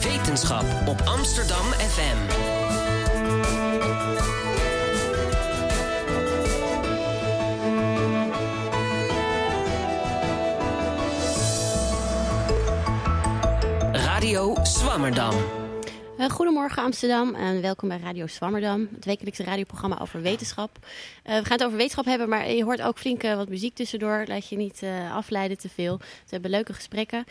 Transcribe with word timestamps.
Wetenschap 0.00 0.64
op 0.86 1.00
Amsterdam 1.04 1.64
FM. 1.72 2.16
Radio 13.92 14.56
Swammerdam. 14.62 15.65
Uh, 16.18 16.30
goedemorgen 16.30 16.82
Amsterdam 16.82 17.34
en 17.34 17.60
welkom 17.60 17.88
bij 17.88 17.98
Radio 17.98 18.26
Swammerdam, 18.26 18.88
het 18.94 19.04
wekelijkse 19.04 19.44
radioprogramma 19.44 19.98
over 20.00 20.22
wetenschap. 20.22 20.78
Uh, 20.80 21.38
we 21.38 21.44
gaan 21.44 21.56
het 21.56 21.64
over 21.64 21.76
wetenschap 21.76 22.04
hebben, 22.04 22.28
maar 22.28 22.50
je 22.50 22.64
hoort 22.64 22.82
ook 22.82 22.98
flink 22.98 23.24
uh, 23.24 23.34
wat 23.34 23.48
muziek 23.48 23.74
tussendoor. 23.74 24.24
Laat 24.26 24.48
je 24.48 24.56
niet 24.56 24.82
afleiden 25.12 25.58
te 25.58 25.68
veel. 25.68 25.96
We 25.98 26.04
hebben 26.30 26.50
leuke 26.50 26.72
gesprekken. 26.72 27.24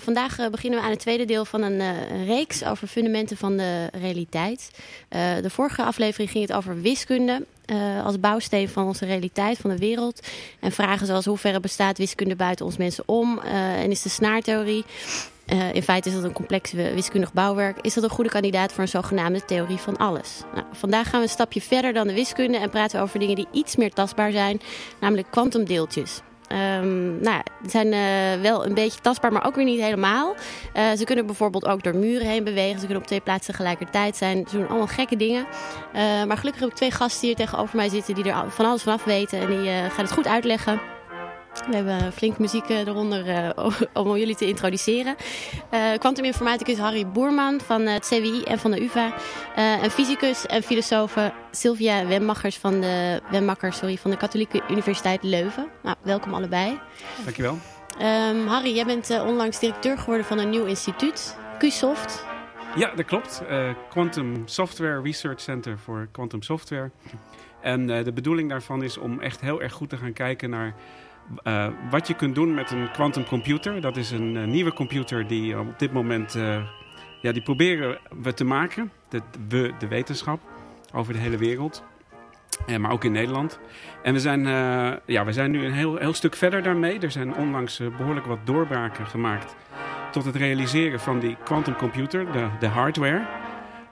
vandaag 0.00 0.50
beginnen 0.50 0.78
we 0.78 0.84
aan 0.84 0.90
het 0.90 1.00
tweede 1.00 1.24
deel 1.24 1.44
van 1.44 1.62
een, 1.62 1.80
een 1.80 2.24
reeks 2.24 2.64
over 2.64 2.88
fundamenten 2.88 3.36
van 3.36 3.56
de 3.56 3.86
realiteit. 3.92 4.70
de 5.08 5.50
vorige 5.50 5.82
aflevering 5.82 6.30
ging 6.30 6.46
het 6.46 6.56
over 6.56 6.80
wiskunde. 6.80 7.46
als 8.04 8.20
bouwsteen 8.20 8.68
van 8.68 8.86
onze 8.86 9.06
realiteit, 9.06 9.58
van 9.58 9.70
de 9.70 9.78
wereld. 9.78 10.26
En 10.60 10.72
vragen 10.72 11.06
zoals 11.06 11.24
hoe 11.24 11.38
ver 11.38 11.60
bestaat 11.60 11.98
wiskunde 11.98 12.36
buiten 12.36 12.64
ons 12.64 12.76
mensen 12.76 13.04
om? 13.06 13.38
en 13.38 13.90
is 13.90 14.02
de 14.02 14.08
snaartheorie 14.08 14.84
uh, 15.52 15.74
in 15.74 15.82
feite 15.82 16.08
is 16.08 16.14
dat 16.14 16.24
een 16.24 16.32
complex 16.32 16.72
wiskundig 16.72 17.32
bouwwerk. 17.32 17.78
Is 17.80 17.94
dat 17.94 18.04
een 18.04 18.10
goede 18.10 18.30
kandidaat 18.30 18.72
voor 18.72 18.82
een 18.82 18.88
zogenaamde 18.88 19.44
theorie 19.44 19.78
van 19.78 19.96
alles? 19.96 20.40
Nou, 20.54 20.66
vandaag 20.72 21.08
gaan 21.08 21.20
we 21.20 21.26
een 21.26 21.32
stapje 21.32 21.60
verder 21.60 21.92
dan 21.92 22.06
de 22.06 22.14
wiskunde 22.14 22.58
en 22.58 22.70
praten 22.70 22.98
we 22.98 23.04
over 23.04 23.18
dingen 23.18 23.36
die 23.36 23.48
iets 23.52 23.76
meer 23.76 23.92
tastbaar 23.92 24.32
zijn, 24.32 24.60
namelijk 25.00 25.30
kwantumdeeltjes. 25.30 26.20
Um, 26.48 27.20
nou, 27.20 27.42
ze 27.62 27.70
zijn 27.70 27.92
uh, 27.92 28.42
wel 28.42 28.66
een 28.66 28.74
beetje 28.74 29.00
tastbaar, 29.00 29.32
maar 29.32 29.46
ook 29.46 29.54
weer 29.54 29.64
niet 29.64 29.80
helemaal. 29.80 30.34
Uh, 30.76 30.92
ze 30.92 31.04
kunnen 31.04 31.26
bijvoorbeeld 31.26 31.66
ook 31.66 31.82
door 31.82 31.96
muren 31.96 32.26
heen 32.26 32.44
bewegen. 32.44 32.78
Ze 32.78 32.84
kunnen 32.84 33.02
op 33.02 33.06
twee 33.06 33.20
plaatsen 33.20 33.52
tegelijkertijd 33.52 34.16
zijn. 34.16 34.46
Ze 34.50 34.56
doen 34.56 34.68
allemaal 34.68 34.86
gekke 34.86 35.16
dingen. 35.16 35.46
Maar 36.26 36.36
gelukkig 36.36 36.60
heb 36.60 36.70
ik 36.70 36.76
twee 36.76 36.90
gasten 36.90 37.26
hier 37.26 37.36
tegenover 37.36 37.76
mij 37.76 37.88
zitten 37.88 38.14
die 38.14 38.24
er 38.24 38.50
van 38.50 38.66
alles 38.66 38.82
vanaf 38.82 39.04
weten. 39.04 39.40
En 39.40 39.46
die 39.46 39.70
gaan 39.70 40.04
het 40.04 40.12
goed 40.12 40.26
uitleggen. 40.26 40.80
We 41.54 41.76
hebben 41.76 42.12
flink 42.12 42.38
muziek 42.38 42.68
eh, 42.68 42.86
eronder 42.86 43.28
uh, 43.36 43.70
om 43.92 44.16
jullie 44.16 44.36
te 44.36 44.46
introduceren. 44.46 45.16
Quantuminformaticus 45.98 46.76
uh, 46.76 46.82
Harry 46.82 47.06
Boerman 47.06 47.60
van 47.60 47.80
het 47.80 48.06
CWI 48.06 48.42
en 48.42 48.58
van 48.58 48.70
de 48.70 48.82
UvA. 48.82 49.06
Uh, 49.06 49.82
en 49.82 49.90
fysicus 49.90 50.46
en 50.46 50.62
filosoof 50.62 51.16
Sylvia 51.50 52.06
Wemmachers 52.06 52.56
van 52.56 52.80
de, 52.80 53.20
Wemmacher, 53.30 53.72
sorry, 53.72 53.96
van 53.96 54.10
de 54.10 54.16
Katholieke 54.16 54.62
Universiteit 54.68 55.22
Leuven. 55.22 55.68
Nou, 55.82 55.96
welkom 56.02 56.34
allebei. 56.34 56.78
Dankjewel. 57.24 57.58
Um, 58.00 58.46
Harry, 58.46 58.74
jij 58.74 58.84
bent 58.84 59.10
onlangs 59.10 59.58
directeur 59.58 59.98
geworden 59.98 60.26
van 60.26 60.38
een 60.38 60.50
nieuw 60.50 60.64
instituut, 60.64 61.36
QSoft. 61.58 62.24
Ja, 62.76 62.94
dat 62.94 63.04
klopt. 63.04 63.42
Quantum 63.90 64.42
Software 64.44 65.02
Research 65.02 65.40
Center 65.40 65.78
voor 65.78 66.08
Quantum 66.12 66.42
Software. 66.42 66.90
En 67.60 67.86
de 67.86 68.12
bedoeling 68.12 68.48
daarvan 68.48 68.82
is 68.82 68.98
om 68.98 69.20
echt 69.20 69.40
heel 69.40 69.62
erg 69.62 69.72
goed 69.72 69.88
te 69.88 69.96
gaan 69.96 70.12
kijken 70.12 70.50
naar 70.50 70.74
uh, 71.44 71.66
wat 71.90 72.06
je 72.06 72.14
kunt 72.14 72.34
doen 72.34 72.54
met 72.54 72.70
een 72.70 72.90
quantum 72.90 73.24
computer, 73.24 73.80
dat 73.80 73.96
is 73.96 74.10
een 74.10 74.34
uh, 74.34 74.44
nieuwe 74.44 74.72
computer 74.72 75.26
die 75.26 75.58
op 75.58 75.78
dit 75.78 75.92
moment, 75.92 76.32
ja, 77.20 77.32
die 77.32 77.42
proberen 77.42 77.98
we 78.22 78.34
te 78.34 78.44
maken. 78.44 78.92
De, 79.08 79.20
we, 79.48 79.72
de 79.78 79.88
wetenschap, 79.88 80.40
over 80.92 81.12
de 81.12 81.18
hele 81.18 81.36
wereld. 81.36 81.84
maar 82.78 82.90
ook 82.90 83.04
in 83.04 83.12
Nederland. 83.12 83.60
En 84.02 84.12
we 84.12 84.20
zijn, 84.20 84.40
ja, 85.06 85.24
we 85.24 85.32
zijn 85.32 85.50
nu 85.50 85.64
een 85.64 85.72
heel, 85.72 85.96
heel 85.96 86.12
stuk 86.12 86.34
verder 86.34 86.62
daarmee. 86.62 86.98
Er 86.98 87.10
zijn 87.10 87.34
onlangs 87.34 87.80
behoorlijk 87.96 88.26
wat 88.26 88.38
doorbraken 88.44 89.06
gemaakt 89.06 89.56
tot 90.10 90.24
het 90.24 90.36
realiseren 90.36 91.00
van 91.00 91.18
die 91.18 91.36
quantum 91.44 91.76
computer, 91.76 92.32
de, 92.32 92.48
de 92.58 92.66
hardware. 92.66 93.43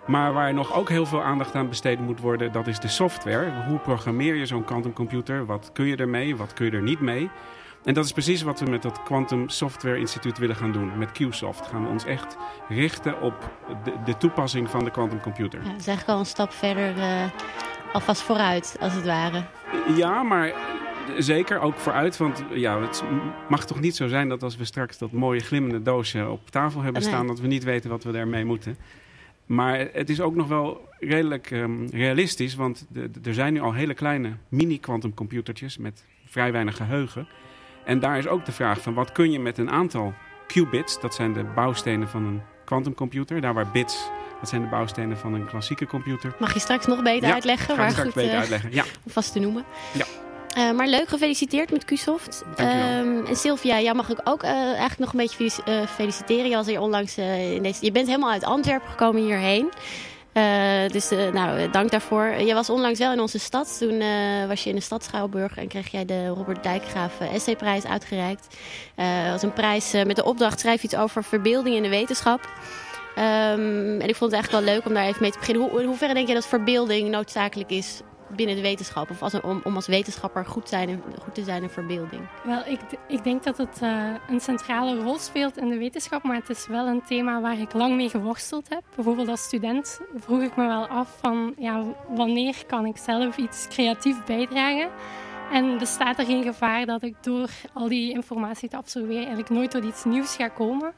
Maar 0.07 0.33
waar 0.33 0.55
nog 0.55 0.75
ook 0.75 0.89
heel 0.89 1.07
veel 1.07 1.23
aandacht 1.23 1.55
aan 1.55 1.69
besteed 1.69 2.01
moet 2.01 2.21
worden, 2.21 2.53
dat 2.53 2.67
is 2.67 2.81
de 2.81 2.89
software. 2.89 3.65
Hoe 3.69 3.79
programmeer 3.79 4.35
je 4.35 4.47
zo'n 4.47 4.65
quantumcomputer? 4.65 5.47
Wat 5.47 5.71
kun 5.73 5.87
je 5.87 5.97
ermee? 5.97 6.37
Wat 6.37 6.53
kun 6.53 6.67
je 6.67 6.71
er 6.71 6.83
niet 6.83 7.01
mee? 7.01 7.31
En 7.85 7.95
dat 7.95 8.05
is 8.05 8.13
precies 8.13 8.43
wat 8.43 8.61
we 8.61 8.71
met 8.71 8.83
dat 8.83 9.03
Quantum 9.03 9.49
Software 9.49 9.99
Instituut 9.99 10.39
willen 10.39 10.57
gaan 10.57 10.73
doen. 10.73 10.99
Met 10.99 11.13
QSoft 11.13 11.67
gaan 11.67 11.83
we 11.83 11.89
ons 11.89 12.05
echt 12.05 12.37
richten 12.69 13.21
op 13.21 13.35
de, 13.85 13.93
de 14.05 14.17
toepassing 14.17 14.71
van 14.71 14.85
de 14.85 14.91
quantumcomputer. 14.91 15.61
Ja, 15.63 15.71
dat 15.71 15.81
is 15.81 15.87
eigenlijk 15.87 16.09
al 16.09 16.19
een 16.19 16.31
stap 16.31 16.53
verder, 16.53 16.97
uh, 16.97 17.25
alvast 17.93 18.23
vooruit, 18.23 18.77
als 18.81 18.95
het 18.95 19.05
ware. 19.05 19.43
Ja, 19.97 20.23
maar 20.23 20.53
zeker 21.19 21.61
ook 21.61 21.77
vooruit. 21.77 22.17
Want 22.17 22.45
ja, 22.51 22.81
het 22.81 23.03
mag 23.49 23.67
toch 23.67 23.81
niet 23.81 23.97
zo 23.97 24.07
zijn 24.07 24.29
dat 24.29 24.43
als 24.43 24.57
we 24.57 24.65
straks 24.65 24.99
dat 24.99 25.13
mooie 25.13 25.41
glimmende 25.41 25.83
doosje 25.83 26.29
op 26.29 26.51
tafel 26.51 26.83
hebben 26.83 27.03
staan... 27.03 27.27
dat 27.27 27.41
we 27.41 27.47
niet 27.47 27.65
weten 27.65 27.91
wat 27.91 28.05
we 28.05 28.13
daarmee 28.13 28.45
moeten. 28.45 28.79
Maar 29.53 29.89
het 29.93 30.11
is 30.11 30.21
ook 30.21 30.35
nog 30.35 30.49
wel 30.49 30.89
redelijk 30.99 31.51
um, 31.51 31.87
realistisch, 31.91 32.55
want 32.55 32.87
er 33.25 33.35
zijn 33.35 33.53
nu 33.53 33.61
al 33.61 33.73
hele 33.73 33.95
kleine 33.95 34.33
mini-quantumcomputertjes 34.49 35.79
met 35.79 36.05
vrij 36.27 36.53
weinig 36.53 36.77
geheugen. 36.77 37.29
En 37.85 38.01
daar 38.01 38.19
is 38.19 38.27
ook 38.27 38.45
de 38.45 38.53
vraag 38.53 38.81
van 38.81 38.95
wat 38.95 39.13
kun 39.13 39.31
je 39.31 39.41
met 39.41 39.59
een 39.59 39.71
aantal 39.71 40.15
qubits, 40.47 41.01
dat 41.01 41.15
zijn 41.15 41.33
de 41.33 41.45
bouwstenen 41.45 42.09
van 42.09 42.25
een 42.25 42.43
quantumcomputer, 42.65 43.41
daar 43.41 43.55
waar 43.55 43.71
bits, 43.71 44.11
dat 44.41 44.49
zijn 44.49 44.63
de 44.63 44.69
bouwstenen 44.69 45.19
van 45.19 45.35
een 45.35 45.47
klassieke 45.47 45.87
computer. 45.87 46.35
Mag 46.39 46.55
je 46.55 46.61
straks 46.61 46.87
nog 46.87 47.03
beter 47.03 47.29
ja, 47.29 47.35
uitleggen? 47.35 47.77
Ga 47.77 47.85
ik 47.85 47.91
straks 47.91 48.15
beter 48.15 48.33
uh, 48.33 48.39
uitleggen, 48.39 48.73
ja. 48.73 48.85
Vast 49.07 49.33
te 49.33 49.39
noemen. 49.39 49.65
Ja. 49.93 50.05
Uh, 50.59 50.73
maar 50.73 50.87
leuk, 50.87 51.09
gefeliciteerd 51.09 51.71
met 51.71 51.85
QSoft. 51.85 52.45
Um, 52.61 53.27
en 53.27 53.37
Sylvia, 53.37 53.81
jou 53.81 53.97
mag 53.97 54.09
ik 54.09 54.21
ook 54.25 54.43
uh, 54.43 54.51
eigenlijk 54.51 54.99
nog 54.99 55.13
een 55.13 55.19
beetje 55.19 55.63
uh, 55.69 55.87
feliciteren. 55.87 56.49
Je 56.49 56.57
was 56.57 56.67
hier 56.67 56.81
onlangs 56.81 57.19
in 57.19 57.63
deze. 57.63 57.85
Je 57.85 57.93
bent 57.93 58.07
helemaal 58.07 58.31
uit 58.31 58.45
Antwerpen 58.45 58.91
gekomen 58.91 59.23
hierheen. 59.23 59.71
dus 60.93 61.11
nou, 61.33 61.71
dank 61.71 61.91
daarvoor. 61.91 62.27
Je 62.27 62.55
was 62.55 62.71
onlangs 62.71 62.99
wel 62.99 63.13
in 63.13 63.21
onze 63.21 63.39
stad. 63.39 63.79
Toen 63.79 63.99
was 64.49 64.65
je 64.65 64.71
in 64.71 64.77
de 64.77 64.83
stad 64.83 65.05
Schouwburg 65.05 65.57
en 65.57 65.69
kreeg 65.69 65.89
jij 65.89 66.05
de 66.05 66.27
Robert 66.27 66.63
Dijkgraaf 66.63 67.21
Essayprijs 67.21 67.85
uitgereikt. 67.85 68.47
dat 68.97 69.31
was 69.31 69.43
een 69.43 69.53
prijs 69.53 69.93
met 69.93 70.17
de 70.17 70.25
opdracht: 70.25 70.61
schrijf 70.61 70.83
iets 70.83 70.97
over 70.97 71.25
verbeelding 71.25 71.77
in 71.77 71.83
de 71.83 71.89
wetenschap. 71.89 72.41
Um, 73.19 74.01
en 74.01 74.09
ik 74.09 74.17
vond 74.17 74.33
het 74.33 74.41
eigenlijk 74.41 74.65
wel 74.65 74.75
leuk 74.75 74.87
om 74.87 74.95
daar 74.95 75.07
even 75.07 75.23
mee 75.23 75.31
te 75.31 75.39
beginnen. 75.39 75.69
Hoe, 75.71 75.81
in 75.81 75.87
hoeverre 75.87 76.15
denk 76.15 76.29
je 76.29 76.35
dat 76.35 76.47
verbeelding 76.47 77.11
noodzakelijk 77.11 77.71
is 77.71 78.01
binnen 78.37 78.57
de 78.57 78.63
wetenschap? 78.63 79.11
Of 79.11 79.23
als 79.23 79.41
om, 79.41 79.61
om 79.65 79.75
als 79.75 79.87
wetenschapper 79.87 80.47
goed, 80.47 80.69
zijn 80.69 81.03
goed 81.23 81.35
te 81.35 81.45
zijn 81.45 81.63
in 81.63 81.69
verbeelding? 81.69 82.23
Wel, 82.45 82.63
ik, 82.67 82.81
ik 83.09 83.25
denk 83.25 83.43
dat 83.43 83.57
het 83.57 83.81
uh, 83.83 84.15
een 84.29 84.41
centrale 84.41 85.03
rol 85.03 85.19
speelt 85.19 85.57
in 85.57 85.69
de 85.69 85.79
wetenschap, 85.79 86.23
maar 86.23 86.37
het 86.37 86.51
is 86.51 86.67
wel 86.67 86.87
een 86.87 87.03
thema 87.03 87.41
waar 87.41 87.59
ik 87.59 87.73
lang 87.73 87.97
mee 87.97 88.09
geworsteld 88.09 88.69
heb. 88.69 88.83
Bijvoorbeeld 88.95 89.29
als 89.29 89.43
student 89.43 90.01
vroeg 90.17 90.43
ik 90.43 90.57
me 90.57 90.67
wel 90.67 90.87
af 90.87 91.17
van 91.21 91.55
ja, 91.59 91.85
wanneer 92.09 92.67
kan 92.67 92.87
ik 92.87 92.97
zelf 92.97 93.37
iets 93.37 93.67
creatief 93.69 94.25
bijdragen? 94.25 94.91
En 95.53 95.79
bestaat 95.79 96.19
er 96.19 96.25
geen 96.25 96.43
gevaar 96.43 96.87
dat 96.87 97.03
ik 97.03 97.15
door 97.21 97.51
al 97.73 97.89
die 97.89 98.13
informatie 98.13 98.69
te 98.69 98.77
absorberen 98.77 99.17
eigenlijk 99.17 99.51
nooit 99.51 99.71
tot 99.71 99.85
iets 99.85 100.05
nieuws 100.05 100.37
ga 100.37 100.49
komen? 100.49 100.93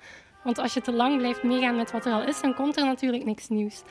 Want 0.44 0.58
als 0.58 0.74
je 0.74 0.80
te 0.80 0.92
lang 0.92 1.16
blijft 1.16 1.42
meegaan 1.42 1.76
met 1.76 1.92
wat 1.92 2.06
er 2.06 2.12
al 2.12 2.22
is, 2.22 2.40
dan 2.40 2.54
komt 2.54 2.76
er 2.76 2.84
natuurlijk 2.84 3.24
niks 3.24 3.48
nieuws. 3.48 3.82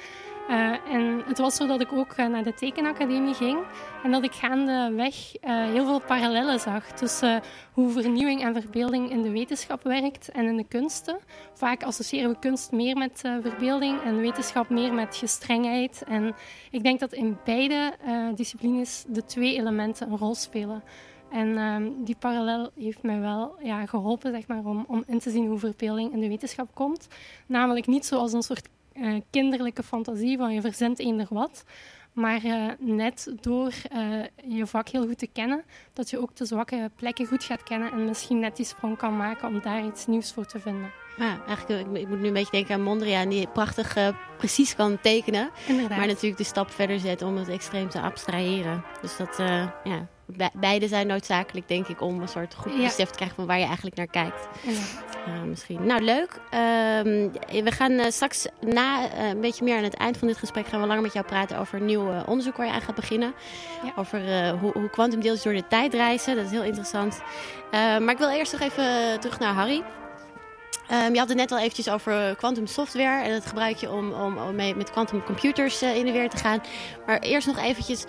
Uh, 0.50 0.94
en 0.94 1.24
het 1.26 1.38
was 1.38 1.56
zo 1.56 1.68
dat 1.68 1.81
ik 1.81 1.94
ook 1.94 2.18
uh, 2.18 2.28
naar 2.28 2.44
de 2.44 2.54
tekenacademie 2.54 3.34
ging 3.34 3.59
en 4.04 4.12
dat 4.12 4.24
ik 4.24 4.34
gaandeweg 4.34 5.16
uh, 5.16 5.64
heel 5.66 5.86
veel 5.86 6.02
parallellen 6.02 6.59
zag 6.59 6.92
tussen 6.92 7.42
hoe 7.74 7.92
vernieuwing 7.92 8.42
en 8.44 8.62
verbeelding 8.62 9.12
in 9.12 9.22
de 9.22 9.32
wetenschap 9.32 9.84
werkt 9.84 10.32
en 10.32 10.46
in 10.46 10.58
de 10.58 10.68
kunsten. 10.68 11.18
Vaak 11.53 11.84
associëren 11.84 12.30
we 12.30 12.40
kunst 12.40 12.72
meer 12.72 12.98
met 12.98 13.22
verbeelding 13.42 14.02
en 14.02 14.18
wetenschap 14.18 14.70
meer 14.70 14.94
met 14.94 15.16
gestrengheid. 15.16 16.03
En 16.08 16.36
ik 16.72 16.84
denk 16.84 17.00
dat 17.00 17.14
in 17.14 17.38
beide 17.44 17.94
disciplines 18.36 19.06
de 19.08 19.26
twee 19.26 19.56
elementen 19.56 20.12
een 20.12 20.18
rol 20.18 20.36
spelen. 20.36 20.84
En 21.34 21.58
ehm, 21.58 21.90
die 21.97 22.16
parallel 22.20 22.72
heeft 22.76 23.03
mij 23.03 23.20
wel 23.20 23.56
ja, 23.62 23.85
geholpen 23.85 24.32
zeg 24.32 24.47
maar, 24.47 24.66
om, 24.66 24.85
om 24.88 25.03
in 25.08 25.20
te 25.20 25.29
zien 25.29 25.47
hoe 25.47 25.59
verbeelding 25.59 26.14
in 26.14 26.20
de 26.20 26.28
wetenschap 26.28 26.70
komt. 26.73 27.08
Namelijk 27.46 27.88
niet 27.88 28.06
zoals 28.06 28.34
een 28.34 28.41
soort 28.41 28.70
uh, 28.95 29.22
kinderlijke 29.29 29.84
fantasie 29.84 30.37
van 30.37 30.53
je 30.53 30.61
verzint 30.61 30.99
eender 30.99 31.28
wat. 31.29 31.63
Maar 32.13 32.45
uh, 32.45 32.72
net 32.79 33.34
door 33.41 33.73
uh, 33.95 34.23
je 34.47 34.67
vak 34.67 34.87
heel 34.87 35.07
goed 35.07 35.17
te 35.17 35.28
kennen, 35.28 35.63
dat 35.93 36.09
je 36.09 36.19
ook 36.19 36.35
de 36.35 36.45
zwakke 36.45 36.91
plekken 36.95 37.25
goed 37.25 37.43
gaat 37.43 37.63
kennen 37.63 37.91
en 37.91 38.05
misschien 38.05 38.40
net 38.40 38.55
die 38.55 38.66
sprong 38.66 38.97
kan 38.97 39.17
maken 39.17 39.47
om 39.47 39.61
daar 39.61 39.85
iets 39.85 40.05
nieuws 40.05 40.34
voor 40.34 40.45
te 40.45 40.59
vinden. 40.59 41.03
Ja, 41.18 41.40
eigenlijk, 41.48 41.88
ik, 41.88 41.98
ik 41.98 42.08
moet 42.08 42.20
nu 42.20 42.28
een 42.28 42.34
beetje 42.34 42.52
denken 42.52 42.74
aan 42.74 42.82
Mondriaan, 42.82 43.30
die 43.30 43.48
prachtig 43.48 43.98
uh, 43.98 44.08
precies 44.38 44.76
kan 44.76 45.00
tekenen. 45.02 45.50
Inderdaad. 45.68 45.98
Maar 45.98 46.08
natuurlijk 46.08 46.38
de 46.38 46.44
stap 46.44 46.72
verder 46.72 47.00
zet 47.00 47.22
om 47.22 47.38
het 47.38 47.50
extreem 47.50 47.90
te 47.90 48.02
abstraheren. 48.02 48.84
Dus 49.02 49.18
dat, 49.18 49.38
ja, 49.84 50.08
beide 50.54 50.88
zijn 50.88 51.08
noodzakelijk, 51.08 51.68
denk 51.68 51.88
ik, 51.88 52.02
om 52.02 52.22
een 52.22 52.28
soort 52.28 52.56
goed 52.56 52.78
besef 52.78 53.10
te 53.10 53.16
krijgen 53.16 53.36
van 53.36 53.46
waar 53.46 53.60
je 53.60 53.66
eigenlijk 53.66 53.96
naar 53.96 54.08
kijkt. 54.08 54.48
Uh, 55.28 55.42
misschien. 55.42 55.86
Nou, 55.86 56.02
leuk. 56.02 56.40
Uh, 56.46 56.60
we 57.64 57.72
gaan 57.72 58.12
straks 58.12 58.48
na 58.60 59.10
eh, 59.10 59.28
een 59.28 59.42
beetje 59.42 59.64
meer 59.64 59.78
aan 59.78 59.84
het 59.84 59.96
eind 59.96 60.18
van 60.18 60.28
dit 60.28 60.38
gesprek 60.38 60.68
gaan 60.68 60.82
we 60.82 60.88
langer 60.88 61.02
met 61.02 61.14
jou 61.14 61.26
praten 61.26 61.58
over 61.60 61.80
een 61.80 61.86
nieuw 61.86 62.24
onderzoek 62.26 62.58
waar 62.58 62.66
je 62.66 62.72
aan 62.72 62.82
gaat 62.82 62.96
beginnen. 62.96 63.34
Ja. 63.84 63.92
Over 63.96 64.50
hoe, 64.50 64.72
hoe 64.72 64.90
kwantumdeeltjes 64.90 65.44
door 65.44 65.54
de 65.54 65.68
tijd 65.68 65.94
reizen. 65.94 66.36
Dat 66.36 66.46
is 66.46 66.52
heel 66.52 66.64
interessant. 66.64 67.22
maar 67.72 68.10
ik 68.10 68.18
wil 68.18 68.30
eerst 68.30 68.52
nog 68.52 68.62
even 68.62 69.20
terug 69.20 69.40
naar 69.40 69.54
Harry. 69.54 69.84
Ehm, 70.88 71.12
je 71.14 71.20
had 71.20 71.28
het 71.28 71.38
net 71.38 71.52
al 71.52 71.59
eventjes 71.59 71.90
over 71.90 72.35
quantum 72.35 72.68
software. 72.68 73.24
En 73.24 73.32
dat 73.32 73.46
gebruik 73.46 73.76
je 73.76 73.91
om, 73.91 74.12
om, 74.12 74.38
om 74.38 74.56
mee 74.56 74.76
met 74.76 74.91
quantum 74.91 75.24
computers 75.24 75.82
eh, 75.82 75.96
in 75.96 76.06
de 76.06 76.12
weer 76.12 76.30
te 76.30 76.38
gaan. 76.38 76.62
Maar 77.06 77.20
eerst 77.20 77.47
nog 77.47 77.58
eventjes... 77.58 78.06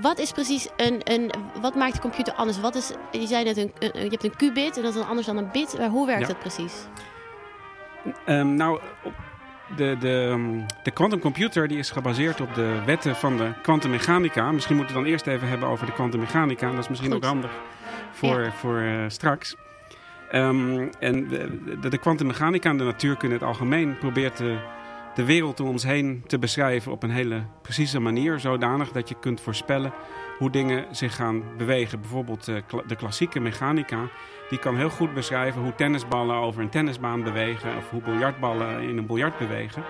Wat 0.00 0.18
is 0.18 0.32
precies 0.32 0.68
een, 0.76 1.00
een... 1.04 1.30
Wat 1.60 1.74
maakt 1.74 1.92
de 1.94 2.00
computer 2.00 2.32
anders? 2.34 2.60
Wat 2.60 2.74
is, 2.74 2.90
je 3.10 3.26
zei 3.26 3.44
net, 3.44 3.56
een, 3.56 3.72
een- 3.78 4.02
je 4.04 4.08
hebt 4.10 4.24
een 4.24 4.36
qubit 4.36 4.76
en 4.76 4.82
dat 4.82 4.92
is 4.94 4.98
dan 5.00 5.08
anders 5.08 5.26
dan 5.26 5.36
een 5.36 5.50
bit. 5.52 5.78
Maar 5.78 5.88
hoe 5.88 6.06
werkt 6.06 6.20
Ja. 6.20 6.26
dat 6.26 6.38
precies? 6.38 6.74
Ehm, 8.24 8.54
nou, 8.54 8.80
de, 9.76 9.96
de, 10.00 10.28
ehm, 10.30 10.60
de 10.82 10.90
quantumcomputer 10.90 11.68
die 11.68 11.78
is 11.78 11.90
gebaseerd 11.90 12.40
op 12.40 12.54
de 12.54 12.80
wetten 12.86 13.16
van 13.16 13.36
de 13.36 13.52
kwantummechanica. 13.62 14.52
Misschien 14.52 14.76
moeten 14.76 14.94
we 14.96 15.02
dan 15.02 15.10
eerst 15.10 15.26
even 15.26 15.48
hebben 15.48 15.68
over 15.68 15.86
de 15.86 15.92
kwantummechanica. 15.92 16.70
Dat 16.70 16.78
is 16.78 16.88
misschien 16.88 17.12
Goed. 17.12 17.22
ook 17.24 17.28
handig 17.30 17.50
voor, 18.12 18.40
Ja. 18.42 18.52
voor 18.52 18.78
eh, 18.78 19.04
straks. 19.08 19.56
Ehm, 20.30 20.88
en 21.00 21.28
de- 21.28 21.88
de 21.88 21.98
kwantummechanica 21.98 22.70
en 22.70 22.76
de 22.76 22.84
natuurkunde 22.84 23.34
in 23.34 23.40
het 23.40 23.48
algemeen 23.50 23.98
probeert 23.98 24.36
de, 24.36 24.58
de 25.14 25.24
wereld 25.24 25.60
om 25.60 25.68
ons 25.68 25.82
heen 25.82 26.22
te 26.26 26.38
beschrijven 26.38 26.92
op 26.92 27.02
een 27.02 27.10
hele 27.10 27.42
precieze 27.62 28.00
manier. 28.00 28.40
Zodanig 28.40 28.92
dat 28.92 29.08
je 29.08 29.14
kunt 29.20 29.40
voorspellen 29.40 29.92
hoe 30.38 30.50
dingen 30.50 30.84
zich 30.90 31.14
gaan 31.14 31.42
bewegen. 31.56 32.00
Bijvoorbeeld 32.00 32.48
eh, 32.48 32.56
de 32.86 32.96
klassieke 32.96 33.40
mechanica 33.40 34.08
die 34.48 34.58
kan 34.58 34.76
heel 34.76 34.90
goed 34.90 35.14
beschrijven 35.14 35.62
hoe 35.62 35.74
tennisballen 35.74 36.36
over 36.36 36.62
een 36.62 36.68
tennisbaan 36.68 37.22
bewegen 37.22 37.76
of 37.76 37.90
hoe 37.90 38.02
biljartballen 38.02 38.80
in 38.82 38.98
een 38.98 39.06
biljart 39.06 39.38
bewegen. 39.38 39.82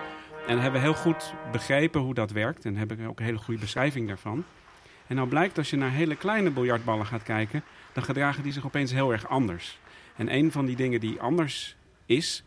En 0.47 0.59
hebben 0.59 0.81
heel 0.81 0.93
goed 0.93 1.33
begrepen 1.51 2.01
hoe 2.01 2.13
dat 2.13 2.31
werkt 2.31 2.65
en 2.65 2.75
hebben 2.75 3.07
ook 3.07 3.19
een 3.19 3.25
hele 3.25 3.37
goede 3.37 3.59
beschrijving 3.59 4.07
daarvan. 4.07 4.43
En 5.07 5.15
nou 5.15 5.27
blijkt 5.27 5.57
als 5.57 5.69
je 5.69 5.77
naar 5.77 5.91
hele 5.91 6.15
kleine 6.15 6.49
biljartballen 6.51 7.05
gaat 7.05 7.23
kijken, 7.23 7.63
dan 7.93 8.03
gedragen 8.03 8.43
die 8.43 8.51
zich 8.51 8.65
opeens 8.65 8.91
heel 8.91 9.11
erg 9.11 9.27
anders. 9.27 9.79
En 10.15 10.33
een 10.33 10.51
van 10.51 10.65
die 10.65 10.75
dingen 10.75 10.99
die 10.99 11.19
anders 11.19 11.75
is, 12.05 12.43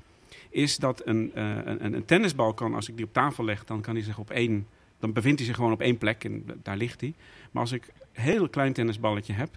is 0.50 0.76
dat 0.76 1.02
een, 1.06 1.34
eh, 1.34 1.56
een, 1.64 1.94
een 1.94 2.04
tennisbal 2.04 2.54
kan, 2.54 2.74
als 2.74 2.88
ik 2.88 2.96
die 2.96 3.04
op 3.04 3.12
tafel 3.12 3.44
leg, 3.44 3.64
dan 3.64 3.80
kan 3.80 3.94
hij 3.94 4.04
zich 4.04 4.18
op 4.18 4.30
één, 4.30 4.66
dan 4.98 5.12
bevindt 5.12 5.38
hij 5.38 5.46
zich 5.46 5.56
gewoon 5.56 5.72
op 5.72 5.80
één 5.80 5.98
plek 5.98 6.24
en 6.24 6.46
daar 6.62 6.76
ligt 6.76 7.00
hij. 7.00 7.14
Maar 7.50 7.62
als 7.62 7.72
ik 7.72 7.86
een 8.12 8.22
heel 8.22 8.48
klein 8.48 8.72
tennisballetje 8.72 9.32
heb, 9.32 9.50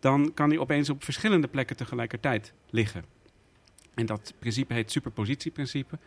dan 0.00 0.34
kan 0.34 0.48
hij 0.48 0.58
opeens 0.58 0.90
op 0.90 1.04
verschillende 1.04 1.48
plekken 1.48 1.76
tegelijkertijd 1.76 2.52
liggen. 2.70 3.04
En 3.94 4.06
dat 4.06 4.34
principe 4.38 4.74
heet 4.74 4.90
superpositieprincipe. 4.90 5.98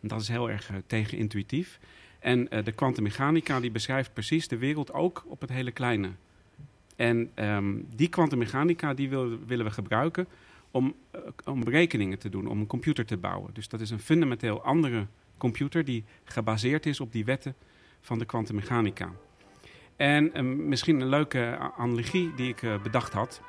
Dat 0.00 0.20
is 0.20 0.28
heel 0.28 0.50
erg 0.50 0.70
eh, 0.70 0.76
tegenintuïtief. 0.86 1.78
En 2.18 2.50
eh, 2.50 2.64
de 2.64 2.72
kwantummechanica 2.72 3.60
die 3.60 3.70
beschrijft 3.70 4.12
precies 4.12 4.48
de 4.48 4.56
wereld 4.58 4.92
ook 4.92 5.24
op 5.26 5.40
het 5.40 5.50
hele 5.50 5.70
kleine. 5.70 6.10
En 6.96 7.30
ehm, 7.34 7.74
die 7.94 8.08
kwantummechanica 8.08 8.94
die 8.94 9.08
wil- 9.08 9.38
willen 9.46 9.64
we 9.64 9.70
gebruiken 9.70 10.26
om, 10.74 10.94
eh, 11.10 11.20
om 11.44 11.64
berekeningen 11.64 12.18
te 12.18 12.28
doen, 12.28 12.46
om 12.46 12.60
een 12.60 12.66
computer 12.66 13.06
te 13.06 13.16
bouwen. 13.16 13.54
Dus 13.54 13.68
dat 13.68 13.80
is 13.80 13.90
een 13.90 14.00
fundamenteel 14.00 14.62
andere 14.62 15.06
computer 15.38 15.84
die 15.84 16.04
gebaseerd 16.24 16.86
is 16.86 17.00
op 17.00 17.12
die 17.12 17.24
wetten 17.24 17.54
van 18.00 18.18
de 18.18 18.24
kwantummechanica. 18.24 19.12
En 19.96 20.32
eh, 20.32 20.42
misschien 20.42 21.00
een 21.00 21.08
leuke 21.08 21.58
analogie 21.76 22.34
die 22.34 22.48
ik 22.48 22.62
eh, 22.62 22.82
bedacht 22.82 23.12
had. 23.12 23.40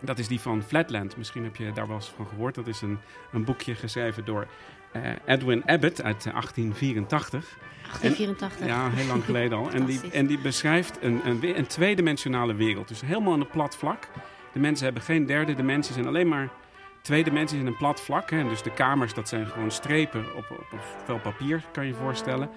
Dat 0.00 0.18
is 0.18 0.28
die 0.28 0.40
van 0.40 0.62
Flatland. 0.62 1.16
Misschien 1.16 1.44
heb 1.44 1.56
je 1.56 1.72
daar 1.72 1.86
wel 1.86 1.96
eens 1.96 2.08
van 2.16 2.26
gehoord. 2.26 2.54
Dat 2.54 2.66
is 2.66 2.80
een, 2.80 2.98
een 3.32 3.44
boekje 3.44 3.74
geschreven 3.74 4.24
door 4.24 4.46
eh, 4.92 5.10
Edwin 5.26 5.62
Abbott 5.66 6.02
uit 6.02 6.26
eh, 6.26 6.32
1884. 6.32 7.58
1884. 8.00 8.66
Ja, 8.66 8.90
heel 8.90 9.06
lang 9.06 9.24
geleden 9.24 9.58
al. 9.58 9.70
En 9.70 9.84
die, 9.84 10.00
en 10.10 10.26
die 10.26 10.38
beschrijft 10.38 10.98
een, 11.00 11.20
een, 11.24 11.58
een 11.58 11.66
tweedimensionale 11.66 12.54
wereld. 12.54 12.88
Dus 12.88 13.00
helemaal 13.00 13.32
een 13.32 13.48
plat 13.48 13.76
vlak. 13.76 14.08
De 14.52 14.58
mensen 14.58 14.84
hebben 14.84 15.02
geen 15.02 15.26
derde 15.26 15.54
dimensie, 15.54 15.94
zijn 15.94 16.06
alleen 16.06 16.28
maar 16.28 16.48
twee 17.02 17.24
dimensies 17.24 17.58
in 17.58 17.66
een 17.66 17.76
plat 17.76 18.00
vlak. 18.00 18.28
Dus 18.28 18.62
de 18.62 18.70
kamers, 18.70 19.14
dat 19.14 19.28
zijn 19.28 19.46
gewoon 19.46 19.70
strepen 19.70 20.36
op, 20.36 20.50
op 20.50 20.80
vel 21.04 21.18
papier, 21.18 21.64
kan 21.72 21.86
je 21.86 21.94
voorstellen. 21.94 22.50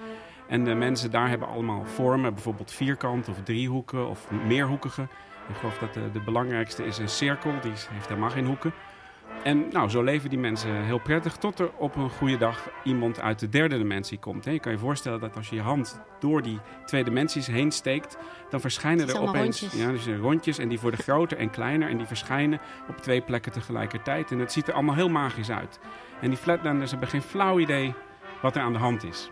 En 0.48 0.64
de 0.64 0.74
mensen 0.74 1.12
daar 1.12 1.30
hebben 1.30 1.48
allemaal 1.48 1.86
vormen, 1.86 2.34
bijvoorbeeld 2.34 2.72
vierkant 2.72 3.30
of 3.30 3.38
driehoeken 3.44 4.10
of 4.10 4.32
meerhoekige. 4.48 5.02
Ik 5.50 5.56
geloof 5.56 5.78
dat 5.78 5.94
de, 5.94 6.12
de 6.12 6.20
belangrijkste 6.20 6.86
is 6.86 6.98
een 6.98 7.10
cirkel, 7.10 7.52
die 7.62 7.72
heeft 7.72 8.08
helemaal 8.08 8.30
geen 8.30 8.46
hoeken. 8.46 8.74
En 9.46 9.68
nou, 9.72 9.90
zo 9.90 10.04
leven 10.04 10.30
die 10.30 10.40
mensen 10.40 10.84
heel 10.84 11.00
prettig 11.00 11.36
tot 11.36 11.60
er 11.60 11.72
op 11.78 11.96
een 11.96 12.10
goede 12.10 12.38
dag 12.38 12.70
iemand 12.84 13.20
uit 13.20 13.40
de 13.40 13.50
derde 13.50 13.78
dimensie 13.78 14.20
komt. 14.20 14.46
Hè. 14.46 14.52
Je 14.52 14.60
kan 14.60 14.72
je 14.72 14.78
voorstellen 14.78 15.20
dat 15.20 15.36
als 15.36 15.50
je 15.50 15.56
je 15.56 15.62
hand 15.62 16.02
door 16.20 16.42
die 16.42 16.60
twee 16.86 17.04
dimensies 17.04 17.48
heen 17.48 17.72
steekt, 17.72 18.18
dan 18.50 18.60
verschijnen 18.60 19.08
er 19.08 19.20
opeens 19.20 19.62
rondjes. 19.62 19.82
Ja, 19.82 19.92
dus 19.92 20.08
er 20.08 20.18
rondjes 20.18 20.58
en 20.58 20.68
die 20.68 20.80
worden 20.80 21.00
groter 21.10 21.38
en 21.38 21.50
kleiner 21.50 21.90
en 21.90 21.98
die 21.98 22.06
verschijnen 22.06 22.60
op 22.90 22.98
twee 22.98 23.22
plekken 23.22 23.52
tegelijkertijd. 23.52 24.32
En 24.32 24.40
het 24.40 24.52
ziet 24.52 24.68
er 24.68 24.74
allemaal 24.74 24.96
heel 24.96 25.10
magisch 25.10 25.52
uit. 25.52 25.80
En 26.22 26.30
die 26.30 26.38
flatlanders 26.38 26.92
hebben 26.92 27.10
geen 27.10 27.22
flauw 27.22 27.60
idee 27.60 27.94
wat 28.42 28.56
er 28.56 28.62
aan 28.62 28.74
de 28.74 28.80
hand 28.80 29.04
is. 29.04 29.32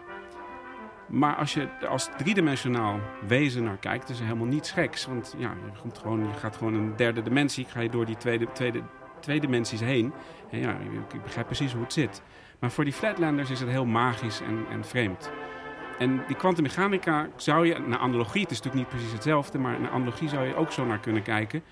Maar 1.08 1.36
als 1.36 1.54
je 1.54 1.68
als 1.88 2.10
driedimensionaal 2.18 3.00
wezen 3.28 3.64
naar 3.64 3.78
kijkt, 3.78 4.10
is 4.10 4.20
er 4.20 4.26
helemaal 4.26 4.48
niets 4.48 4.72
geks. 4.72 5.06
Want 5.06 5.36
ja, 5.38 5.54
je, 5.66 5.80
komt 5.82 5.98
gewoon, 5.98 6.20
je 6.20 6.34
gaat 6.34 6.58
gewoon 6.58 6.74
een 6.74 6.96
derde 6.96 7.22
dimensie, 7.22 7.66
ga 7.66 7.80
je 7.80 7.90
door 7.90 8.06
die 8.06 8.18
tweede, 8.18 8.52
tweede, 8.52 8.82
twee 9.24 9.40
dimensies 9.40 9.80
heen. 9.80 10.14
En 10.52 10.60
ja, 10.60 10.78
ik 11.14 11.24
begrijp 11.24 11.46
precies 11.46 11.74
hoe 11.74 11.84
het 11.84 11.94
zit. 11.94 12.22
Maar 12.60 12.72
voor 12.72 12.84
die 12.84 12.94
flatlanders 12.94 13.50
is 13.50 13.60
het 13.60 13.70
heel 13.70 13.86
magisch 13.86 14.42
en, 14.42 14.66
en 14.72 14.86
vreemd. 14.86 15.32
En 16.00 16.24
die 16.28 16.36
kwantummechanica 16.36 17.28
zou 17.36 17.68
je, 17.68 17.80
naar 17.80 18.00
analogie, 18.00 18.42
het 18.42 18.52
is 18.52 18.62
natuurlijk 18.62 18.84
niet 18.84 18.96
precies 18.96 19.14
hetzelfde, 19.14 19.58
maar 19.58 19.80
naar 19.80 19.92
analogie 19.92 20.30
zou 20.30 20.48
je 20.48 20.56
ook 20.56 20.72
zo 20.72 20.86
naar 20.86 21.00
kunnen 21.00 21.24
kijken. 21.24 21.64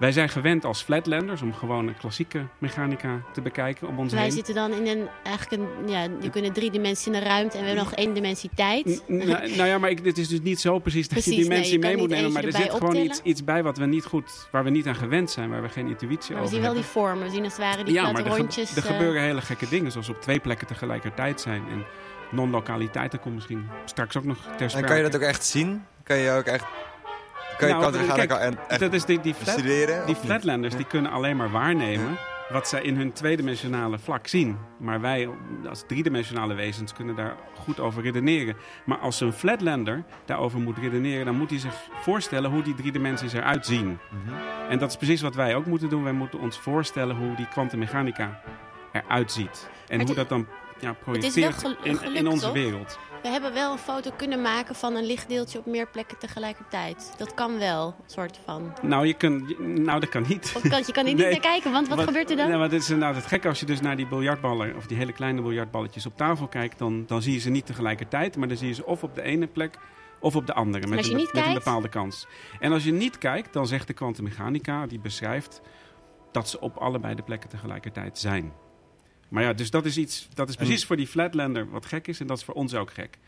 Wij 0.00 0.12
zijn 0.12 0.28
gewend 0.28 0.64
als 0.64 0.82
flatlanders 0.82 1.42
om 1.42 1.54
gewoon 1.54 1.88
een 1.88 1.96
klassieke 1.96 2.46
mechanica 2.58 3.20
te 3.32 3.40
bekijken 3.40 3.88
om 3.88 3.98
ons 3.98 4.12
Wij 4.12 4.22
heen. 4.22 4.32
zitten 4.32 4.54
dan 4.54 4.72
in 4.72 4.86
een, 4.86 5.08
eigenlijk 5.22 5.62
een, 5.62 5.88
ja, 5.88 6.06
je 6.20 6.30
kunt 6.30 6.54
drie 6.54 6.70
dimensies 6.70 7.06
in 7.06 7.12
de 7.12 7.18
ruimte 7.18 7.56
en 7.56 7.62
we 7.62 7.68
hebben 7.68 7.84
nog 7.84 7.94
één 7.94 8.14
dimensie 8.14 8.50
tijd. 8.54 8.86
N- 8.86 9.16
nou, 9.16 9.26
nou 9.56 9.64
ja, 9.68 9.78
maar 9.78 9.90
ik, 9.90 10.04
dit 10.04 10.18
is 10.18 10.28
dus 10.28 10.40
niet 10.40 10.60
zo 10.60 10.78
precies 10.78 11.08
dat 11.08 11.12
Precies, 11.12 11.34
je 11.34 11.40
die 11.40 11.48
nee, 11.48 11.78
mee 11.78 11.96
moet 11.96 12.08
nemen. 12.08 12.32
Maar 12.32 12.44
er 12.44 12.52
zit 12.52 12.70
gewoon 12.70 12.96
iets, 12.96 13.20
iets 13.22 13.44
bij 13.44 13.62
wat 13.62 13.78
we 13.78 13.86
niet 13.86 14.04
goed, 14.04 14.48
waar 14.50 14.64
we 14.64 14.70
niet 14.70 14.86
aan 14.86 14.94
gewend 14.94 15.30
zijn, 15.30 15.50
waar 15.50 15.62
we 15.62 15.68
geen 15.68 15.86
intuïtie 15.88 16.34
Maar 16.34 16.42
we 16.42 16.48
over 16.48 16.48
zien 16.54 16.60
wel 16.62 16.72
die 16.74 16.82
hebben. 16.82 17.02
vormen, 17.02 17.24
we 17.24 17.30
zien 17.30 17.44
als 17.44 17.52
het 17.52 17.62
ware 17.62 17.84
die 17.84 17.94
ja, 17.94 18.12
maar 18.12 18.24
er, 18.24 18.30
ge- 18.30 18.36
rondjes. 18.36 18.76
er 18.76 18.84
eh, 18.86 18.90
gebeuren 18.92 19.22
hele 19.22 19.40
gekke 19.40 19.68
dingen, 19.68 19.92
zoals 19.92 20.08
op 20.08 20.20
twee 20.20 20.40
plekken 20.40 20.66
tegelijkertijd 20.66 21.40
zijn. 21.40 21.62
En 21.70 21.84
non-lokaliteit, 22.30 23.10
dat 23.10 23.20
komt 23.20 23.34
misschien 23.34 23.68
straks 23.84 24.16
ook 24.16 24.24
nog 24.24 24.38
ter 24.42 24.60
En 24.60 24.70
sprake. 24.70 24.86
kan 24.88 24.96
je 24.96 25.02
dat 25.02 25.14
ook 25.16 25.20
echt 25.28 25.44
zien? 25.44 25.82
Kan 26.02 26.16
je 26.16 26.30
ook 26.30 26.44
echt... 26.44 26.64
Kan 27.60 27.68
je 27.68 27.74
Nou, 27.74 28.12
kijk, 28.12 28.30
en 28.30 28.58
echt 28.68 28.80
Dat 28.80 28.92
is 28.92 29.04
die, 29.04 29.20
die, 29.20 29.34
flat, 29.34 29.62
die 30.06 30.16
flatlanders 30.16 30.76
die 30.76 30.86
kunnen 30.86 31.10
alleen 31.10 31.36
maar 31.36 31.50
waarnemen 31.50 32.18
wat 32.50 32.68
zij 32.68 32.82
in 32.82 32.96
hun 32.96 33.12
tweedimensionale 33.12 33.98
vlak 33.98 34.26
zien. 34.26 34.58
Maar 34.78 35.00
wij 35.00 35.28
als 35.68 35.84
driedimensionale 35.86 36.54
wezens 36.54 36.92
kunnen 36.92 37.16
daar 37.16 37.36
goed 37.54 37.80
over 37.80 38.02
redeneren. 38.02 38.56
Maar 38.84 38.98
als 38.98 39.20
een 39.20 39.32
flatlander 39.32 40.04
daarover 40.24 40.60
moet 40.60 40.78
redeneren, 40.78 41.24
dan 41.24 41.36
moet 41.36 41.50
hij 41.50 41.58
zich 41.58 41.74
voorstellen 42.00 42.50
hoe 42.50 42.62
die 42.62 42.74
drie 42.74 42.92
dimensies 42.92 43.32
eruit 43.32 43.66
zien. 43.66 43.86
Mhm. 43.86 44.34
En 44.68 44.78
dat 44.78 44.90
is 44.90 44.96
precies 44.96 45.20
wat 45.20 45.34
wij 45.34 45.54
ook 45.54 45.66
moeten 45.66 45.88
doen. 45.88 46.02
Wij 46.02 46.12
moeten 46.12 46.40
ons 46.40 46.58
voorstellen 46.58 47.16
hoe 47.16 47.34
die 47.34 47.48
kwantummechanica 47.48 48.40
eruit 48.92 49.32
ziet. 49.32 49.68
En 49.88 50.06
hoe 50.06 50.14
dat 50.14 50.28
dan 50.28 50.46
ja, 50.80 50.86
wel 50.86 50.96
projecteert 51.02 51.54
gel- 51.54 51.76
in, 51.82 51.96
gelukt, 51.96 52.18
in 52.18 52.28
onze 52.28 52.44
toch? 52.44 52.52
wereld. 52.52 52.98
We 53.22 53.28
hebben 53.28 53.52
wel 53.52 53.72
een 53.72 53.78
foto 53.78 54.10
kunnen 54.16 54.42
maken 54.42 54.74
van 54.74 54.94
een 54.96 55.04
lichtdeeltje 55.04 55.58
op 55.58 55.66
meer 55.66 55.88
plekken 55.88 56.18
tegelijkertijd. 56.18 57.14
Dat 57.16 57.34
kan 57.34 57.58
wel, 57.58 57.94
soort 58.06 58.40
van. 58.44 58.72
Nou, 58.82 59.06
je 59.06 59.14
kunt, 59.14 59.58
nou, 59.78 60.00
dat 60.00 60.08
kan 60.08 60.24
niet. 60.28 60.52
Of 60.56 60.68
kan, 60.68 60.82
je 60.86 60.92
kan 60.92 61.06
hier 61.06 61.14
Nee. 61.14 61.24
niet 61.24 61.32
naar 61.42 61.52
kijken, 61.52 61.72
want 61.72 61.88
wat, 61.88 62.00
gebeurt 62.00 62.30
er 62.30 62.36
dan? 62.36 62.46
Nou, 62.46 62.58
maar 62.58 62.68
dit 62.68 62.82
is 62.82 62.90
inderdaad 62.90 63.16
het 63.16 63.26
gekke. 63.26 63.48
Als 63.48 63.60
je 63.60 63.66
dus 63.66 63.80
naar 63.80 63.96
die 63.96 64.06
biljartballen, 64.08 64.76
of 64.76 64.86
die 64.86 64.96
hele 64.96 65.12
kleine 65.12 65.42
biljartballetjes 65.42 66.06
op 66.06 66.16
tafel 66.16 66.48
kijkt, 66.48 66.78
dan, 66.78 67.04
dan 67.06 67.22
zie 67.22 67.32
je 67.32 67.38
ze 67.38 67.50
niet 67.50 67.66
tegelijkertijd. 67.66 68.36
Maar 68.36 68.48
dan 68.48 68.56
zie 68.56 68.68
je 68.68 68.74
ze 68.74 68.86
of 68.86 69.02
op 69.02 69.14
de 69.14 69.22
ene 69.22 69.46
plek 69.46 69.78
of 70.20 70.36
op 70.36 70.46
de 70.46 70.54
andere. 70.54 70.86
Met, 70.86 71.04
je 71.04 71.10
een, 71.10 71.16
niet 71.16 71.32
met 71.32 71.46
een 71.46 71.54
bepaalde 71.54 71.88
kans. 71.88 72.26
En 72.60 72.72
als 72.72 72.84
je 72.84 72.92
niet 72.92 73.18
kijkt, 73.18 73.52
dan 73.52 73.66
zegt 73.66 73.86
de 73.86 73.92
kwantummechanica, 73.92 74.86
die 74.86 75.00
beschrijft 75.00 75.60
dat 76.32 76.48
ze 76.48 76.60
op 76.60 76.76
allebei 76.76 77.14
de 77.14 77.22
plekken 77.22 77.48
tegelijkertijd 77.50 78.18
zijn. 78.18 78.52
Maar 79.30 79.42
ja, 79.42 79.52
dus 79.52 79.70
dat 79.70 79.84
is 79.84 79.98
iets, 79.98 80.28
dat 80.34 80.48
is 80.48 80.56
precies 80.56 80.84
voor 80.84 80.96
die 80.96 81.06
flatlander 81.06 81.70
wat 81.70 81.86
gek 81.86 82.08
is 82.08 82.20
en 82.20 82.26
dat 82.26 82.38
is 82.38 82.44
voor 82.44 82.54
ons 82.54 82.74
ook 82.74 82.90
gek. 82.90 83.18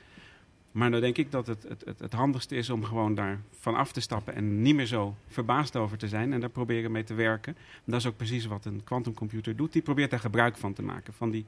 Maar 0.73 0.91
dan 0.91 1.01
denk 1.01 1.17
ik 1.17 1.31
dat 1.31 1.47
het, 1.47 1.63
het, 1.69 1.85
het, 1.85 1.99
het 1.99 2.13
handigste 2.13 2.57
is 2.57 2.71
om 2.71 2.85
gewoon 2.85 3.15
daar 3.15 3.41
van 3.59 3.75
af 3.75 3.93
te 3.93 4.01
stappen 4.01 4.35
en 4.35 4.63
niet 4.63 4.75
meer 4.75 4.87
zo 4.87 5.17
verbaasd 5.29 5.77
over 5.77 5.99
te 5.99 6.09
zijn 6.09 6.33
en 6.33 6.41
daar 6.41 6.49
proberen 6.49 6.93
mee 6.93 7.05
te 7.05 7.15
werken. 7.15 7.57
En 7.57 7.93
dat 7.93 8.01
is 8.01 8.07
ook 8.07 8.17
precies 8.17 8.47
wat 8.47 8.65
een 8.65 8.85
kwantumcomputer 8.85 9.57
doet. 9.57 9.73
Die 9.73 9.83
probeert 9.83 10.11
daar 10.11 10.21
gebruik 10.21 10.57
van 10.57 10.73
te 10.73 10.83
maken, 10.83 11.13
van 11.13 11.31
die 11.31 11.45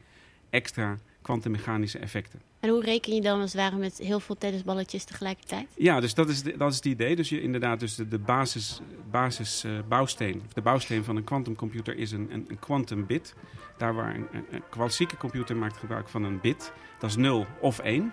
extra 0.51 0.99
kwantummechanische 1.25 1.99
effecten. 1.99 2.41
En 2.61 2.69
hoe 2.71 2.83
reken 2.83 3.15
je 3.15 3.21
dan 3.21 3.41
als 3.41 3.53
het 3.53 3.61
ware 3.61 3.77
met 3.77 3.99
heel 3.99 4.21
veel 4.21 4.37
tennisballetjes 4.39 5.05
tegelijkertijd? 5.05 5.67
Ja, 5.77 6.01
dus 6.01 6.15
dat 6.15 6.29
is, 6.29 6.43
de- 6.43 6.57
dat 6.57 6.71
is 6.71 6.77
het 6.77 6.85
idee. 6.85 7.17
Dus 7.17 7.29
je 7.29 7.43
inderdaad, 7.43 7.81
dus 7.81 7.95
de, 7.95 8.09
de 8.09 8.19
basis, 8.19 8.81
basis 9.11 9.65
eh, 9.65 9.71
bouwsteen, 9.89 10.43
of 10.47 10.53
de 10.53 10.61
bouwsteen 10.63 11.05
van 11.05 11.17
een 11.17 11.25
kwantumcomputer 11.25 11.97
is 11.97 12.13
een, 12.13 12.29
een, 12.33 12.45
een 12.49 12.59
quantum 12.59 13.07
bit. 13.07 13.35
Daar 13.79 13.95
waar 13.95 14.15
een, 14.15 14.27
een, 14.33 14.45
een 14.51 14.63
klassieke 14.71 15.17
computer 15.17 15.57
maakt 15.57 15.77
gebruik 15.77 16.09
van 16.09 16.25
een 16.25 16.41
bit, 16.41 16.73
dat 16.99 17.11
is 17.11 17.17
0 17.17 17.47
of 17.61 17.79
1. 17.79 18.13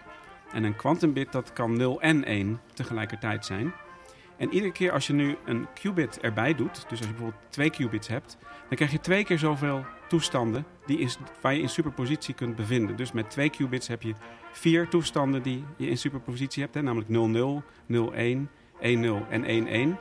En 0.51 0.63
een 0.63 0.75
quantum 0.75 1.13
bit, 1.13 1.31
dat 1.31 1.53
kan 1.53 1.77
0 1.77 2.01
en 2.01 2.25
1 2.25 2.59
tegelijkertijd 2.73 3.45
zijn. 3.45 3.73
En 4.41 4.53
iedere 4.53 4.71
keer 4.71 4.91
als 4.91 5.07
je 5.07 5.13
nu 5.13 5.37
een 5.45 5.67
qubit 5.73 6.19
erbij 6.19 6.55
doet, 6.55 6.73
dus 6.73 6.89
als 6.89 6.99
je 6.99 7.07
bijvoorbeeld 7.07 7.41
twee 7.49 7.69
qubits 7.69 8.07
hebt, 8.07 8.37
dan 8.41 8.75
krijg 8.75 8.91
je 8.91 8.99
twee 8.99 9.23
keer 9.23 9.39
zoveel 9.39 9.85
toestanden 10.07 10.65
die 10.85 11.09
waar 11.41 11.53
je 11.53 11.61
in 11.61 11.69
superpositie 11.69 12.33
kunt 12.33 12.55
bevinden. 12.55 12.95
Dus 12.95 13.11
met 13.11 13.29
twee 13.29 13.49
qubits 13.49 13.87
heb 13.87 14.01
je 14.01 14.13
vier 14.51 14.87
toestanden 14.87 15.41
die 15.41 15.63
je 15.77 15.87
in 15.87 15.97
superpositie 15.97 16.63
hebt, 16.63 16.81
namelijk 16.81 17.09
00, 17.09 17.63
01, 18.13 18.49
10 18.81 19.25
en 19.29 19.67
11. 19.67 19.95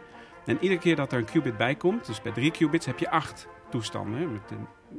En 0.47 0.59
iedere 0.61 0.81
keer 0.81 0.97
dat 0.97 1.13
er 1.13 1.19
een 1.19 1.25
qubit 1.25 1.57
bij 1.57 1.75
komt, 1.75 2.07
dus 2.07 2.23
bij 2.23 2.33
drie 2.33 2.51
qubits 2.51 2.87
heb 2.87 2.99
je 2.99 3.11
acht 3.11 3.49
toestanden. 3.71 4.41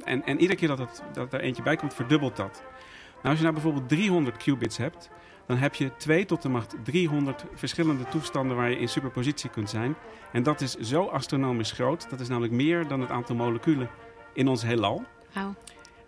En, 0.04 0.24
en 0.24 0.40
iedere 0.40 0.58
keer 0.58 0.68
dat, 0.68 1.02
dat 1.12 1.32
er 1.32 1.40
eentje 1.40 1.62
bij 1.62 1.76
komt, 1.76 1.94
verdubbelt 1.94 2.36
dat. 2.36 2.62
Nou, 3.12 3.28
als 3.28 3.36
je 3.36 3.42
nou 3.42 3.54
bijvoorbeeld 3.54 3.88
300 3.88 4.36
qubits 4.36 4.76
hebt, 4.76 5.10
dan 5.46 5.56
heb 5.56 5.74
je 5.74 5.96
2 5.96 6.24
tot 6.24 6.42
de 6.42 6.48
macht 6.48 6.74
300 6.82 7.44
verschillende 7.54 8.04
toestanden 8.04 8.56
waar 8.56 8.70
je 8.70 8.78
in 8.78 8.88
superpositie 8.88 9.50
kunt 9.50 9.70
zijn. 9.70 9.94
En 10.32 10.42
dat 10.42 10.60
is 10.60 10.74
zo 10.74 11.06
astronomisch 11.06 11.72
groot. 11.72 12.10
Dat 12.10 12.20
is 12.20 12.28
namelijk 12.28 12.52
meer 12.52 12.88
dan 12.88 13.00
het 13.00 13.10
aantal 13.10 13.36
moleculen 13.36 13.90
in 14.32 14.48
ons 14.48 14.62
heelal. 14.62 15.04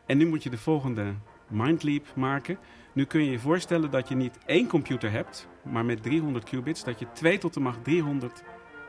En 0.06 0.16
nu 0.16 0.26
moet 0.26 0.42
je 0.42 0.50
de 0.50 0.58
volgende 0.58 1.14
mindleap 1.48 2.06
maken. 2.14 2.58
Nu 2.92 3.04
kun 3.04 3.24
je 3.24 3.30
je 3.30 3.38
voorstellen 3.38 3.90
dat 3.90 4.08
je 4.08 4.14
niet 4.14 4.38
één 4.46 4.68
computer 4.68 5.10
hebt, 5.10 5.48
maar 5.62 5.84
met 5.84 6.02
300 6.02 6.44
qubits, 6.44 6.84
dat 6.84 6.98
je 6.98 7.06
2 7.12 7.38
tot 7.38 7.54
de 7.54 7.60
macht 7.60 7.84
300 7.84 8.42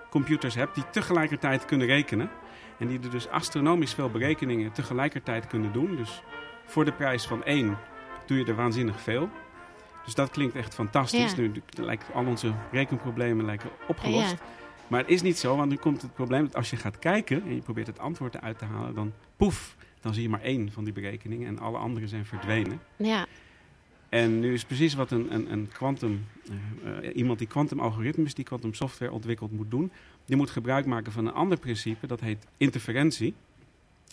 computers 0.10 0.56
hebt 0.56 0.76
die 0.76 0.90
tegelijkertijd 0.92 1.66
kunnen 1.66 1.88
rekenen. 1.88 2.30
En 2.80 2.88
die 2.88 3.00
er 3.00 3.10
dus 3.10 3.30
astronomisch 3.30 3.94
veel 3.94 4.10
berekeningen 4.10 4.72
tegelijkertijd 4.72 5.48
kunnen 5.48 5.72
doen. 5.72 5.96
Dus 5.96 6.24
voor 6.66 6.86
de 6.86 6.94
prijs 6.94 7.26
van 7.26 7.44
één 7.44 7.78
doe 8.26 8.38
je 8.38 8.46
er 8.46 8.56
waanzinnig 8.56 9.02
veel. 9.02 9.30
Dus 10.06 10.16
dat 10.16 10.30
klinkt 10.30 10.56
echt 10.56 10.74
fantastisch. 10.74 11.32
Ja. 11.32 11.42
Nu 11.42 11.52
lijken 11.70 12.14
al 12.14 12.26
onze 12.26 12.54
rekenproblemen 12.72 13.46
lijken 13.46 13.70
opgelost. 13.88 14.32
Ja. 14.32 14.38
Maar 14.88 15.00
het 15.00 15.10
is 15.10 15.22
niet 15.22 15.38
zo, 15.38 15.56
want 15.56 15.70
nu 15.70 15.76
komt 15.76 16.02
het 16.02 16.14
probleem 16.14 16.44
dat 16.44 16.56
als 16.56 16.70
je 16.70 16.78
gaat 16.78 17.00
kijken 17.00 17.44
en 17.44 17.56
je 17.56 17.62
probeert 17.62 17.88
het 17.88 18.00
antwoord 18.00 18.36
eruit 18.36 18.58
te 18.58 18.66
halen, 18.66 18.96
dan 18.96 19.14
poef, 19.36 19.76
dan 20.02 20.14
zie 20.14 20.24
je 20.24 20.30
maar 20.30 20.42
één 20.42 20.72
van 20.72 20.84
die 20.84 20.94
berekeningen 20.94 21.48
en 21.48 21.60
alle 21.60 21.78
andere 21.78 22.08
zijn 22.08 22.26
verdwenen. 22.26 22.80
Ja. 22.96 23.26
En 24.10 24.40
nu 24.40 24.54
is 24.54 24.66
precies 24.66 24.94
wat 24.94 25.12
een, 25.12 25.34
een, 25.34 25.52
een 25.52 25.68
quantum, 25.74 26.26
eh, 26.84 27.08
eh, 27.08 27.16
iemand 27.16 27.40
die 27.40 27.48
quantum 27.48 27.80
algoritmes, 27.80 28.34
die 28.34 28.46
quantum 28.46 28.74
software 28.74 29.12
ontwikkelt, 29.12 29.52
moet 29.52 29.72
doen. 29.72 29.92
Die 30.26 30.36
moet 30.36 30.50
gebruik 30.50 30.86
maken 30.86 31.12
van 31.12 31.28
een 31.28 31.34
ander 31.34 31.58
principe, 31.58 32.08
dat 32.08 32.20
heet 32.20 32.48
interferentie. 32.58 33.34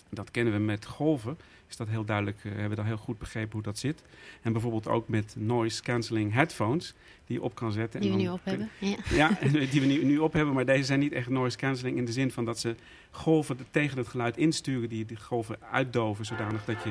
Dat 0.08 0.30
kennen 0.30 0.52
we 0.52 0.58
met 0.58 0.86
golven. 0.86 1.36
Is 1.72 1.78
dat 1.78 1.88
heel 1.88 2.04
duidelijk, 2.04 2.36
eh, 2.38 2.50
hebben 2.50 2.68
we 2.68 2.74
daar 2.74 2.84
heel 2.86 2.96
goed 2.96 3.18
begrepen 3.18 3.52
hoe 3.52 3.62
dat 3.62 3.78
zit. 3.78 4.02
En 4.42 4.52
bijvoorbeeld 4.52 4.88
ook 4.88 5.08
met 5.08 5.34
noise 5.38 5.82
cancelling 5.82 6.32
headphones, 6.32 6.94
die 7.26 7.36
je 7.36 7.42
op 7.42 7.54
kan 7.54 7.72
zetten. 7.72 8.00
Die 8.00 8.10
en 8.10 8.16
we 8.16 8.22
dan 8.22 8.32
nu 8.32 8.38
op 8.38 8.44
hebben. 8.44 8.70
Ja. 8.78 8.96
ja, 9.10 9.38
die 9.70 9.80
we 9.80 9.86
nu, 9.86 10.04
nu 10.04 10.18
op 10.18 10.32
hebben, 10.32 10.54
maar 10.54 10.64
deze 10.64 10.84
zijn 10.84 10.98
niet 11.00 11.12
echt 11.12 11.28
noise 11.28 11.56
cancelling 11.56 11.96
in 11.96 12.04
de 12.04 12.12
zin 12.12 12.30
van 12.30 12.44
dat 12.44 12.58
ze 12.58 12.74
golven 13.10 13.56
tegen 13.70 13.98
het 13.98 14.08
geluid 14.08 14.36
insturen, 14.36 14.88
die 14.88 15.04
die 15.04 15.16
golven 15.20 15.56
uitdoven, 15.70 16.24
zodanig 16.24 16.64
dat 16.64 16.82
je 16.82 16.90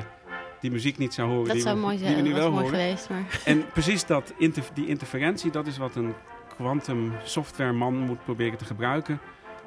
die 0.60 0.70
muziek 0.70 0.98
niet 0.98 1.14
zou 1.14 1.28
horen. 1.28 1.44
Dat 1.44 1.54
die 1.54 1.62
zou 1.62 1.74
we, 1.76 1.80
mooi 1.82 1.96
die 1.96 2.04
zijn. 2.06 2.16
we 2.16 2.22
nu 2.22 2.30
Dat 2.30 2.38
wel 2.38 2.50
mooi 2.50 2.64
horen. 2.64 2.80
geweest. 2.80 3.08
Maar... 3.08 3.40
En 3.44 3.66
precies 3.72 4.06
dat, 4.06 4.34
inter- 4.38 4.70
die 4.74 4.86
interferentie, 4.86 5.50
dat 5.50 5.66
is 5.66 5.76
wat 5.76 5.96
een 5.96 6.14
quantum 6.56 7.12
softwareman 7.24 7.94
moet 7.94 8.24
proberen 8.24 8.58
te 8.58 8.64
gebruiken. 8.64 9.20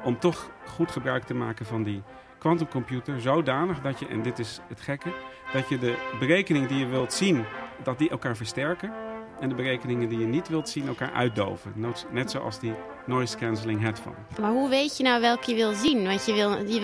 Om 0.04 0.20
toch 0.20 0.52
goed 0.66 0.92
gebruik 0.92 1.24
te 1.24 1.34
maken 1.34 1.66
van 1.66 1.84
die 1.84 2.02
quantumcomputer. 2.46 3.22
Zodanig 3.22 3.82
dat 3.82 4.00
je, 4.00 4.08
en 4.08 4.22
dit 4.22 4.40
is 4.40 4.60
het 4.68 4.82
gekke, 4.82 5.10
dat 5.54 5.70
je 5.70 5.78
de 5.78 5.96
berekening 6.20 6.68
die 6.68 6.78
je 6.80 6.86
wilt 6.86 7.14
zien, 7.14 7.46
dat 7.84 7.98
die 7.98 8.10
elkaar 8.10 8.36
versterken. 8.36 8.94
En 9.40 9.50
de 9.50 9.56
berekeningen 9.56 10.10
die 10.10 10.20
je 10.20 10.26
niet 10.26 10.48
wilt 10.48 10.70
zien, 10.70 10.88
elkaar 10.88 11.12
uitdoven. 11.12 11.74
Net- 12.12 12.32
zoals 12.32 12.60
die 12.60 12.74
noise 13.06 13.38
cancelling 13.38 13.82
headphone. 13.82 14.16
Maar 14.42 14.52
hoe 14.52 14.70
weet 14.70 14.98
je 14.98 15.04
nou 15.04 15.22
welke 15.22 15.50
je 15.50 15.56
wil 15.56 15.74
zien? 15.74 16.04
Want 16.06 16.26
je 16.26 16.34
wil, 16.34 16.52
je, 16.66 16.82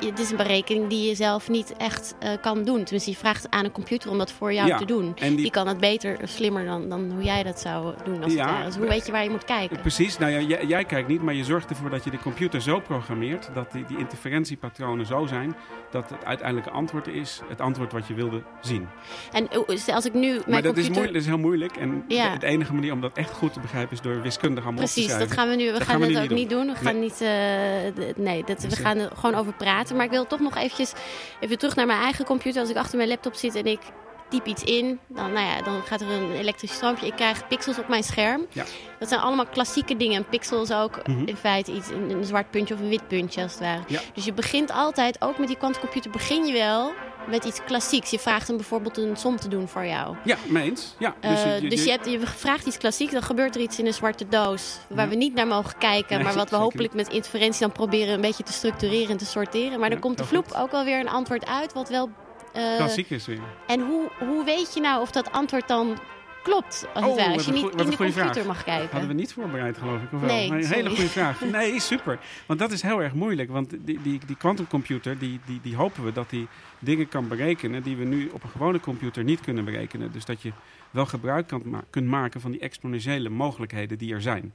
je- 0.00 0.06
het 0.06 0.18
is 0.18 0.30
een 0.30 0.36
berekening 0.36 0.88
die 0.88 1.08
je 1.08 1.14
zelf 1.14 1.48
niet 1.48 1.74
echt 1.76 2.14
eh, 2.18 2.30
kan 2.40 2.62
doen. 2.64 2.82
Tenminste, 2.84 3.10
je 3.10 3.16
vraagt 3.16 3.46
aan 3.50 3.64
een 3.64 3.72
computer 3.72 4.10
om 4.10 4.18
dat 4.18 4.32
voor 4.32 4.52
jou 4.52 4.68
Ja, 4.68 4.76
te 4.78 4.84
doen. 4.84 5.12
En 5.16 5.28
Die 5.28 5.36
die, 5.36 5.50
kan 5.50 5.66
het 5.66 5.78
beter, 5.78 6.18
slimmer 6.24 6.64
dan, 6.64 6.88
dan 6.88 7.10
hoe 7.10 7.22
jij 7.22 7.42
dat 7.42 7.60
zou 7.60 7.94
doen. 8.04 8.22
Als 8.22 8.32
Ja, 8.32 8.56
het. 8.56 8.66
Dus 8.66 8.76
hoe 8.76 8.86
weet 8.86 9.06
je 9.06 9.12
waar 9.12 9.24
je 9.24 9.30
moet 9.30 9.44
kijken? 9.44 9.80
Precies, 9.80 10.18
nou 10.18 10.32
ja, 10.32 10.38
jij, 10.40 10.64
jij 10.66 10.84
kijkt 10.84 11.08
niet, 11.08 11.22
maar 11.22 11.34
je 11.34 11.44
zorgt 11.44 11.70
ervoor 11.70 11.90
dat 11.90 12.04
je 12.04 12.10
de 12.10 12.18
computer 12.18 12.60
zo 12.62 12.80
programmeert 12.80 13.50
dat 13.54 13.72
die, 13.72 13.84
die 13.86 13.98
interferentiepatronen 13.98 15.06
zo 15.06 15.26
zijn 15.26 15.54
dat 15.90 16.10
het 16.10 16.24
uiteindelijke 16.24 16.70
antwoord 16.70 17.06
is 17.06 17.40
het 17.48 17.60
antwoord 17.60 17.92
wat 17.92 18.06
je 18.06 18.14
wilde 18.14 18.42
zien. 18.60 18.88
En 19.32 19.48
eh, 19.50 19.94
als 19.94 20.04
ik 20.06 20.14
nu 20.14 20.28
mijn 20.30 20.42
maar 20.46 20.62
dat, 20.62 20.76
is 20.76 20.84
computer... 20.84 20.92
moeilijk, 20.92 21.12
dat 21.12 21.22
is 21.22 21.26
heel 21.26 21.38
moeilijk 21.38 21.76
en 21.76 22.04
Ja. 22.08 22.32
de, 22.32 22.38
de 22.38 22.46
enige 22.46 22.74
manier 22.74 22.92
om 22.92 23.00
dat 23.00 23.16
echt 23.16 23.30
goed 23.30 23.52
te 23.52 23.60
begrijpen 23.60 23.92
is 23.92 24.00
door 24.00 24.22
wiskundig 24.22 24.64
allemaal 24.64 24.82
op 24.82 24.88
te 24.88 24.94
Precies, 24.94 25.18
dat 25.18 25.32
gaan 25.32 25.48
we 25.48 25.54
nu. 25.58 25.66
We 25.66 25.72
Dat 25.72 25.82
gaan, 25.82 26.00
gaan 26.00 26.00
we 26.08 26.14
het 26.14 26.22
ook 26.22 26.28
niet 26.28 26.38
niet 26.38 26.50
doen. 26.50 26.66
We 26.66 26.74
gaan 26.74 27.00
niet. 27.00 27.20
eh, 27.20 28.14
nee, 28.16 28.44
dat, 28.44 28.62
we 28.62 28.76
gaan 28.76 28.98
er 28.98 29.10
gewoon 29.14 29.34
over 29.34 29.52
praten. 29.52 29.96
Maar 29.96 30.04
ik 30.04 30.10
wil 30.10 30.26
toch 30.26 30.40
nog 30.40 30.56
eventjes 30.56 30.92
even 31.40 31.58
terug 31.58 31.76
naar 31.76 31.86
mijn 31.86 32.00
eigen 32.02 32.24
computer. 32.24 32.60
Als 32.60 32.70
ik 32.70 32.76
achter 32.76 32.96
mijn 32.96 33.08
laptop 33.08 33.34
zit 33.34 33.54
en 33.54 33.66
ik 33.66 33.80
typ 34.28 34.46
iets 34.46 34.62
in, 34.64 34.98
dan, 35.06 35.32
nou 35.32 35.46
ja, 35.46 35.62
dan 35.62 35.82
gaat 35.82 36.00
er 36.00 36.10
een 36.10 36.32
elektrisch 36.32 36.72
stroompje. 36.72 37.06
Ik 37.06 37.12
krijg 37.16 37.48
pixels 37.48 37.78
op 37.78 37.88
mijn 37.88 38.02
scherm. 38.02 38.46
Ja. 38.52 38.64
Dat 38.98 39.08
zijn 39.08 39.20
allemaal 39.20 39.46
klassieke 39.46 39.96
dingen. 39.96 40.16
Een 40.16 40.28
pixel 40.28 40.62
is 40.62 40.72
ook 40.72 41.06
Mhm. 41.06 41.26
in 41.26 41.36
feite 41.36 41.72
iets, 41.72 41.88
een, 41.88 42.10
een 42.10 42.24
zwart 42.24 42.50
puntje 42.50 42.74
of 42.74 42.80
een 42.80 42.88
wit 42.88 43.08
puntje 43.08 43.42
als 43.42 43.52
het 43.52 43.60
ware. 43.60 43.80
Ja. 43.86 44.00
Dus 44.14 44.24
je 44.24 44.32
begint 44.32 44.70
altijd, 44.72 45.22
ook 45.22 45.38
met 45.38 45.48
die 45.48 45.56
quantumcomputer, 45.56 46.10
begin 46.10 46.44
je 46.46 46.52
wel 46.52 46.92
met 47.28 47.44
iets 47.44 47.64
klassieks. 47.64 48.10
Je 48.10 48.18
vraagt 48.18 48.46
hem 48.48 48.56
bijvoorbeeld 48.56 48.96
een 48.96 49.16
som 49.16 49.36
te 49.36 49.48
doen 49.48 49.68
voor 49.68 49.86
jou. 49.86 50.16
Ja, 50.24 50.36
mee 50.48 50.64
eens. 50.70 50.94
Ja, 50.98 51.14
Dus, 51.20 51.42
je- 51.42 51.58
je- 51.62 51.68
dus 51.68 51.84
je- 51.84 51.90
hebt, 51.90 52.06
je 52.10 52.20
vraagt 52.20 52.66
iets 52.66 52.78
klassieks, 52.78 53.12
dan 53.12 53.22
gebeurt 53.22 53.54
er 53.54 53.60
iets 53.60 53.78
in 53.78 53.86
een 53.86 53.94
zwarte 53.94 54.28
doos. 54.28 54.78
Waar 54.88 55.04
Ja. 55.04 55.10
we 55.10 55.16
niet 55.16 55.34
naar 55.34 55.46
mogen 55.46 55.78
kijken, 55.78 56.14
Nee, 56.16 56.24
maar 56.24 56.34
wat 56.34 56.42
we 56.42 56.48
zeker 56.50 56.62
hopelijk 56.64 56.94
met 56.94 57.08
interferentie 57.08 57.60
dan 57.60 57.72
proberen 57.72 58.14
een 58.14 58.20
beetje 58.20 58.42
te 58.42 58.52
structureren 58.52 59.10
en 59.10 59.16
te 59.16 59.26
sorteren. 59.26 59.80
Maar 59.80 59.90
dan 59.90 59.98
komt 59.98 60.18
de 60.18 60.24
vloep 60.24 60.46
goed. 60.48 60.56
ook 60.56 60.70
wel 60.70 60.84
weer 60.84 61.00
een 61.00 61.08
antwoord 61.08 61.46
uit, 61.46 61.72
wat 61.72 61.88
wel. 61.88 62.10
eh, 62.52 62.76
klassiek 62.76 63.10
is 63.10 63.26
weer. 63.26 63.40
en 63.66 63.80
hoe, 63.80 64.10
hoe 64.18 64.44
weet 64.44 64.74
je 64.74 64.80
nou 64.80 65.00
of 65.00 65.10
dat 65.10 65.32
antwoord 65.32 65.68
dan 65.68 65.98
klopt, 66.42 66.86
als 66.94 67.04
het 67.04 67.12
Oh, 67.12 67.16
ware, 67.16 67.28
wat 67.28 67.36
als 67.36 67.46
je 67.46 67.52
niet 67.52 67.62
in 67.62 67.70
een 67.78 67.90
de 67.90 67.96
computer 67.96 68.32
vraag. 68.32 68.46
mag 68.46 68.64
kijken? 68.64 68.88
Hadden 68.90 69.08
we 69.08 69.14
niet 69.14 69.32
voorbereid, 69.32 69.78
geloof 69.78 70.02
ik, 70.02 70.12
of 70.12 70.20
wel? 70.20 70.28
Nee, 70.30 70.50
een 70.50 70.64
hele 70.64 70.88
goede 70.88 71.08
vraag. 71.08 71.40
Nee, 71.52 71.80
super. 71.80 72.18
Want 72.46 72.58
dat 72.58 72.72
is 72.72 72.82
heel 72.82 73.02
erg 73.02 73.14
moeilijk. 73.14 73.50
Want 73.50 73.70
die, 73.80 74.02
die, 74.02 74.20
die 74.26 74.36
quantumcomputer, 74.36 75.18
die, 75.18 75.40
die, 75.46 75.60
die 75.62 75.76
hopen 75.76 76.04
we 76.04 76.12
dat 76.12 76.30
die 76.30 76.46
dingen 76.78 77.08
kan 77.08 77.28
berekenen... 77.28 77.82
die 77.82 77.96
we 77.96 78.04
nu 78.04 78.28
op 78.28 78.42
een 78.42 78.48
gewone 78.50 78.80
computer 78.80 79.24
niet 79.24 79.40
kunnen 79.40 79.64
berekenen. 79.64 80.12
Dus 80.12 80.24
dat 80.24 80.42
je 80.42 80.52
wel 80.90 81.06
gebruik 81.06 81.46
kan 81.46 81.62
ma- 81.64 81.84
kunt 81.90 82.06
maken 82.06 82.40
van 82.40 82.50
die 82.50 82.60
exponentiële 82.60 83.28
mogelijkheden 83.28 83.98
die 83.98 84.12
er 84.14 84.22
zijn. 84.22 84.52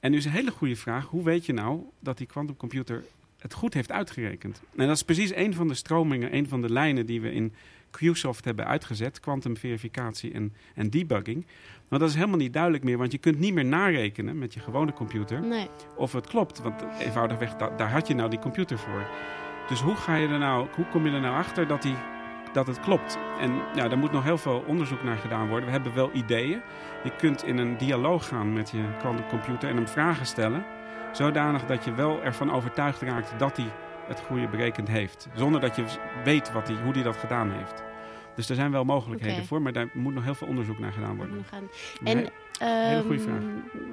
En 0.00 0.10
nu 0.10 0.16
is 0.16 0.24
een 0.24 0.30
hele 0.30 0.50
goede 0.50 0.76
vraag. 0.76 1.04
Hoe 1.06 1.24
weet 1.24 1.46
je 1.46 1.52
nou 1.52 1.80
dat 2.00 2.18
die 2.18 2.26
quantumcomputer 2.26 3.04
het 3.38 3.54
goed 3.54 3.74
heeft 3.74 3.92
uitgerekend? 3.92 4.60
En 4.76 4.86
dat 4.86 4.96
is 4.96 5.02
precies 5.02 5.34
een 5.34 5.54
van 5.54 5.68
de 5.68 5.74
stromingen, 5.74 6.34
een 6.34 6.48
van 6.48 6.60
de 6.62 6.70
lijnen 6.72 7.06
die 7.06 7.20
we 7.20 7.32
in 7.32 7.54
QSoft 7.96 8.44
hebben 8.44 8.66
uitgezet. 8.66 9.20
Quantumverificatie 9.20 10.32
en, 10.32 10.54
en 10.74 10.90
debugging. 10.90 11.46
Maar 11.88 11.98
dat 11.98 12.08
is 12.08 12.14
helemaal 12.14 12.38
niet 12.38 12.52
duidelijk 12.52 12.84
meer, 12.84 12.98
want 12.98 13.12
je 13.12 13.18
kunt 13.18 13.38
niet 13.38 13.54
meer 13.54 13.64
narekenen 13.64 14.38
met 14.38 14.54
je 14.54 14.60
gewone 14.60 14.92
computer 14.92 15.40
Nee. 15.40 15.68
of 15.96 16.12
het 16.12 16.26
klopt. 16.26 16.62
Want 16.62 16.84
eenvoudigweg, 16.98 17.54
da- 17.56 17.76
daar 17.76 17.90
had 17.90 18.06
je 18.08 18.14
nou 18.14 18.30
die 18.30 18.38
computer 18.38 18.78
voor. 18.78 19.06
Dus 19.68 19.80
hoe, 19.80 19.96
ga 19.96 20.14
je 20.14 20.28
er 20.28 20.38
nou, 20.38 20.66
hoe 20.74 20.86
kom 20.86 21.06
je 21.06 21.12
er 21.12 21.20
nou 21.20 21.34
achter 21.36 21.66
dat, 21.66 21.82
die, 21.82 21.94
dat 22.52 22.66
het 22.66 22.80
klopt? 22.80 23.18
En 23.40 23.52
ja, 23.74 23.88
daar 23.88 23.98
moet 23.98 24.12
nog 24.12 24.24
heel 24.24 24.38
veel 24.38 24.64
onderzoek 24.66 25.02
naar 25.02 25.16
gedaan 25.16 25.48
worden. 25.48 25.66
We 25.66 25.72
hebben 25.72 25.94
wel 25.94 26.10
ideeën. 26.12 26.60
Je 27.04 27.16
kunt 27.18 27.44
in 27.44 27.58
een 27.58 27.76
dialoog 27.78 28.28
gaan 28.28 28.52
met 28.52 28.70
je 28.70 28.84
quantumcomputer 28.98 29.68
en 29.68 29.76
hem 29.76 29.88
vragen 29.88 30.26
stellen. 30.26 30.64
Zodanig 31.12 31.64
dat 31.66 31.84
je 31.84 31.94
wel 31.94 32.22
ervan 32.22 32.52
overtuigd 32.52 33.02
raakt 33.02 33.32
dat 33.38 33.56
hij 33.56 33.66
het 34.06 34.20
goede 34.20 34.48
berekend 34.48 34.88
heeft. 34.88 35.28
Zonder 35.34 35.60
dat 35.60 35.76
je 35.76 35.84
weet 36.24 36.52
wat 36.52 36.68
hij, 36.68 36.76
hoe 36.82 36.92
hij 36.92 37.02
dat 37.02 37.16
gedaan 37.16 37.50
heeft. 37.50 37.82
Dus 38.36 38.48
er 38.48 38.54
zijn 38.54 38.70
wel 38.70 38.84
mogelijkheden 38.84 39.44
voor, 39.46 39.62
maar 39.62 39.72
daar 39.72 39.88
moet 39.92 40.14
nog 40.14 40.24
heel 40.24 40.34
veel 40.34 40.46
onderzoek 40.48 40.78
naar 40.78 40.92
gedaan 40.92 41.16
worden. 41.16 41.44
Gaan- 41.50 41.68
Nee. 42.00 42.14
En, 42.14 42.32
hele 42.58 43.02
goede 43.02 43.16
ehm, 43.16 43.24
vraag. 43.24 43.42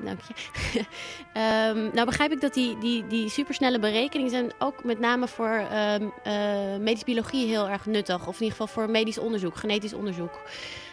Dank 0.03 0.19
je. 0.21 0.33
Ehm, 1.33 1.93
nou 1.93 2.05
begrijp 2.05 2.31
ik 2.31 2.41
dat 2.41 2.53
die, 2.53 2.77
die, 2.77 3.07
die 3.07 3.29
supersnelle 3.29 3.79
berekeningen 3.79 4.31
zijn 4.31 4.51
ook 4.59 4.83
met 4.83 4.99
name 4.99 5.27
voor 5.27 5.65
ehm 5.71 6.03
eh, 6.23 6.77
medische 6.79 7.05
biologie 7.05 7.47
heel 7.47 7.69
erg 7.69 7.85
nuttig. 7.85 8.27
Of 8.27 8.35
in 8.35 8.43
ieder 8.43 8.51
geval 8.51 8.67
voor 8.67 8.89
medisch 8.89 9.17
onderzoek, 9.17 9.55
genetisch 9.55 9.93
onderzoek. 9.93 10.39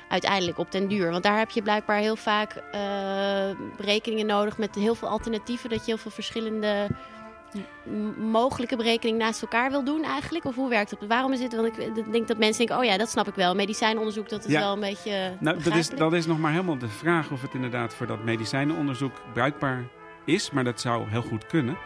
Uiteindelijk 0.08 0.58
op 0.58 0.72
den 0.72 0.88
duur. 0.88 1.10
Want 1.10 1.22
daar 1.22 1.38
heb 1.38 1.50
je 1.50 1.62
blijkbaar 1.62 1.98
heel 1.98 2.16
vaak 2.16 2.62
berekeningen 3.76 4.26
nodig 4.26 4.58
met 4.58 4.74
heel 4.74 4.94
veel 4.94 5.08
alternatieven. 5.08 5.70
Dat 5.70 5.78
je 5.78 5.84
heel 5.84 5.96
veel 5.96 6.10
verschillende 6.10 6.86
mogelijke 8.18 8.76
berekeningen 8.76 9.20
naast 9.20 9.42
elkaar 9.42 9.70
wil 9.70 9.84
doen 9.84 10.02
eigenlijk. 10.04 10.44
Of 10.44 10.54
hoe 10.54 10.68
werkt 10.68 10.90
het? 10.90 11.06
Waarom 11.06 11.32
is 11.32 11.40
het? 11.40 11.54
Want 11.54 11.78
ik 11.78 12.12
denk 12.12 12.28
dat 12.28 12.38
mensen 12.38 12.66
denken, 12.66 12.84
oh 12.84 12.90
ja, 12.90 12.98
dat 12.98 13.08
snap 13.10 13.28
ik 13.28 13.34
wel. 13.34 13.54
Medicijnonderzoek, 13.54 14.28
dat 14.28 14.44
is 14.44 14.52
Ja. 14.52 14.60
wel 14.60 14.72
een 14.72 14.80
beetje 14.80 15.36
Nou, 15.40 15.62
dat 15.62 15.74
is, 15.74 15.88
dat 15.90 16.12
is 16.12 16.26
nog 16.26 16.38
maar 16.38 16.50
helemaal 16.52 16.78
de 16.78 16.88
vraag 16.88 17.30
of 17.30 17.42
het 17.42 17.54
inderdaad 17.54 17.94
voor 17.94 18.06
dat 18.06 18.24
medicijnenonderzoek 18.24 19.12
bruikbaar 19.32 19.84
is. 20.24 20.50
Maar 20.50 20.64
dat 20.64 20.80
zou 20.80 21.08
heel 21.08 21.22
goed 21.22 21.46
kunnen. 21.46 21.76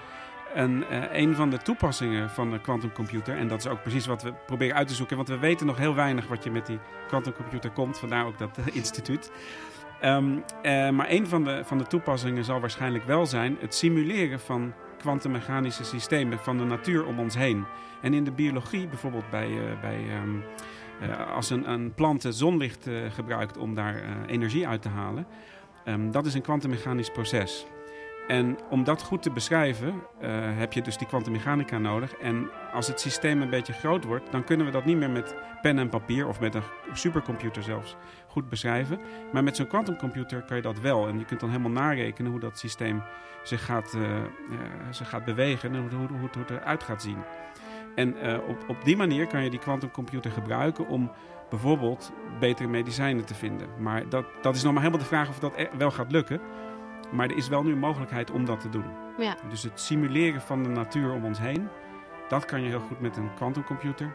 En 0.54 0.84
eh, 0.90 1.20
een 1.20 1.34
van 1.34 1.50
de 1.50 1.58
toepassingen 1.58 2.30
van 2.30 2.50
de 2.50 2.60
quantumcomputer, 2.60 3.36
en 3.36 3.48
dat 3.48 3.58
is 3.58 3.66
ook 3.66 3.82
precies 3.82 4.06
wat 4.06 4.22
we 4.22 4.32
proberen 4.46 4.76
uit 4.76 4.88
te 4.88 4.94
zoeken, 4.94 5.16
want 5.16 5.28
we 5.28 5.38
weten 5.38 5.66
nog 5.66 5.76
heel 5.78 5.94
weinig 5.94 6.26
wat 6.26 6.44
je 6.44 6.50
met 6.50 6.66
die 6.66 6.78
quantumcomputer 7.08 7.70
komt, 7.70 7.98
vandaar 7.98 8.26
ook 8.26 8.38
dat 8.38 8.58
instituut. 8.72 9.30
Ehm, 10.00 10.38
eh, 10.62 10.88
maar 10.90 11.10
een 11.10 11.26
van 11.26 11.44
de, 11.44 11.62
van 11.64 11.78
de 11.78 11.86
toepassingen 11.86 12.44
zal 12.44 12.60
waarschijnlijk 12.60 13.04
wel 13.04 13.26
zijn 13.26 13.56
het 13.60 13.74
simuleren 13.74 14.40
van 14.40 14.72
kwantummechanische 15.02 15.84
systemen 15.84 16.38
van 16.38 16.58
de 16.58 16.64
natuur 16.64 17.06
om 17.06 17.18
ons 17.18 17.34
heen. 17.34 17.64
En 18.00 18.14
in 18.14 18.24
de 18.24 18.30
biologie, 18.30 18.88
bijvoorbeeld 18.88 19.30
bij, 19.30 19.46
eh, 19.46 19.80
bij, 19.80 20.04
ehm, 20.08 20.36
eh, 21.00 21.34
als 21.34 21.50
een, 21.50 21.70
een 21.70 21.94
plant 21.94 22.24
zonlicht 22.28 22.86
eh, 22.86 22.94
gebruikt 23.10 23.58
om 23.58 23.74
daar 23.74 24.26
energie 24.26 24.68
uit 24.68 24.82
te 24.82 24.88
halen, 24.88 25.26
ehm, 25.84 26.10
dat 26.10 26.26
is 26.26 26.34
een 26.34 26.42
kwantummechanisch 26.42 27.10
proces. 27.10 27.66
En 28.28 28.58
om 28.70 28.84
dat 28.84 29.02
goed 29.02 29.22
te 29.22 29.30
beschrijven, 29.30 30.02
eh, 30.20 30.30
heb 30.32 30.72
je 30.72 30.82
dus 30.82 30.96
die 30.96 31.06
kwantummechanica 31.06 31.78
nodig. 31.78 32.14
En 32.14 32.50
als 32.72 32.86
het 32.86 33.00
systeem 33.00 33.42
een 33.42 33.50
beetje 33.50 33.72
groot 33.72 34.04
wordt, 34.04 34.32
dan 34.32 34.44
kunnen 34.44 34.66
we 34.66 34.72
dat 34.72 34.84
niet 34.84 34.96
meer 34.96 35.10
met 35.10 35.34
pen 35.62 35.78
en 35.78 35.88
papier 35.88 36.28
of 36.28 36.40
met 36.40 36.54
een 36.54 36.62
supercomputer 36.92 37.62
zelfs 37.62 37.96
goed 38.26 38.48
beschrijven. 38.48 39.00
Maar 39.32 39.44
met 39.44 39.56
zo'n 39.56 39.66
quantumcomputer 39.66 40.42
kan 40.42 40.56
je 40.56 40.62
dat 40.62 40.80
wel. 40.80 41.08
En 41.08 41.18
je 41.18 41.24
kunt 41.24 41.40
dan 41.40 41.48
helemaal 41.50 41.70
narekenen 41.70 42.30
hoe 42.30 42.40
dat 42.40 42.58
systeem 42.58 43.02
zich 43.42 43.64
gaat, 43.64 43.94
eh, 43.94 44.16
eh, 44.16 44.24
zich 44.90 45.08
gaat 45.08 45.24
bewegen 45.24 45.74
en 45.74 45.88
hoe, 46.18 46.28
het 46.38 46.50
eruit 46.50 46.82
gaat 46.82 47.02
zien. 47.02 47.18
En 47.94 48.14
op, 48.46 48.64
op 48.68 48.84
die 48.84 48.96
manier 48.96 49.26
kan 49.26 49.44
je 49.44 49.50
die 49.50 49.58
quantumcomputer 49.58 50.30
gebruiken 50.30 50.86
om 50.86 51.10
bijvoorbeeld 51.50 52.12
betere 52.40 52.68
medicijnen 52.68 53.24
te 53.24 53.34
vinden. 53.34 53.68
Maar 53.78 54.08
dat, 54.08 54.24
dat 54.42 54.54
is 54.54 54.62
nog 54.62 54.72
maar 54.72 54.82
helemaal 54.82 55.04
de 55.04 55.10
vraag 55.14 55.28
of 55.28 55.38
dat 55.38 55.52
e- 55.56 55.68
wel 55.78 55.90
gaat 55.90 56.12
lukken. 56.12 56.40
Maar 57.12 57.28
er 57.28 57.36
is 57.36 57.48
wel 57.48 57.62
nu 57.62 57.72
een 57.72 57.78
mogelijkheid 57.78 58.30
om 58.30 58.44
dat 58.44 58.60
te 58.60 58.68
doen. 58.68 58.84
Ja. 59.18 59.36
Dus 59.48 59.62
het 59.62 59.80
simuleren 59.80 60.40
van 60.40 60.62
de 60.62 60.68
natuur 60.68 61.12
om 61.12 61.24
ons 61.24 61.38
heen, 61.38 61.68
dat 62.28 62.44
kan 62.44 62.62
je 62.62 62.68
heel 62.68 62.80
goed 62.80 63.00
met 63.00 63.16
een 63.16 63.34
quantumcomputer. 63.34 64.14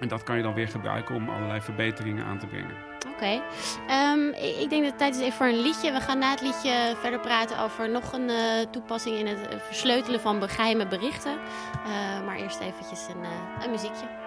En 0.00 0.08
dat 0.08 0.22
kan 0.22 0.36
je 0.36 0.42
dan 0.42 0.54
weer 0.54 0.68
gebruiken 0.68 1.14
om 1.14 1.28
allerlei 1.28 1.60
verbeteringen 1.60 2.24
aan 2.24 2.38
te 2.38 2.46
brengen. 2.46 2.76
Oké. 3.14 3.42
Ehm, 3.86 4.28
ik, 4.28 4.56
ik 4.56 4.70
denk 4.70 4.82
dat 4.82 4.90
het 4.90 4.98
tijd 4.98 5.14
is 5.14 5.20
even 5.20 5.32
voor 5.32 5.46
een 5.46 5.62
liedje. 5.62 5.92
We 5.92 6.00
gaan 6.00 6.18
na 6.18 6.30
het 6.30 6.40
liedje 6.40 6.94
verder 7.00 7.20
praten 7.20 7.58
over 7.58 7.90
nog 7.90 8.12
een 8.12 8.30
eh, 8.30 8.66
toepassing 8.70 9.16
in 9.16 9.26
het 9.26 9.48
eh, 9.48 9.58
versleutelen 9.58 10.20
van 10.20 10.48
geheime 10.48 10.86
berichten. 10.86 11.32
Eh, 11.32 12.26
maar 12.26 12.36
eerst 12.36 12.60
eventjes 12.60 13.06
een, 13.08 13.24
een 13.64 13.70
muziekje. 13.70 14.25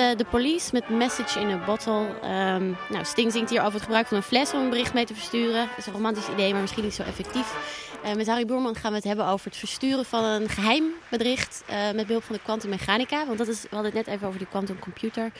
Eh, 0.00 0.16
de 0.16 0.24
police 0.30 0.70
met 0.72 0.88
Message 0.88 1.40
in 1.40 1.50
a 1.50 1.64
Bottle. 1.64 2.06
Ehm, 2.22 2.72
nou, 2.88 3.04
Sting 3.04 3.32
zingt 3.32 3.50
hier 3.50 3.60
over 3.60 3.72
het 3.72 3.82
gebruik 3.82 4.06
van 4.06 4.16
een 4.16 4.22
fles 4.22 4.52
om 4.52 4.60
een 4.60 4.70
bericht 4.70 4.94
mee 4.94 5.04
te 5.04 5.14
versturen. 5.14 5.66
Dat 5.68 5.78
is 5.78 5.86
een 5.86 5.92
romantisch 5.92 6.28
idee, 6.28 6.52
maar 6.52 6.60
misschien 6.60 6.84
niet 6.84 6.94
zo 6.94 7.02
effectief. 7.02 7.54
Eh, 8.02 8.14
met 8.14 8.26
Harry 8.26 8.46
Boerman 8.46 8.74
gaan 8.74 8.90
we 8.90 8.96
het 8.96 9.06
hebben 9.06 9.26
over 9.26 9.46
het 9.46 9.56
versturen 9.56 10.04
van 10.04 10.24
een 10.24 10.48
geheim 10.48 10.92
bericht 11.10 11.62
eh, 11.66 11.90
met 11.90 12.06
behulp 12.06 12.22
van 12.22 12.36
de 12.36 12.42
kwantummechanica. 12.42 13.26
Want 13.26 13.38
dat 13.38 13.48
is, 13.48 13.62
we 13.62 13.68
hadden 13.70 13.92
het 13.94 14.06
net 14.06 14.14
even 14.14 14.26
over 14.26 14.38
die 14.38 14.48
quantumcomputer. 14.48 15.32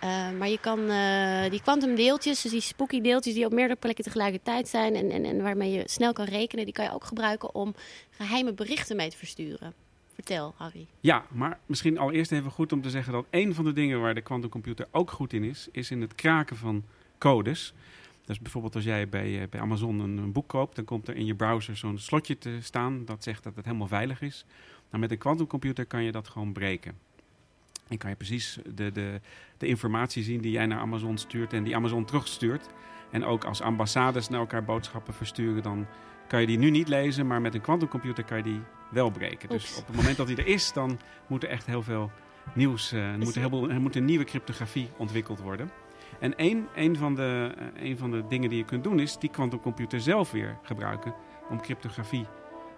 Eh, 0.00 0.30
maar 0.38 0.48
je 0.48 0.58
kan 0.60 0.80
die 1.50 1.62
kwantumdeeltjes, 1.62 2.42
dus 2.42 2.50
die 2.50 2.60
spooky 2.60 3.00
deeltjes 3.00 3.34
die 3.34 3.46
op 3.46 3.52
meerdere 3.52 3.78
plekken 3.78 4.04
tegelijkertijd 4.04 4.68
zijn 4.68 4.94
en, 4.94 5.10
en, 5.10 5.24
en 5.24 5.42
waarmee 5.42 5.72
je 5.72 5.82
snel 5.86 6.12
kan 6.12 6.24
rekenen, 6.24 6.64
die 6.64 6.74
kan 6.74 6.84
je 6.84 6.94
ook 6.94 7.04
gebruiken 7.04 7.54
om 7.54 7.74
geheime 8.10 8.52
berichten 8.52 8.96
mee 8.96 9.10
te 9.10 9.16
versturen. 9.16 9.83
Vertel, 10.14 10.54
Harry. 10.56 10.86
Ja, 11.00 11.26
maar 11.30 11.58
misschien 11.66 11.98
allereerst 11.98 12.32
even 12.32 12.50
goed 12.50 12.72
om 12.72 12.82
te 12.82 12.90
zeggen 12.90 13.12
dat 13.12 13.26
een 13.30 13.54
van 13.54 13.64
de 13.64 13.72
dingen 13.72 14.00
waar 14.00 14.14
de 14.14 14.20
quantumcomputer 14.20 14.86
ook 14.90 15.10
goed 15.10 15.32
in 15.32 15.42
is, 15.42 15.68
is 15.72 15.90
in 15.90 16.00
het 16.00 16.14
kraken 16.14 16.56
van 16.56 16.84
codes. 17.18 17.74
Dus 18.24 18.40
bijvoorbeeld 18.40 18.74
als 18.74 18.84
jij 18.84 19.08
bij, 19.08 19.42
eh, 19.42 19.48
bij 19.48 19.60
Amazon 19.60 19.98
een, 19.98 20.32
boek 20.32 20.48
koopt, 20.48 20.76
dan 20.76 20.84
komt 20.84 21.08
er 21.08 21.16
in 21.16 21.26
je 21.26 21.34
browser 21.34 21.76
zo'n 21.76 21.98
slotje 21.98 22.38
te 22.38 22.58
staan 22.60 23.04
dat 23.04 23.22
zegt 23.22 23.42
dat 23.42 23.56
het 23.56 23.64
helemaal 23.64 23.86
veilig 23.86 24.22
is. 24.22 24.44
Nou, 24.88 25.00
met 25.00 25.10
een 25.10 25.18
quantumcomputer 25.18 25.86
kan 25.86 26.02
je 26.02 26.12
dat 26.12 26.28
gewoon 26.28 26.52
breken. 26.52 26.98
En 27.88 27.98
kan 27.98 28.10
je 28.10 28.16
precies 28.16 28.58
de, 28.74 28.92
de, 28.92 29.20
de 29.58 29.66
informatie 29.66 30.22
zien 30.22 30.40
die 30.40 30.50
jij 30.50 30.66
naar 30.66 30.78
Amazon 30.78 31.18
stuurt 31.18 31.52
en 31.52 31.64
die 31.64 31.76
Amazon 31.76 32.04
terugstuurt. 32.04 32.68
En 33.10 33.24
ook 33.24 33.44
als 33.44 33.60
ambassades 33.60 34.28
naar 34.28 34.40
elkaar 34.40 34.64
boodschappen 34.64 35.14
versturen, 35.14 35.62
dan 35.62 35.86
kan 36.28 36.40
je 36.40 36.46
die 36.46 36.58
nu 36.58 36.70
niet 36.70 36.88
lezen, 36.88 37.26
maar 37.26 37.40
met 37.40 37.54
een 37.54 37.60
quantumcomputer 37.60 38.24
kan 38.24 38.36
je 38.36 38.42
die 38.42 38.60
wel 38.94 39.10
breken. 39.10 39.48
Dus 39.48 39.76
op 39.78 39.86
het 39.86 39.96
moment 39.96 40.16
dat 40.16 40.26
die 40.26 40.36
er 40.36 40.46
is, 40.46 40.72
dan 40.72 40.98
moet 41.26 41.42
er 41.42 41.48
echt 41.48 41.66
heel 41.66 41.82
veel 41.82 42.10
nieuws, 42.52 42.92
eh, 42.92 43.12
er, 43.12 43.18
moet 43.18 43.34
heel 43.34 43.48
veel, 43.48 43.70
er 43.70 43.80
moet 43.80 43.96
een 43.96 44.04
nieuwe 44.04 44.24
cryptografie 44.24 44.88
ontwikkeld 44.96 45.40
worden. 45.40 45.70
En 46.20 46.32
een, 46.36 46.66
een, 46.74 46.96
van 46.96 47.14
de, 47.14 47.54
eh, 47.76 47.88
een 47.88 47.98
van 47.98 48.10
de 48.10 48.26
dingen 48.28 48.48
die 48.48 48.58
je 48.58 48.64
kunt 48.64 48.84
doen 48.84 49.00
is 49.00 49.18
die 49.18 49.30
quantumcomputer 49.30 50.00
zelf 50.00 50.30
weer 50.30 50.58
gebruiken 50.62 51.14
om 51.50 51.60
cryptografie 51.60 52.26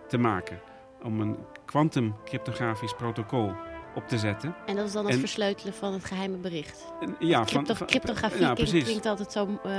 te 0.09 0.19
maken. 0.19 0.61
Om 1.03 1.21
een 1.21 1.37
kwantumcryptografisch 1.65 2.95
protocol 2.95 3.53
op 3.97 4.09
te 4.09 4.19
zetten. 4.19 4.55
En 4.67 4.77
dat 4.77 4.87
is 4.87 4.93
dan 4.93 5.05
het 5.05 5.15
En- 5.15 5.21
versleutelen 5.21 5.75
van 5.75 5.93
het 5.93 6.05
geheime 6.05 6.37
bericht. 6.37 6.85
En, 7.01 7.17
ja, 7.19 7.45
Crypto- 7.45 7.75
van, 7.75 7.87
cryptografie 7.87 8.41
ja, 8.41 8.53
klinkt, 8.55 8.85
klinkt 8.85 9.07
altijd 9.07 9.33
zo 9.33 9.49
eh, 9.65 9.73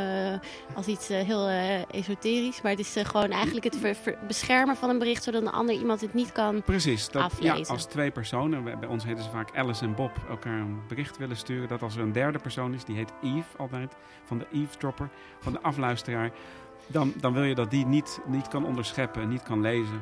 als 0.76 0.86
iets 0.88 1.10
eh, 1.10 1.22
heel 1.22 1.48
eh, 1.48 1.82
esoterisch. 1.92 2.62
Maar 2.62 2.72
het 2.72 2.80
is 2.80 2.96
gewoon 3.04 3.32
eigenlijk 3.32 3.64
het 3.66 3.76
ver- 3.78 3.96
ver- 3.96 4.18
beschermen 4.28 4.76
van 4.76 4.90
een 4.90 5.00
bericht, 5.00 5.24
zodat 5.24 5.42
een 5.42 5.52
ander 5.52 5.76
iemand 5.76 6.02
het 6.02 6.14
niet 6.14 6.32
kan. 6.32 6.62
Precies. 6.62 7.10
Dat, 7.10 7.32
ja, 7.40 7.50
aflezen. 7.52 7.74
als 7.74 7.86
twee 7.86 8.12
personen, 8.12 8.64
bij 8.64 8.78
bij 8.78 8.90
ons 8.90 9.04
heten 9.04 9.24
ze 9.24 9.30
vaak 9.30 9.58
Alice 9.58 9.84
en 9.86 9.96
Bob, 9.96 10.12
elkaar 10.30 10.60
een 10.60 10.80
bericht 10.88 11.18
willen 11.18 11.38
sturen. 11.38 11.68
Dat 11.68 11.82
als 11.82 11.96
er 11.96 12.02
een 12.02 12.12
derde 12.12 12.40
persoon 12.40 12.74
is, 12.74 12.84
die 12.84 12.96
heet 12.96 13.12
Eve 13.24 13.58
altijd, 13.58 13.96
van 14.26 14.38
de 14.38 14.48
eavesdropper, 14.54 15.10
van 15.40 15.54
de 15.54 15.62
afluisteraar. 15.62 16.32
Dan, 16.88 17.14
dan 17.20 17.34
wil 17.34 17.44
je 17.44 17.56
dat 17.56 17.72
die 17.72 17.86
niet, 17.86 18.20
niet 18.26 18.48
kan 18.48 18.66
onderscheppen, 18.66 19.28
niet 19.30 19.44
kan 19.44 19.62
lezen 19.62 20.02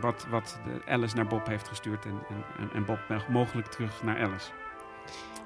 wat, 0.00 0.26
wat 0.30 0.60
Alice 0.86 1.16
naar 1.16 1.26
Bob 1.26 1.46
heeft 1.46 1.68
gestuurd 1.68 2.04
en, 2.04 2.18
en, 2.58 2.70
en- 2.72 2.84
Bob 2.84 2.98
mogelijk 3.28 3.66
terug 3.66 4.02
naar 4.02 4.22
Alice. 4.22 4.50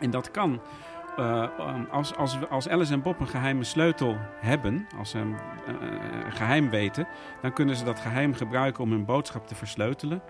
En 0.01 0.11
dat 0.11 0.31
kan 0.31 0.61
eh, 1.17 1.49
als, 1.91 2.15
als, 2.15 2.49
als 2.49 2.69
Alice 2.69 2.93
en 2.93 3.03
Bob 3.03 3.21
een 3.21 3.29
geheime 3.29 3.65
sleutel 3.65 4.17
hebben, 4.41 4.87
als 4.99 5.11
ze 5.11 5.19
een 5.19 5.37
eh, 5.67 5.75
eh, 5.75 6.35
geheim 6.35 6.71
weten, 6.71 7.09
dan 7.43 7.53
kunnen 7.53 7.77
ze 7.77 7.85
dat 7.85 8.01
geheim 8.01 8.35
gebruiken 8.35 8.83
om 8.83 8.91
hun 8.91 9.05
boodschap 9.05 9.47
te 9.47 9.55
versleutelen 9.55 10.23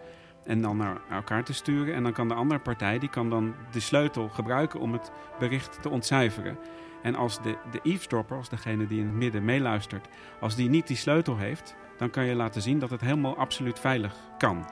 en 0.44 0.62
dan 0.62 0.76
naar 0.76 1.00
elkaar 1.10 1.44
te 1.44 1.52
sturen. 1.52 1.94
En 1.94 2.02
dan 2.02 2.12
kan 2.12 2.28
de 2.28 2.34
andere 2.34 2.60
partij 2.60 2.98
die 2.98 3.08
kan 3.08 3.30
dan 3.30 3.54
de 3.70 3.80
sleutel 3.80 4.28
gebruiken 4.28 4.80
om 4.80 4.92
het 4.92 5.12
bericht 5.38 5.82
te 5.82 5.88
ontcijferen. 5.88 6.58
En 7.02 7.14
als 7.14 7.42
de, 7.42 7.56
de 7.70 7.80
eavesdropper, 7.82 8.36
als 8.36 8.48
degene 8.48 8.86
die 8.86 9.00
in 9.00 9.06
het 9.06 9.14
midden 9.14 9.44
meeluistert, 9.44 10.08
als 10.40 10.56
die 10.56 10.68
niet 10.68 10.86
die 10.86 10.96
sleutel 10.96 11.36
heeft, 11.36 11.76
dan 11.96 12.10
kan 12.10 12.24
je 12.24 12.34
laten 12.34 12.62
zien 12.62 12.78
dat 12.78 12.90
het 12.90 13.00
helemaal 13.00 13.36
absoluut 13.36 13.80
veilig 13.80 14.14
kan. 14.38 14.66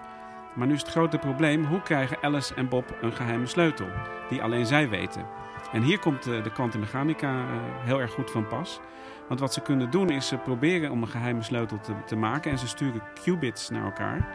Maar 0.55 0.67
nu 0.67 0.75
is 0.75 0.81
het 0.81 0.91
grote 0.91 1.19
probleem, 1.19 1.65
hoe 1.65 1.83
krijgen 1.83 2.23
Alice 2.23 2.55
en 2.55 2.69
Bob 2.69 2.97
een 3.01 3.13
geheime 3.13 3.47
sleutel 3.47 3.87
die 4.29 4.43
alleen 4.43 4.67
zij 4.67 4.89
weten? 4.89 5.27
En 5.73 5.83
hier 5.83 5.99
komt 5.99 6.27
eh, 6.27 6.43
de 6.43 6.53
kwantummechanica 6.53 7.29
eh, 7.29 7.47
heel 7.85 8.01
erg 8.01 8.13
goed 8.13 8.31
van 8.31 8.47
pas. 8.47 8.81
Want 9.29 9.41
wat 9.41 9.53
ze 9.53 9.61
kunnen 9.61 9.91
doen 9.91 10.11
is 10.11 10.29
ze 10.29 10.37
proberen 10.37 10.91
om 10.91 11.03
een 11.03 11.09
geheime 11.09 11.43
sleutel 11.43 11.81
te, 11.81 11.93
te 12.07 12.17
maken 12.17 12.51
en 12.51 12.59
ze 12.59 12.69
sturen 12.69 13.03
qubits 13.23 13.71
naar 13.71 13.85
elkaar. 13.85 14.29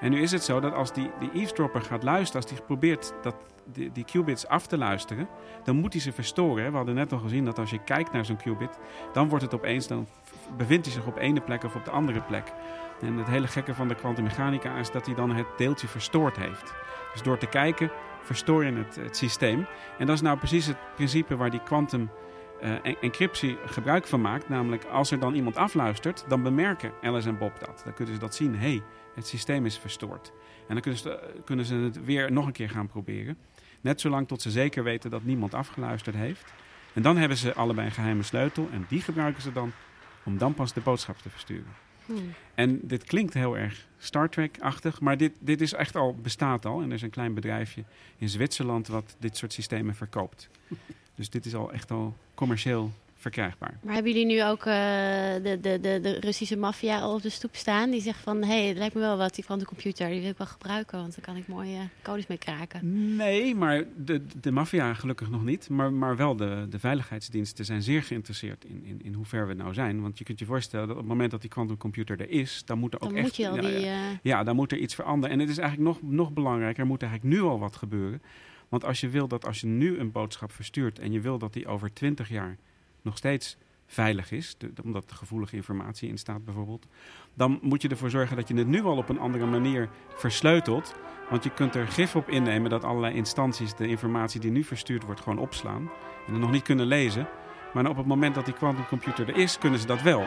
En 0.00 0.10
nu 0.10 0.20
is 0.20 0.32
het 0.32 0.44
zo 0.44 0.60
dat 0.60 0.74
als 0.74 0.92
die, 0.92 1.10
die 1.18 1.30
eavesdropper 1.32 1.82
gaat 1.82 2.02
luisteren, 2.02 2.42
als 2.42 2.50
die 2.50 2.62
probeert 2.62 3.14
dat, 3.22 3.34
die, 3.64 3.92
die 3.92 4.04
qubits 4.04 4.46
af 4.46 4.66
te 4.66 4.78
luisteren, 4.78 5.28
dan 5.64 5.76
moet 5.76 5.92
hij 5.92 6.02
ze 6.02 6.12
verstoren. 6.12 6.70
We 6.70 6.76
hadden 6.76 6.94
net 6.94 7.12
al 7.12 7.18
gezien 7.18 7.44
dat 7.44 7.58
als 7.58 7.70
je 7.70 7.78
kijkt 7.84 8.12
naar 8.12 8.24
zo'n 8.24 8.36
qubit, 8.36 8.78
dan 9.12 9.28
wordt 9.28 9.44
het 9.44 9.54
opeens, 9.54 9.86
dan 9.86 10.06
bevindt 10.56 10.86
hij 10.86 10.94
zich 10.94 11.06
op 11.06 11.16
ene 11.16 11.40
plek 11.40 11.64
of 11.64 11.74
op 11.74 11.84
de 11.84 11.90
andere 11.90 12.20
plek. 12.20 12.52
En 13.00 13.16
het 13.16 13.26
hele 13.26 13.46
gekke 13.46 13.74
van 13.74 13.88
de 13.88 13.94
kwantummechanica 13.94 14.76
is 14.76 14.90
dat 14.90 15.06
hij 15.06 15.14
dan 15.14 15.34
het 15.34 15.46
deeltje 15.56 15.88
verstoord 15.88 16.36
heeft. 16.36 16.74
Dus 17.12 17.22
door 17.22 17.38
te 17.38 17.46
kijken 17.46 17.90
verstoor 18.22 18.64
je 18.64 18.72
het, 18.72 18.96
het 18.96 19.16
systeem. 19.16 19.66
En 19.98 20.06
dat 20.06 20.14
is 20.14 20.22
nou 20.22 20.38
precies 20.38 20.66
het 20.66 20.76
principe 20.94 21.36
waar 21.36 21.50
die 21.50 21.62
quantum 21.62 22.10
eh, 22.60 22.70
en- 22.82 22.96
encryptie 23.00 23.58
gebruik 23.66 24.06
van 24.06 24.20
maakt. 24.20 24.48
Namelijk 24.48 24.84
als 24.84 25.10
er 25.10 25.18
dan 25.18 25.34
iemand 25.34 25.56
afluistert, 25.56 26.24
dan 26.28 26.42
bemerken 26.42 26.92
Alice 27.02 27.28
en 27.28 27.38
Bob 27.38 27.60
dat. 27.60 27.82
Dan 27.84 27.94
kunnen 27.94 28.14
ze 28.14 28.20
dat 28.20 28.34
zien. 28.34 28.56
hey, 28.56 28.82
het 29.14 29.26
systeem 29.26 29.66
is 29.66 29.78
verstoord. 29.78 30.32
En 30.68 30.74
dan 30.74 30.80
kunnen 30.80 31.00
ze, 31.00 31.18
eh, 31.18 31.40
kunnen 31.44 31.64
ze 31.64 31.74
het 31.74 32.04
weer 32.04 32.32
nog 32.32 32.46
een 32.46 32.52
keer 32.52 32.70
gaan 32.70 32.86
proberen. 32.86 33.38
Net 33.80 34.00
zolang 34.00 34.28
tot 34.28 34.42
ze 34.42 34.50
zeker 34.50 34.82
weten 34.82 35.10
dat 35.10 35.22
niemand 35.22 35.54
afgeluisterd 35.54 36.16
heeft. 36.16 36.52
En 36.92 37.02
dan 37.02 37.16
hebben 37.16 37.36
ze 37.36 37.54
allebei 37.54 37.86
een 37.86 37.92
geheime 37.92 38.22
sleutel. 38.22 38.68
En 38.72 38.84
die 38.88 39.00
gebruiken 39.00 39.42
ze 39.42 39.52
dan 39.52 39.72
om 40.24 40.38
dan 40.38 40.54
pas 40.54 40.72
de 40.72 40.80
boodschap 40.80 41.18
te 41.18 41.30
versturen. 41.30 41.72
Hmm. 42.06 42.32
En 42.54 42.80
dit 42.82 43.04
klinkt 43.04 43.34
heel 43.34 43.58
erg 43.58 43.86
Star 43.98 44.28
Trek-achtig, 44.28 45.00
maar 45.00 45.16
dit, 45.16 45.32
dit 45.40 45.60
is 45.60 45.72
echt 45.72 45.96
al, 45.96 46.14
bestaat 46.14 46.66
al. 46.66 46.80
En 46.80 46.88
er 46.88 46.94
is 46.94 47.02
een 47.02 47.10
klein 47.10 47.34
bedrijfje 47.34 47.84
in 48.16 48.28
Zwitserland 48.28 48.88
wat 48.88 49.16
dit 49.18 49.36
soort 49.36 49.52
systemen 49.52 49.94
verkoopt. 49.94 50.48
Dus 51.14 51.30
dit 51.30 51.46
is 51.46 51.54
al 51.54 51.72
echt 51.72 51.90
al 51.90 52.16
commercieel 52.34 52.92
verkrijgbaar. 53.22 53.78
Maar 53.82 53.94
hebben 53.94 54.12
jullie 54.12 54.26
nu 54.26 54.44
ook 54.44 54.58
eh, 54.58 54.74
de, 55.42 55.58
de, 55.60 55.78
de, 55.80 55.98
de 56.02 56.16
Russische 56.20 56.56
maffia 56.56 57.00
al 57.00 57.14
op 57.14 57.22
de 57.22 57.28
stoep 57.30 57.56
staan? 57.56 57.90
Die 57.90 58.00
zegt 58.00 58.18
van, 58.20 58.42
hé, 58.42 58.46
hey, 58.58 58.66
het 58.68 58.76
lijkt 58.78 58.94
me 58.94 59.00
wel 59.00 59.16
wat, 59.16 59.34
die 59.34 59.44
kwantumcomputer. 59.44 60.08
Die 60.08 60.20
wil 60.20 60.30
ik 60.30 60.38
wel 60.38 60.46
gebruiken, 60.46 60.98
want 60.98 61.14
daar 61.14 61.24
kan 61.24 61.36
ik 61.36 61.48
mooie 61.48 61.78
codes 62.02 62.26
mee 62.26 62.38
kraken. 62.38 63.16
Nee, 63.16 63.54
maar 63.54 63.84
de, 63.96 64.22
de 64.40 64.50
maffia 64.50 64.94
gelukkig 64.94 65.30
nog 65.30 65.44
niet. 65.44 65.68
Maar, 65.68 65.92
maar 65.92 66.16
wel 66.16 66.36
de, 66.36 66.66
de 66.70 66.78
veiligheidsdiensten 66.78 67.64
zijn 67.64 67.82
zeer 67.82 68.02
geïnteresseerd 68.02 68.64
in, 68.64 68.84
in, 68.84 69.00
in 69.02 69.12
hoe 69.14 69.24
ver 69.24 69.46
we 69.46 69.54
nou 69.54 69.74
zijn. 69.74 70.00
Want 70.02 70.18
je 70.18 70.24
kunt 70.24 70.38
je 70.38 70.44
voorstellen 70.44 70.86
dat 70.86 70.96
op 70.96 71.02
het 71.02 71.10
moment 71.10 71.30
dat 71.30 71.40
die 71.40 71.50
quantumcomputer 71.50 72.20
er 72.20 72.30
is, 72.30 72.62
dan 72.64 72.78
moet 72.78 72.94
er 72.94 73.00
ook 73.00 73.08
Dan 73.08 73.18
echt... 73.18 73.26
moet 73.26 73.36
je 73.36 73.48
al 73.48 73.54
ja, 73.56 73.60
die... 73.60 73.80
ja. 73.80 74.10
eh, 74.10 74.18
Ja, 74.22 74.44
dan 74.44 74.56
moet 74.56 74.72
er 74.72 74.78
iets 74.78 74.94
veranderen. 74.94 75.30
En 75.34 75.40
het 75.40 75.48
is 75.48 75.58
eigenlijk 75.58 75.88
nog, 75.88 76.12
nog 76.12 76.32
belangrijker, 76.32 76.80
er 76.82 76.86
moet 76.86 77.02
eigenlijk 77.02 77.34
nu 77.34 77.40
al 77.42 77.58
wat 77.58 77.76
gebeuren. 77.76 78.22
Want 78.68 78.84
als 78.84 79.00
je 79.00 79.08
wil 79.08 79.28
dat 79.28 79.46
als 79.46 79.60
je 79.60 79.66
nu 79.66 79.98
een 79.98 80.12
boodschap 80.12 80.52
verstuurt 80.52 80.98
en 80.98 81.12
je 81.12 81.20
wil 81.20 81.38
dat 81.38 81.52
die 81.52 81.66
over 81.66 81.92
20 81.92 82.28
jaar 82.28 82.56
nog 83.02 83.16
steeds 83.16 83.56
veilig 83.86 84.30
is, 84.30 84.56
omdat 84.84 85.10
er 85.10 85.16
gevoelige 85.16 85.56
informatie 85.56 86.08
in 86.08 86.18
staat 86.18 86.44
bijvoorbeeld, 86.44 86.86
dan 87.34 87.58
moet 87.62 87.82
je 87.82 87.88
ervoor 87.88 88.10
zorgen 88.10 88.36
dat 88.36 88.48
je 88.48 88.54
het 88.54 88.66
nu 88.66 88.82
al 88.82 88.96
op 88.96 89.08
een 89.08 89.18
andere 89.18 89.46
manier 89.46 89.88
versleutelt. 90.14 90.94
Want 91.30 91.44
je 91.44 91.50
kunt 91.50 91.74
er 91.74 91.88
gif 91.88 92.16
op 92.16 92.28
innemen 92.28 92.70
dat 92.70 92.84
allerlei 92.84 93.14
instanties 93.14 93.74
de 93.74 93.86
informatie 93.86 94.40
die 94.40 94.50
nu 94.50 94.64
verstuurd 94.64 95.04
wordt 95.04 95.20
gewoon 95.20 95.38
opslaan 95.38 95.90
en 96.26 96.38
nog 96.38 96.50
niet 96.50 96.62
kunnen 96.62 96.86
lezen. 96.86 97.28
Maar 97.72 97.88
op 97.88 97.96
het 97.96 98.06
moment 98.06 98.34
dat 98.34 98.44
die 98.44 98.54
quantumcomputer 98.54 99.28
er 99.28 99.36
is, 99.36 99.58
kunnen 99.58 99.78
ze 99.78 99.86
dat 99.86 100.02
wel. 100.02 100.24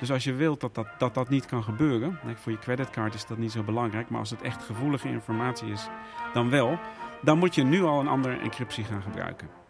Dus 0.00 0.10
als 0.10 0.24
je 0.24 0.32
wilt 0.32 0.60
dat 0.60 0.74
dat, 0.74 0.86
dat, 0.98 1.14
dat 1.14 1.28
niet 1.28 1.46
kan 1.46 1.62
gebeuren, 1.62 2.18
voor 2.34 2.52
je 2.52 2.58
creditcard 2.58 3.14
is 3.14 3.26
dat 3.26 3.38
niet 3.38 3.52
zo 3.52 3.62
belangrijk, 3.62 4.10
maar 4.10 4.20
als 4.20 4.30
het 4.30 4.42
echt 4.42 4.62
gevoelige 4.62 5.08
informatie 5.08 5.70
is, 5.70 5.88
dan 6.32 6.50
wel, 6.50 6.78
dan 7.22 7.38
moet 7.38 7.54
je 7.54 7.62
nu 7.62 7.82
al 7.82 8.00
een 8.00 8.08
andere 8.08 8.36
encryptie 8.36 8.84
gaan 8.84 9.02
gebruiken. 9.02 9.61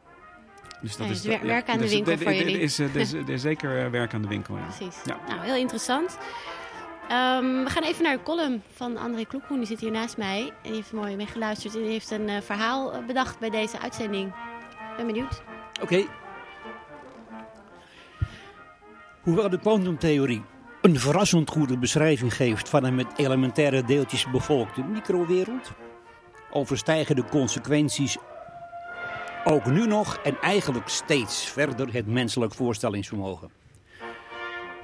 Dus 0.82 0.96
Ja, 0.96 1.06
dus 1.06 1.22
wer- 1.22 1.32
ja, 1.40 1.46
werk 1.46 1.68
aan 1.68 1.76
de 1.76 1.82
dus 1.82 1.92
winkel 1.92 2.12
er- 2.12 2.18
voor 2.18 2.26
er- 2.30 2.36
er 2.36 2.42
jullie. 2.44 2.60
is, 2.60 2.78
eh, 2.78 2.94
Er 2.94 3.00
is, 3.00 3.12
er 3.12 3.28
is 3.30 3.40
zeker 3.42 3.84
eh, 3.84 3.90
werk 3.90 4.14
aan 4.14 4.22
de 4.22 4.28
winkel, 4.28 4.56
ja. 4.56 4.62
Precies. 4.62 4.96
Ja. 5.04 5.16
Nou, 5.28 5.40
heel 5.40 5.54
interessant. 5.56 6.18
Ehm, 7.08 7.44
we 7.64 7.70
gaan 7.70 7.82
even 7.82 8.02
naar 8.02 8.16
de 8.16 8.22
column 8.22 8.62
van 8.74 8.96
André 8.96 9.24
Kloekhoen. 9.24 9.56
Die 9.58 9.66
zit 9.66 9.80
hier 9.80 9.90
naast 9.90 10.16
mij. 10.16 10.40
En 10.46 10.52
die 10.62 10.72
heeft 10.74 10.92
mooi 10.92 11.16
meegeluisterd. 11.16 11.74
En 11.74 11.80
die 11.82 11.90
heeft 11.90 12.10
een 12.10 12.28
eh, 12.28 12.40
verhaal 12.40 12.92
eh, 12.92 13.06
bedacht 13.06 13.38
bij 13.38 13.50
deze 13.50 13.80
uitzending. 13.80 14.28
Ik 14.90 14.96
ben 14.96 15.06
benieuwd. 15.06 15.42
Oké. 15.82 16.04
Hoewel 19.22 19.48
de 19.50 19.58
kwantumtheorie 19.58 20.42
een 20.80 20.98
verrassend 20.98 21.50
goede 21.50 21.78
beschrijving 21.78 22.34
geeft 22.34 22.68
van 22.68 22.84
een 22.84 22.94
met 22.94 23.06
elementaire 23.16 23.84
deeltjes 23.84 24.30
bevolkte 24.30 24.82
microwereld, 24.82 25.72
overstijgen 26.50 27.16
de 27.16 27.24
consequenties 27.24 28.16
ook 29.44 29.66
nu 29.66 29.86
nog 29.86 30.16
en 30.16 30.36
eigenlijk 30.40 30.88
steeds 30.88 31.44
verder 31.44 31.92
het 31.92 32.06
menselijk 32.06 32.54
voorstellingsvermogen. 32.54 33.50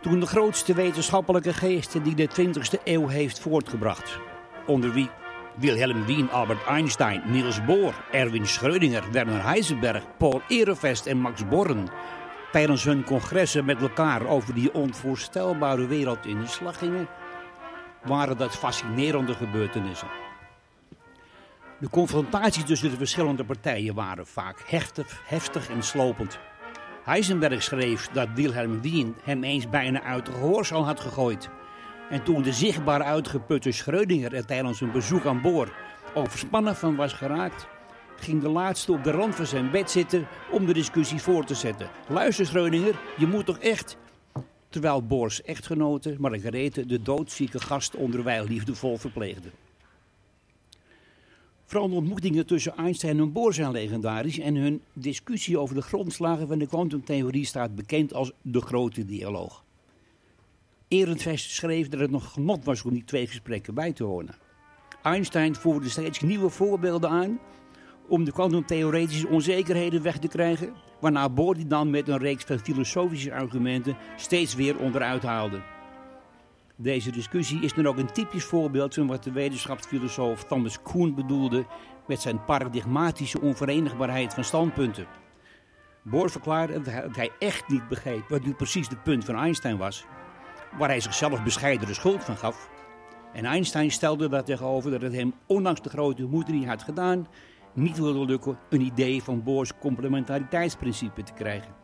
Toen 0.01 0.21
de 0.21 0.27
grootste 0.27 0.75
wetenschappelijke 0.75 1.53
geesten 1.53 2.03
die 2.03 2.15
de 2.15 2.29
20e 2.29 2.83
eeuw 2.85 3.07
heeft 3.07 3.39
voortgebracht, 3.39 4.19
onder 4.67 4.93
wie 4.93 5.11
Wilhelm 5.55 6.05
Wien, 6.05 6.31
Albert 6.31 6.65
Einstein, 6.67 7.23
Niels 7.27 7.65
Bohr, 7.65 7.95
Erwin 8.11 8.47
Schrödinger, 8.47 9.11
Werner 9.13 9.45
Heisenberg, 9.45 10.05
Paul 10.17 10.43
Erevest 10.49 11.07
en 11.07 11.19
Max 11.19 11.49
Born 11.49 11.89
tijdens 12.53 12.85
hun 12.85 13.05
congressen 13.05 13.65
met 13.65 13.81
elkaar 13.81 14.27
over 14.27 14.55
die 14.55 14.75
onvoorstelbare 14.75 15.87
wereld 15.87 16.27
in 16.27 16.41
de 16.41 16.47
slag 16.47 16.79
gingen, 16.79 17.09
waren 18.05 18.37
dat 18.37 18.57
fascinerende 18.57 19.35
gebeurtenissen. 19.35 20.28
De 21.81 21.91
confrontaties 21.91 22.65
tussen 22.65 22.91
de 22.91 22.97
verschillende 22.97 23.45
partijen 23.45 23.95
waren 23.95 24.27
vaak 24.27 24.63
heftig, 24.67 25.21
heftig 25.25 25.69
en 25.69 25.83
slopend. 25.83 26.39
Heisenberg 27.05 27.63
schreef 27.63 28.09
dat 28.09 28.29
Wilhelm 28.35 28.81
Wien 28.81 29.15
hem 29.23 29.45
eens 29.45 29.69
bijna 29.69 30.03
uit 30.03 30.27
de 30.27 30.33
gehoorzaal 30.33 30.85
had 30.85 31.01
gegooid. 31.01 31.49
En 32.11 32.23
toen 32.23 32.43
de 32.43 32.53
zichtbaar 32.53 33.03
uitgeputte 33.03 33.73
Schrödinger 33.73 34.33
er 34.33 34.47
tijdens 34.47 34.81
een 34.81 34.93
bezoek 34.93 35.27
aan 35.27 35.41
boord 35.41 35.71
overspannen 36.15 36.77
van 36.77 36.97
was 36.97 37.13
geraakt, 37.13 37.67
ging 38.17 38.43
de 38.43 38.49
laatste 38.49 38.93
op 38.93 39.05
de 39.05 39.11
rand 39.11 39.35
van 39.35 39.47
zijn 39.47 39.71
bed 39.71 39.91
zitten 39.91 40.27
om 40.51 40.67
de 40.67 40.73
discussie 40.73 41.23
voor 41.23 41.45
te 41.45 41.55
zetten. 41.55 41.91
Luister 42.09 42.47
Schrödinger, 42.47 42.95
je 43.17 43.27
moet 43.27 43.47
toch 43.47 43.59
echt... 43.59 43.97
Terwijl 44.69 45.07
Boors 45.07 45.43
echtgenote 45.43 46.17
Margarethe 46.19 46.87
de 46.87 47.03
doodzieke 47.03 47.61
gast 47.61 47.97
onderwijl 47.97 48.45
liefdevol 48.45 48.97
verpleegde. 48.97 49.49
Vooral 51.69 51.89
de 51.89 51.95
ontmoetingen 51.95 52.47
tussen 52.47 52.77
Einstein 52.77 53.19
en 53.19 53.33
Bohr 53.33 53.55
zijn 53.55 53.71
legendarisch 53.71 54.39
en 54.39 54.55
hun 54.55 54.81
discussie 54.93 55.59
over 55.59 55.75
de 55.75 55.83
grondslagen 55.83 56.49
van 56.49 56.59
de 56.59 56.67
kwantumtheorie 56.67 57.45
staat 57.45 57.75
bekend 57.75 58.15
als 58.15 58.33
de 58.43 58.61
grote 58.61 59.05
dialoog. 59.05 59.65
Ehrenfest 60.89 61.51
schreef 61.51 61.89
dat 61.89 62.01
het 62.01 62.11
nog 62.11 62.33
genot 62.33 62.65
was 62.65 62.83
om 62.83 62.93
die 62.93 63.05
twee 63.05 63.27
gesprekken 63.27 63.75
bij 63.75 63.93
te 63.93 64.05
wonen. 64.05 64.35
Einstein 65.03 65.55
voerde 65.55 65.89
steeds 65.89 66.21
nieuwe 66.21 66.49
voorbeelden 66.49 67.11
aan 67.11 67.39
om 68.07 68.25
de 68.25 68.33
kwantumtheoretische 68.33 69.29
onzekerheden 69.29 70.03
weg 70.03 70.19
te 70.19 70.29
krijgen, 70.29 70.73
waarna 71.01 71.29
Bohr 71.29 71.55
die 71.55 71.67
dan 71.67 71.91
met 71.91 72.09
een 72.09 72.19
reeks 72.19 72.45
van 72.45 72.59
filosofische 72.59 73.33
argumenten 73.33 73.97
steeds 74.17 74.55
weer 74.55 74.79
onderuit 74.79 75.23
haalde. 75.23 75.61
Deze 76.81 77.11
discussie 77.11 77.61
is 77.61 77.75
dan 77.75 77.87
ook 77.87 77.97
een 77.99 78.13
typisch 78.13 78.45
voorbeeld 78.45 78.95
van 78.95 79.07
wat 79.07 79.25
de 79.25 79.33
wetenschapsfilosoof 79.33 80.45
Thomas 80.45 80.83
Kuhn 80.83 81.15
bedoelde 81.15 81.67
met 82.07 82.21
zijn 82.21 82.45
paradigmatische 82.45 83.41
onverenigbaarheid 83.41 84.35
van 84.35 84.45
standpunten. 84.45 85.07
Bohr 86.03 86.31
verklaarde 86.31 86.81
dat 86.81 87.17
hij- 87.17 87.31
echt 87.39 87.69
niet 87.69 87.89
begreep 87.89 88.29
wat 88.29 88.45
nu 88.45 88.53
precies 88.55 88.89
het 88.89 89.03
punt 89.03 89.25
van 89.25 89.35
Einstein 89.35 89.77
was, 89.77 90.05
waar 90.79 90.89
hij 90.89 91.01
zichzelf 91.01 91.43
bescheiden 91.43 91.87
de 91.87 91.95
schuld 91.95 92.25
van 92.25 92.37
gaf. 92.37 92.71
En 93.33 93.45
Einstein 93.45 93.91
stelde 93.91 94.29
daar 94.29 94.45
tegenover 94.45 94.91
dat 94.91 95.03
het 95.03 95.13
hem, 95.13 95.35
ondanks 95.47 95.83
de 95.83 95.89
grote 95.89 96.27
moeite 96.27 96.51
die 96.53 96.61
hij 96.61 96.71
had 96.71 96.83
gedaan, 96.83 97.29
niet 97.73 97.99
wilde 97.99 98.25
lukken 98.25 98.59
een 98.71 98.81
idee 98.81 99.23
van 99.23 99.43
Bohr's 99.43 99.73
complementariteitsprincipe 99.79 101.23
te 101.23 101.33
krijgen. 101.33 101.75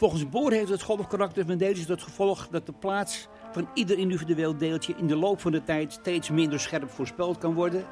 Volgens 0.00 0.28
Bohr 0.28 0.52
heeft 0.52 0.68
het 0.68 0.82
golfkarakter 0.82 1.46
van 1.46 1.56
deeltjes 1.56 1.86
tot 1.86 2.02
gevolg 2.02 2.48
dat 2.48 2.66
de 2.66 2.72
plaats 2.72 3.28
van 3.52 3.68
ieder 3.74 3.98
individueel 3.98 4.56
deeltje 4.56 4.94
in 4.96 5.06
de 5.06 5.16
loop 5.16 5.40
van 5.40 5.52
de 5.52 5.62
tijd 5.62 5.92
steeds 5.92 6.30
minder 6.30 6.60
scherp 6.60 6.90
voorspeld 6.90 7.38
kan 7.38 7.54
worden. 7.54 7.84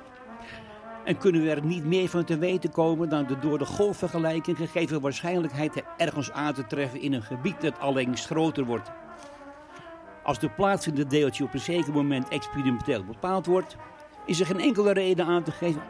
En 1.04 1.18
kunnen 1.18 1.42
we 1.42 1.50
er 1.50 1.64
niet 1.64 1.84
meer 1.84 2.08
van 2.08 2.24
te 2.24 2.38
weten 2.38 2.70
komen 2.70 3.08
dan 3.08 3.26
de 3.26 3.38
door 3.38 3.58
de 3.58 3.66
golfvergelijking 3.66 4.56
gegeven 4.56 5.00
waarschijnlijkheid 5.00 5.82
ergens 5.96 6.30
aan 6.30 6.54
te 6.54 6.66
treffen 6.66 7.00
in 7.00 7.12
een 7.12 7.22
gebied 7.22 7.60
dat 7.60 7.78
allengs 7.78 8.26
groter 8.26 8.64
wordt. 8.64 8.90
Als 10.22 10.38
de 10.38 10.50
plaats 10.50 10.84
van 10.84 10.96
het 10.96 11.10
deeltje 11.10 11.44
op 11.44 11.54
een 11.54 11.60
zeker 11.60 11.92
moment 11.92 12.28
experimenteel 12.28 13.04
bepaald 13.04 13.46
wordt, 13.46 13.76
is 14.26 14.40
er 14.40 14.46
geen 14.46 14.60
enkele 14.60 14.92
reden 14.92 15.26
aan 15.26 15.42
te 15.42 15.52
geven 15.52 15.82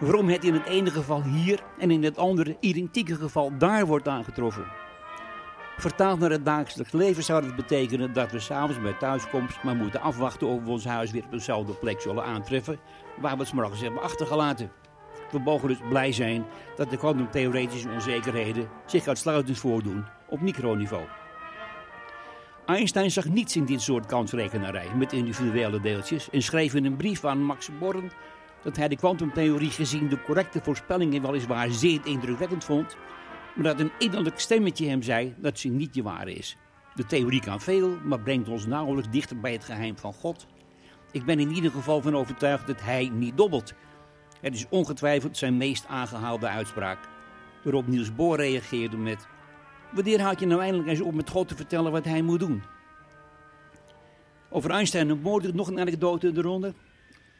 waarom 0.00 0.28
het 0.28 0.44
in 0.44 0.54
het 0.54 0.66
ene 0.66 0.90
geval 0.90 1.22
hier 1.22 1.62
en 1.78 1.90
in 1.90 2.04
het 2.04 2.18
andere 2.18 2.56
identieke 2.60 3.14
geval 3.14 3.58
daar 3.58 3.86
wordt 3.86 4.08
aangetroffen. 4.08 4.87
Vertaald 5.78 6.18
naar 6.18 6.30
het 6.30 6.44
dagelijks 6.44 6.92
leven 6.92 7.22
zou 7.22 7.42
dat 7.42 7.56
betekenen 7.56 8.12
dat 8.12 8.30
we 8.30 8.40
s'avonds 8.40 8.80
bij 8.80 8.92
thuiskomst 8.92 9.62
maar 9.62 9.76
moeten 9.76 10.00
afwachten 10.00 10.46
of 10.46 10.62
we 10.62 10.70
ons 10.70 10.84
huis 10.84 11.10
weer 11.10 11.24
op 11.24 11.30
dezelfde 11.30 11.72
plek 11.72 12.00
zullen 12.00 12.24
aantreffen 12.24 12.78
waar 13.20 13.36
we 13.36 13.42
het 13.42 13.52
morgens 13.52 13.80
hebben 13.80 14.02
achtergelaten. 14.02 14.70
We 15.30 15.38
mogen 15.38 15.68
dus 15.68 15.78
blij 15.88 16.12
zijn 16.12 16.44
dat 16.76 16.90
de 16.90 16.96
kwantumtheoretische 16.96 17.88
onzekerheden 17.88 18.68
zich 18.86 19.06
uitsluitend 19.06 19.58
voordoen 19.58 20.04
op 20.28 20.40
microniveau. 20.40 21.02
Einstein 22.66 23.10
zag 23.10 23.24
niets 23.24 23.56
in 23.56 23.64
dit 23.64 23.80
soort 23.80 24.06
kansrekenarij 24.06 24.88
met 24.94 25.12
individuele 25.12 25.80
deeltjes 25.80 26.30
en 26.30 26.42
schreef 26.42 26.74
in 26.74 26.84
een 26.84 26.96
brief 26.96 27.24
aan 27.24 27.42
Max 27.42 27.70
Born 27.78 28.10
dat 28.62 28.76
hij 28.76 28.88
de 28.88 28.96
kwantumtheorie 28.96 29.70
gezien 29.70 30.08
de 30.08 30.22
correcte 30.22 30.60
voorspellingen 30.62 31.22
weliswaar 31.22 31.70
zeer 31.70 32.00
indrukwekkend 32.04 32.64
vond, 32.64 32.96
maar 33.58 33.66
dat 33.66 33.80
een 33.80 33.92
innerlijk 33.98 34.40
stemmetje 34.40 34.88
hem 34.88 35.02
zei 35.02 35.34
dat 35.36 35.58
ze 35.58 35.68
niet 35.68 35.94
de 35.94 36.02
ware 36.02 36.32
is. 36.32 36.56
De 36.94 37.06
theorie 37.06 37.40
kan 37.40 37.60
veel, 37.60 37.98
maar 38.04 38.20
brengt 38.20 38.48
ons 38.48 38.66
nauwelijks 38.66 39.10
dichter 39.10 39.40
bij 39.40 39.52
het 39.52 39.64
geheim 39.64 39.98
van 39.98 40.12
God. 40.12 40.46
Ik 41.10 41.24
ben 41.24 41.38
in 41.38 41.50
ieder 41.50 41.70
geval 41.70 42.02
van 42.02 42.16
overtuigd 42.16 42.66
dat 42.66 42.80
hij 42.80 43.10
niet 43.12 43.36
dobbelt. 43.36 43.74
Het 44.40 44.54
is 44.54 44.66
ongetwijfeld 44.68 45.36
zijn 45.36 45.56
meest 45.56 45.86
aangehaalde 45.86 46.48
uitspraak. 46.48 46.98
Waarop 47.62 47.86
Niels 47.86 48.14
Bohr 48.14 48.36
reageerde 48.36 48.96
met... 48.96 49.26
Wanneer 49.92 50.20
houd 50.20 50.40
je 50.40 50.46
nou 50.46 50.60
eindelijk 50.60 50.88
eens 50.88 51.00
op 51.00 51.14
met 51.14 51.30
God 51.30 51.48
te 51.48 51.56
vertellen 51.56 51.92
wat 51.92 52.04
hij 52.04 52.22
moet 52.22 52.40
doen? 52.40 52.62
Over 54.50 54.70
Einstein 54.70 55.10
en 55.10 55.22
Bohr 55.22 55.54
nog 55.54 55.68
een 55.68 55.80
anekdote 55.80 56.28
in 56.28 56.34
de 56.34 56.42
ronde. 56.42 56.74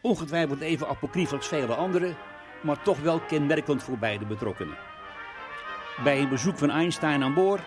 Ongetwijfeld 0.03 0.61
even 0.61 0.89
apocryf 0.89 1.33
als 1.33 1.49
vele 1.49 1.75
andere, 1.75 2.15
maar 2.63 2.83
toch 2.83 3.01
wel 3.01 3.21
kenmerkend 3.21 3.83
voor 3.83 3.99
beide 3.99 4.27
betrokkenen. 4.27 4.88
Bij 6.05 6.19
een 6.19 6.29
bezoek 6.29 6.59
van 6.59 6.71
Einstein 6.71 7.23
aan 7.23 7.35
Bohr, 7.35 7.61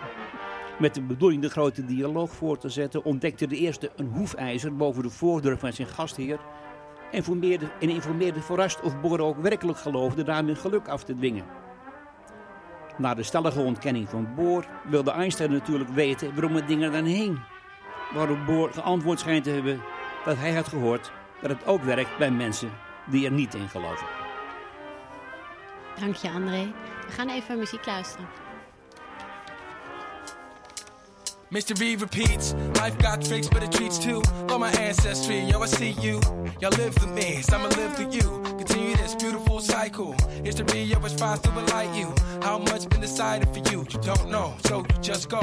met 0.80 0.96
de 0.96 1.02
bedoeling 1.02 1.41
de 1.41 1.50
grote 1.50 1.86
dialoog 1.86 2.32
voor 2.32 2.58
te 2.58 2.70
zetten, 2.70 3.04
ontdekte 3.04 3.48
de 3.48 3.58
eerste 3.58 3.91
een 3.96 4.12
hoefijzer 4.13 4.76
boven 4.76 5.04
de 5.04 5.10
voordeur 5.10 5.58
van 5.58 5.74
zijn 5.74 5.88
gastheer 5.88 6.39
en 7.12 7.89
informeerde, 7.89 8.41
verrast 8.41 8.82
of 8.82 9.02
Bohr 9.02 9.20
ook 9.20 9.38
werkelijk 9.38 9.78
geloofde 9.78 10.24
daarmee 10.24 10.56
geluk 10.56 10.88
af 10.88 11.04
te 11.04 11.15
dwingen. 11.15 11.46
Na 12.98 13.13
de 13.13 13.24
stellige 13.24 13.62
ontkenning 13.62 14.10
van 14.10 14.36
Bohr 14.36 14.65
wilde 14.89 15.12
Einstein 15.12 15.52
natuurlijk 15.52 15.89
weten 15.89 16.34
waarom 16.34 16.56
het 16.56 16.67
ding 16.67 16.84
er 16.84 16.91
dan 16.91 17.06
hing. 17.06 17.39
Waarop 18.13 18.46
Bohr 18.46 18.74
geantwoord 18.74 19.20
schijnt 19.20 19.44
te 19.44 19.50
hebben 19.50 19.82
dat 20.26 20.38
hij 20.38 20.54
had 20.54 20.67
gehoord 20.67 21.12
dat 21.41 21.50
het 21.50 21.65
ook 21.65 21.82
werkt 21.82 22.17
bij 22.17 22.32
mensen 22.32 22.70
die 23.06 23.26
er 23.26 23.32
niet 23.32 23.54
in 23.54 23.70
geloven. 23.70 24.08
Dank 26.00 26.15
je, 26.15 26.30
André. 26.30 26.72
We 27.12 27.17
gaan 27.17 27.30
even 27.30 27.58
muziek 27.58 27.86
luisteren. 27.86 28.28
Mystery 31.50 31.95
repeats. 31.97 32.54
Life 32.80 32.97
got 32.97 33.21
tricks, 33.26 33.50
but 33.50 33.63
it 33.63 33.71
treats 33.71 34.00
too. 34.00 34.21
Love 34.47 34.60
my 34.60 34.71
ancestry, 34.80 35.39
yo, 35.39 35.62
I 35.62 35.67
see 35.67 35.93
you. 36.00 36.21
Y'all 36.62 36.71
live 36.78 36.93
through 36.93 37.13
me, 37.13 37.41
so 37.41 37.58
I'ma 37.58 37.67
live 37.67 37.95
through 37.95 38.12
you. 38.12 38.41
Continue 38.58 38.95
this 38.95 39.15
beautiful 39.15 39.60
cycle. 39.60 40.15
History 40.45 40.93
always 40.95 41.13
tries 41.17 41.41
to 41.41 41.50
enlighten 41.50 41.95
you. 41.95 42.13
How 42.41 42.58
much 42.60 42.88
been 42.88 43.02
decided 43.02 43.50
for 43.50 43.60
you? 43.69 43.86
You 43.89 44.00
don't 44.02 44.30
know, 44.30 44.54
so 44.63 44.78
you 44.78 45.02
just 45.02 45.28
go. 45.28 45.41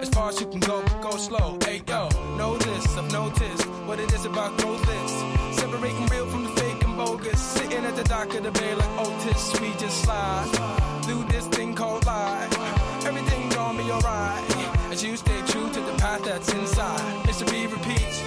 As 0.00 0.08
far 0.10 0.28
as 0.28 0.40
you 0.40 0.46
can 0.46 0.60
go, 0.60 0.80
go 1.02 1.10
slow. 1.16 1.58
Hey 1.64 1.82
yo, 1.88 2.08
know 2.38 2.56
this, 2.56 2.86
I've 2.96 3.10
noticed 3.10 3.66
what 3.86 3.98
it 3.98 4.12
is 4.12 4.26
about 4.26 4.56
growth 4.58 4.88
is. 5.02 5.58
Separating 5.58 6.06
real 6.06 6.30
from 6.30 6.44
the 6.44 6.50
fake 6.50 6.84
and 6.84 6.96
bogus. 6.96 7.40
Sitting 7.40 7.84
at 7.84 7.96
the 7.96 8.04
dock 8.04 8.32
of 8.34 8.44
the 8.44 8.52
bay 8.52 8.74
like 8.76 8.88
oh, 9.00 9.26
Otis, 9.26 9.60
we 9.60 9.72
just 9.80 10.04
slide 10.04 10.89
through 11.10 11.24
this 11.24 11.46
thing 11.48 11.74
called 11.74 12.06
life. 12.06 13.04
Everything 13.04 13.48
gonna 13.48 13.82
be 13.82 13.90
alright 13.90 14.44
as 14.92 15.02
you 15.02 15.16
stay 15.16 15.40
true 15.48 15.68
to 15.72 15.80
the 15.80 15.94
path 15.98 16.22
that's 16.24 16.52
inside. 16.52 17.26
Mystery 17.26 17.66
repeats. 17.66 18.22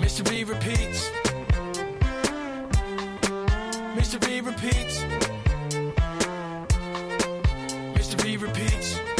Mystery 0.00 0.44
repeats. 0.44 1.10
Mystery 3.94 4.40
repeats. 4.40 5.04
Mystery 7.94 8.36
repeats. 8.38 9.11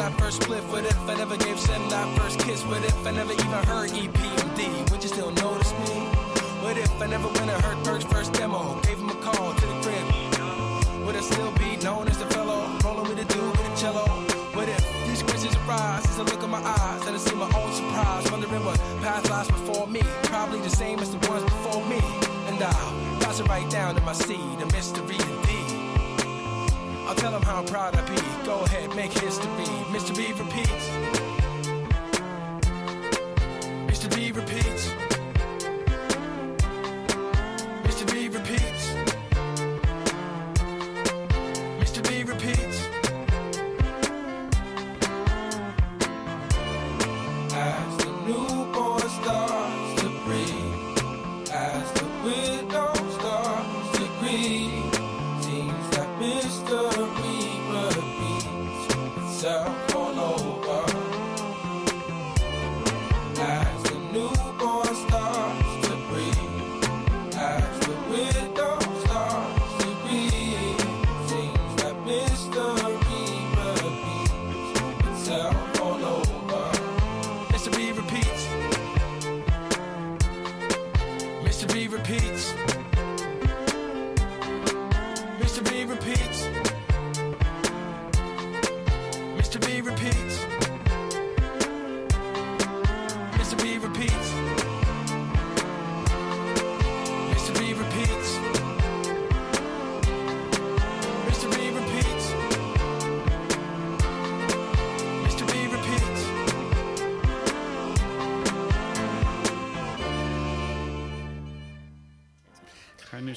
That 0.00 0.18
first 0.18 0.40
spliff? 0.40 0.64
What 0.72 0.86
if 0.86 0.98
I 1.10 1.14
never 1.14 1.36
gave 1.36 1.60
Sam 1.60 1.82
that 1.90 2.08
first 2.18 2.38
kiss? 2.40 2.64
What 2.64 2.82
if 2.82 3.06
I 3.06 3.10
never 3.10 3.32
even 3.32 3.60
heard 3.70 3.90
EPMD? 3.90 4.90
Would 4.90 5.02
you 5.02 5.10
still 5.10 5.30
notice 5.30 5.72
me? 5.84 5.92
What 6.64 6.78
if 6.78 6.90
I 7.02 7.06
never 7.06 7.28
went 7.28 7.50
and 7.50 7.62
heard 7.62 7.84
Berg's 7.84 8.04
first 8.04 8.32
demo? 8.32 8.80
Gave 8.80 8.98
him 8.98 9.10
a 9.10 9.14
call 9.16 9.52
to 9.52 9.66
the 9.66 9.76
crib. 9.84 10.06
Would 11.04 11.16
I 11.16 11.20
still 11.20 11.52
be 11.52 11.76
known 11.84 12.08
as 12.08 12.16
the 12.16 12.24
fellow 12.36 12.60
rolling 12.82 13.08
with 13.10 13.18
a 13.24 13.26
dude 13.32 13.52
with 13.58 13.72
a 13.72 13.76
cello? 13.76 14.06
What 14.56 14.68
if 14.70 14.82
these 15.06 15.22
questions 15.22 15.54
arise 15.68 16.06
as 16.06 16.18
I 16.18 16.22
look 16.22 16.42
in 16.42 16.48
my 16.48 16.62
eyes 16.62 17.06
and 17.06 17.14
I 17.16 17.18
see 17.18 17.34
my 17.34 17.50
own 17.60 17.70
surprise, 17.72 18.30
wondering 18.30 18.64
what 18.64 18.78
path 19.04 19.28
lies 19.28 19.48
before 19.48 19.86
me? 19.86 20.00
Probably 20.32 20.60
the 20.60 20.70
same 20.82 21.00
as 21.00 21.10
the 21.14 21.20
ones 21.28 21.44
before 21.44 21.84
me. 21.84 22.00
And 22.48 22.56
I'll 22.62 23.20
pass 23.20 23.38
it 23.38 23.48
right 23.48 23.68
down 23.68 23.96
to 23.96 24.00
my 24.00 24.14
seed, 24.14 24.62
a 24.62 24.66
mystery 24.72 25.18
indeed. 25.28 25.49
I'll 27.10 27.16
tell 27.16 27.34
him 27.34 27.42
how 27.42 27.64
proud 27.64 27.96
I 27.96 28.08
be. 28.08 28.46
Go 28.46 28.60
ahead, 28.60 28.94
make 28.94 29.10
history. 29.10 29.64
Mr. 29.90 30.16
B 30.16 30.30
repeats. 30.30 30.86
Mr. 33.90 34.14
B 34.14 34.30
repeats. 34.30 34.99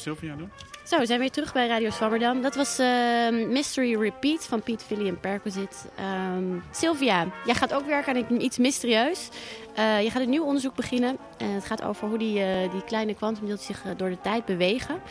Sylvia 0.03 0.35
doen? 0.35 0.51
Zo, 0.83 0.99
we 0.99 1.05
zijn 1.05 1.19
weer 1.19 1.31
terug 1.31 1.53
bij 1.53 1.67
Radio 1.67 1.89
Swammerdam. 1.89 2.41
Dat 2.41 2.55
was 2.55 2.79
ehm, 2.79 3.51
Mystery 3.51 3.95
Repeat 3.95 4.45
van 4.45 4.61
Piet, 4.61 4.83
Philly 4.83 5.07
en 5.07 5.19
Perquisite. 5.19 5.75
Ehm 5.95 6.59
Sylvia, 6.71 7.27
jij 7.45 7.55
gaat 7.55 7.73
ook 7.73 7.85
werken 7.85 8.15
aan 8.15 8.41
iets 8.41 8.57
mysterieus. 8.57 9.29
Eh, 9.75 10.03
je 10.03 10.09
gaat 10.09 10.21
een 10.21 10.29
nieuw 10.29 10.43
onderzoek 10.43 10.75
beginnen. 10.75 11.17
En 11.37 11.49
het 11.49 11.65
gaat 11.65 11.83
over 11.83 12.07
hoe 12.07 12.17
die, 12.17 12.39
eh, 12.39 12.71
die 12.71 12.83
kleine 12.83 13.13
kwantumdeeltjes 13.13 13.67
zich 13.67 13.85
eh, 13.85 13.91
door 13.97 14.09
de 14.09 14.21
tijd 14.21 14.45
bewegen. 14.45 15.01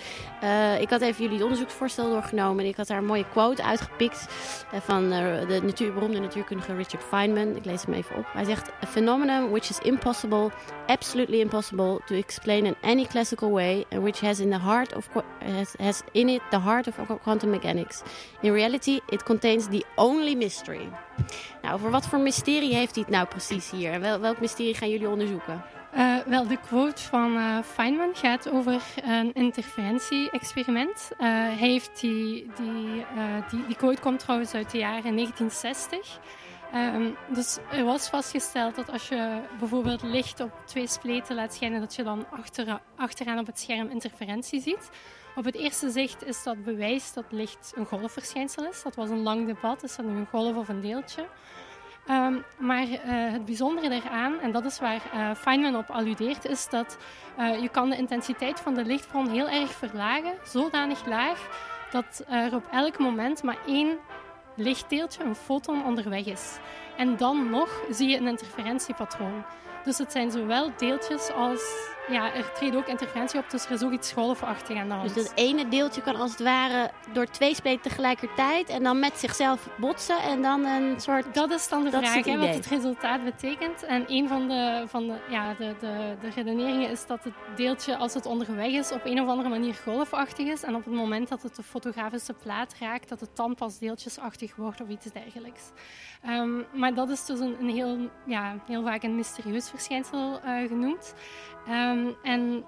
Eh, 0.41 0.81
ik 0.81 0.91
had 0.91 1.01
even 1.01 1.21
jullie 1.21 1.35
het 1.35 1.43
onderzoeksvoorstel 1.43 2.11
doorgenomen. 2.11 2.65
En 2.65 2.71
ik 2.71 2.77
had 2.77 2.87
daar 2.87 2.99
een 2.99 3.05
mooie 3.05 3.29
quote 3.29 3.65
uitgepikt 3.65 4.27
van 4.73 5.11
de 5.11 5.61
natuur, 5.63 5.93
beroemde 5.93 6.21
natuurkundige 6.21 6.75
Richard 6.75 7.05
Feynman. 7.05 7.57
Ik 7.57 7.65
lees 7.65 7.85
hem 7.85 7.95
even 7.95 8.17
op. 8.17 8.27
Hij 8.33 8.45
zegt: 8.45 8.71
A 8.85 8.87
phenomenon 8.87 9.51
which 9.51 9.71
is 9.71 9.79
impossible, 9.79 10.51
absolutely 10.87 11.41
impossible 11.41 12.01
to 12.07 12.15
explain 12.15 12.65
in 12.67 12.75
any 12.81 13.05
classical 13.05 13.51
way, 13.51 13.85
and 13.91 14.03
which 14.03 14.21
has 14.21 14.41
in 14.41 14.51
the 14.51 14.59
heart 14.59 14.97
of 14.97 15.09
has, 15.79 16.03
in 16.13 16.29
it 16.29 16.41
the 16.51 16.61
heart 16.61 16.87
of 16.87 17.21
quantum 17.23 17.51
mechanics. 17.51 18.03
In 18.41 18.53
reality, 18.53 19.01
it 19.09 19.23
contains 19.23 19.69
the 19.69 19.85
only 19.95 20.35
mystery. 20.35 20.89
Nou, 21.63 21.75
over 21.75 21.91
wat 21.91 22.07
voor 22.07 22.19
mysterie 22.19 22.75
heeft 22.75 22.95
hij 22.95 23.05
het 23.07 23.13
nou 23.13 23.27
precies 23.27 23.71
hier? 23.71 23.93
En 23.93 24.01
wel, 24.01 24.21
welk 24.21 24.41
mysterie 24.41 24.75
gaan 24.75 24.91
jullie 24.91 25.09
onderzoeken? 25.09 25.72
Eh, 25.93 26.17
wel, 26.27 26.47
de 26.47 26.57
quote 26.57 27.03
van 27.03 27.37
eh, 27.37 27.59
Feynman 27.63 28.15
gaat 28.15 28.51
over 28.51 28.83
een 29.05 29.33
interferentie-experiment. 29.33 31.11
Eh, 31.19 31.29
heeft 31.49 32.01
die, 32.01 32.51
die, 32.57 33.05
die, 33.51 33.67
die 33.67 33.77
quote 33.77 34.01
komt 34.01 34.19
trouwens 34.19 34.55
uit 34.55 34.71
de 34.71 34.79
jaren 34.79 35.17
1960. 35.17 36.21
Ehm, 36.73 37.11
dus 37.29 37.59
er 37.73 37.85
was 37.85 38.09
vastgesteld 38.09 38.75
dat 38.75 38.91
als 38.91 39.09
je 39.09 39.41
bijvoorbeeld 39.59 40.03
licht 40.03 40.41
op 40.41 40.53
twee 40.67 40.87
spleten 40.87 41.35
laat 41.35 41.55
schijnen, 41.55 41.81
dat 41.81 41.95
je 41.95 42.03
dan 42.03 42.27
achtera- 42.31 42.83
achteraan 42.97 43.39
op 43.39 43.47
het 43.47 43.59
scherm 43.61 43.89
interferentie 43.89 44.61
ziet. 44.61 44.91
Op 45.37 45.45
het 45.45 45.55
eerste 45.55 45.91
zicht 45.91 46.25
is 46.25 46.43
dat 46.43 46.65
bewijs 46.65 47.13
dat 47.13 47.25
licht 47.31 47.73
een 47.75 47.87
golfverschijnsel 47.87 48.65
is. 48.65 48.83
Dat 48.83 48.95
was 48.95 49.11
een 49.11 49.23
lang 49.23 49.47
debat, 49.47 49.83
is 49.83 49.97
dat 49.97 50.07
nu 50.07 50.17
een 50.17 50.27
golf 50.27 50.57
of 50.57 50.69
een 50.69 50.81
deeltje? 50.81 51.27
Ehm, 52.07 52.35
maar 52.59 52.83
eh, 52.83 52.99
het 53.07 53.45
bijzondere 53.45 53.89
daaraan, 53.89 54.39
en 54.41 54.53
dat 54.53 54.65
is 54.65 54.81
waar 54.81 55.03
eh, 55.13 55.35
Feynman 55.35 55.77
op 55.77 55.91
alludeert, 55.91 56.45
is 56.45 56.69
dat 56.69 56.99
eh, 57.37 57.61
je 57.61 57.69
kan 57.69 57.91
de 57.91 57.97
intensiteit 57.97 58.61
van 58.61 58.75
de 58.75 58.85
lichtbron 58.85 59.29
heel 59.29 59.49
erg 59.49 59.71
verlagen, 59.71 60.35
zodanig 60.45 61.07
laag 61.07 61.71
dat 61.91 62.25
er 62.29 62.55
op 62.55 62.65
elk 62.71 62.99
moment 62.99 63.43
maar 63.43 63.59
één 63.67 63.99
lichtdeeltje, 64.57 65.25
een 65.25 65.35
foton, 65.35 65.85
onderweg 65.85 66.25
is. 66.25 66.59
En 66.97 67.17
dan 67.17 67.51
nog 67.51 67.83
zie 67.91 68.09
je 68.09 68.17
een 68.17 68.27
interferentiepatroon. 68.27 69.45
Dus 69.85 69.99
het 69.99 70.13
zijn 70.13 70.31
zowel 70.31 70.71
deeltjes 70.77 71.31
als... 71.31 71.91
Ja, 72.09 72.35
er 72.35 72.53
treedt 72.53 72.77
ook 72.77 72.87
interferentie 72.87 73.39
op, 73.39 73.51
dus 73.51 73.65
er 73.65 73.71
is 73.71 73.83
ook 73.83 73.93
iets 73.93 74.13
golfachtig 74.13 74.77
aan 74.77 74.89
de 74.89 74.95
hand. 74.95 75.15
Dus 75.15 75.25
dat 75.25 75.33
ene 75.35 75.69
deeltje 75.69 76.03
kan 76.03 76.17
als 76.17 76.31
het 76.31 76.43
ware 76.43 76.91
door 77.13 77.27
twee 77.27 77.55
spleten 77.55 77.83
tegelijkertijd 77.83 78.69
en 78.69 78.83
dan 78.83 78.99
met 78.99 79.19
zichzelf 79.19 79.69
botsen 79.77 80.19
en 80.19 80.43
dan 80.43 80.65
een 80.65 81.01
soort... 81.01 81.35
Dat 81.35 81.51
is 81.51 81.69
dan 81.69 81.85
de 81.85 81.91
Dat 81.91 82.03
vraag, 82.03 82.25
hè, 82.25 82.39
wat 82.39 82.55
het 82.55 82.67
resultaat 82.67 83.25
betekent. 83.25 83.85
En 83.85 84.05
een 84.07 84.29
van 84.29 84.49
de, 84.49 84.85
van 84.87 85.07
de, 85.07 85.15
ja, 85.29 85.55
de, 85.55 85.75
de, 85.81 86.17
de 86.21 86.29
redeneringen 86.35 86.91
is 86.91 87.07
dat 87.07 87.25
het 87.25 87.35
deeltje, 87.57 87.97
als 87.97 88.15
het 88.15 88.27
onderweg 88.27 88.73
is, 88.73 88.93
op 88.93 89.01
een 89.05 89.21
of 89.21 89.29
andere 89.29 89.49
manier 89.49 89.75
golfachtig 89.75 90.47
is. 90.47 90.63
En 90.63 90.75
op 90.75 90.85
het 90.85 90.95
moment 90.95 91.29
dat 91.29 91.43
het 91.43 91.57
de 91.57 91.63
fotografische 91.63 92.33
plaat 92.33 92.75
raakt, 92.81 93.09
dat 93.09 93.21
het 93.21 93.37
dan 93.37 93.55
pas 93.55 93.79
deeltjesachtig 93.79 94.57
wordt 94.57 94.81
of 94.81 94.89
iets 94.89 95.13
dergelijks. 95.13 95.63
Ehm, 96.23 96.63
maar 96.73 96.95
dat 96.95 97.09
is 97.09 97.25
dus 97.25 97.41
een, 97.41 97.57
een 97.61 97.69
heel, 97.69 98.11
ja, 98.27 98.57
heel 98.67 98.83
vaak 98.83 99.03
een 99.03 99.17
mysterieus 99.17 99.71
verschijnsel 99.71 100.41
eh, 100.41 100.69
genoemd. 100.69 101.15
Ehm, 101.67 102.07
en 102.23 102.65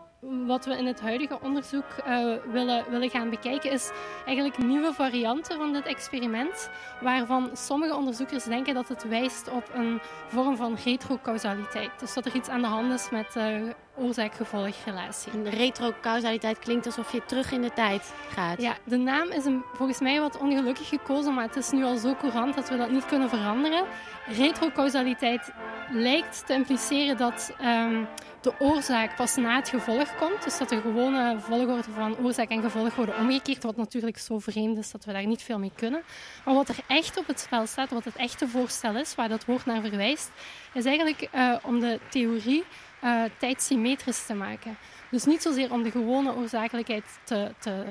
wat 0.47 0.65
we 0.65 0.79
in 0.79 0.87
het 0.87 1.01
huidige 1.01 1.39
onderzoek 1.41 1.85
eh, 2.05 2.35
willen, 2.53 2.85
willen 2.91 3.11
gaan 3.11 3.31
bekijken 3.31 3.71
is 3.71 3.91
eigenlijk 4.27 4.59
nieuwe 4.59 4.93
varianten 4.93 5.57
van 5.57 5.73
dit 5.73 5.87
experiment, 5.87 6.71
waarvan 7.01 7.51
sommige 7.53 7.95
onderzoekers 7.95 8.45
denken 8.45 8.75
dat 8.75 8.89
het 8.89 9.09
wijst 9.09 9.51
op 9.51 9.71
een 9.75 10.01
vorm 10.29 10.57
van 10.57 10.77
retrocausaliteit. 10.85 11.91
Dus 11.99 12.15
dat 12.15 12.27
er 12.27 12.35
iets 12.35 12.49
aan 12.49 12.61
de 12.61 12.67
hand 12.67 12.93
is 12.93 13.11
met 13.11 13.37
eh 13.37 13.57
oorzaak-gevolgrelatie. 13.97 15.33
En 15.33 15.51
retrocausaliteit 15.51 16.59
klinkt 16.59 16.87
alsof 16.87 17.13
je 17.13 17.25
terug 17.25 17.53
in 17.53 17.63
de 17.63 17.73
tijd 17.73 18.15
gaat. 18.29 18.63
Ja, 18.63 18.77
de 18.85 18.97
naam 18.97 19.31
is 19.31 19.45
een, 19.45 19.63
volgens 19.73 20.01
mij 20.01 20.21
wat 20.21 20.39
ongelukkig 20.39 20.89
gekozen, 20.89 21.35
maar 21.35 21.47
het 21.47 21.57
is 21.57 21.71
nu 21.71 21.85
al 21.85 21.97
zo 21.97 22.15
courant 22.15 22.55
dat 22.55 22.69
we 22.69 22.77
dat 22.77 22.91
niet 22.91 23.07
kunnen 23.07 23.29
veranderen. 23.29 23.85
Retrocausaliteit 24.27 25.53
lijkt 25.91 26.47
te 26.47 26.53
impliceren 26.53 27.17
dat 27.17 27.55
ehm, 27.61 28.05
de 28.41 28.53
oorzaak 28.59 29.17
pas 29.17 29.37
na 29.37 29.57
het 29.57 29.69
gevolg 29.69 30.17
komt. 30.17 30.45
Dus 30.45 30.59
dat 30.59 30.69
de 30.69 30.81
gewone 30.81 31.37
volgorde 31.41 31.83
van 31.95 32.17
oorzaak 32.17 32.49
en 32.49 32.63
gevolg 32.63 32.95
worden 32.95 33.17
omgekeerd, 33.19 33.63
wat 33.63 33.77
natuurlijk 33.77 34.19
zo 34.19 34.39
vreemd 34.39 34.79
is 34.79 34.91
dat 34.91 35.05
we 35.05 35.13
daar 35.13 35.27
niet 35.27 35.43
veel 35.43 35.59
mee 35.59 35.73
kunnen. 35.75 36.03
Maar 36.45 36.55
wat 36.55 36.69
er 36.69 36.79
echt 36.87 37.19
op 37.19 37.27
het 37.27 37.41
spel 37.41 37.67
staat, 37.67 37.91
wat 37.91 38.05
het 38.05 38.17
echte 38.17 38.49
voorstel 38.49 38.97
is, 38.97 39.15
waar 39.15 39.29
dat 39.29 39.45
woord 39.45 39.67
naar 39.67 39.81
verwijst, 39.81 40.31
is 40.73 40.85
eigenlijk 40.85 41.29
eh, 41.31 41.55
om 41.63 41.81
de 41.81 42.01
theorie 42.11 42.65
eh 43.01 43.23
tijdsymmetrisch 43.39 44.27
te 44.27 44.35
maken. 44.35 44.77
Dus 45.15 45.25
niet 45.25 45.43
zozeer 45.43 45.73
om 45.73 45.83
de 45.83 45.91
gewone 45.91 46.35
oorzakelijkheid 46.35 47.05
te, 47.25 47.55
te 47.59 47.85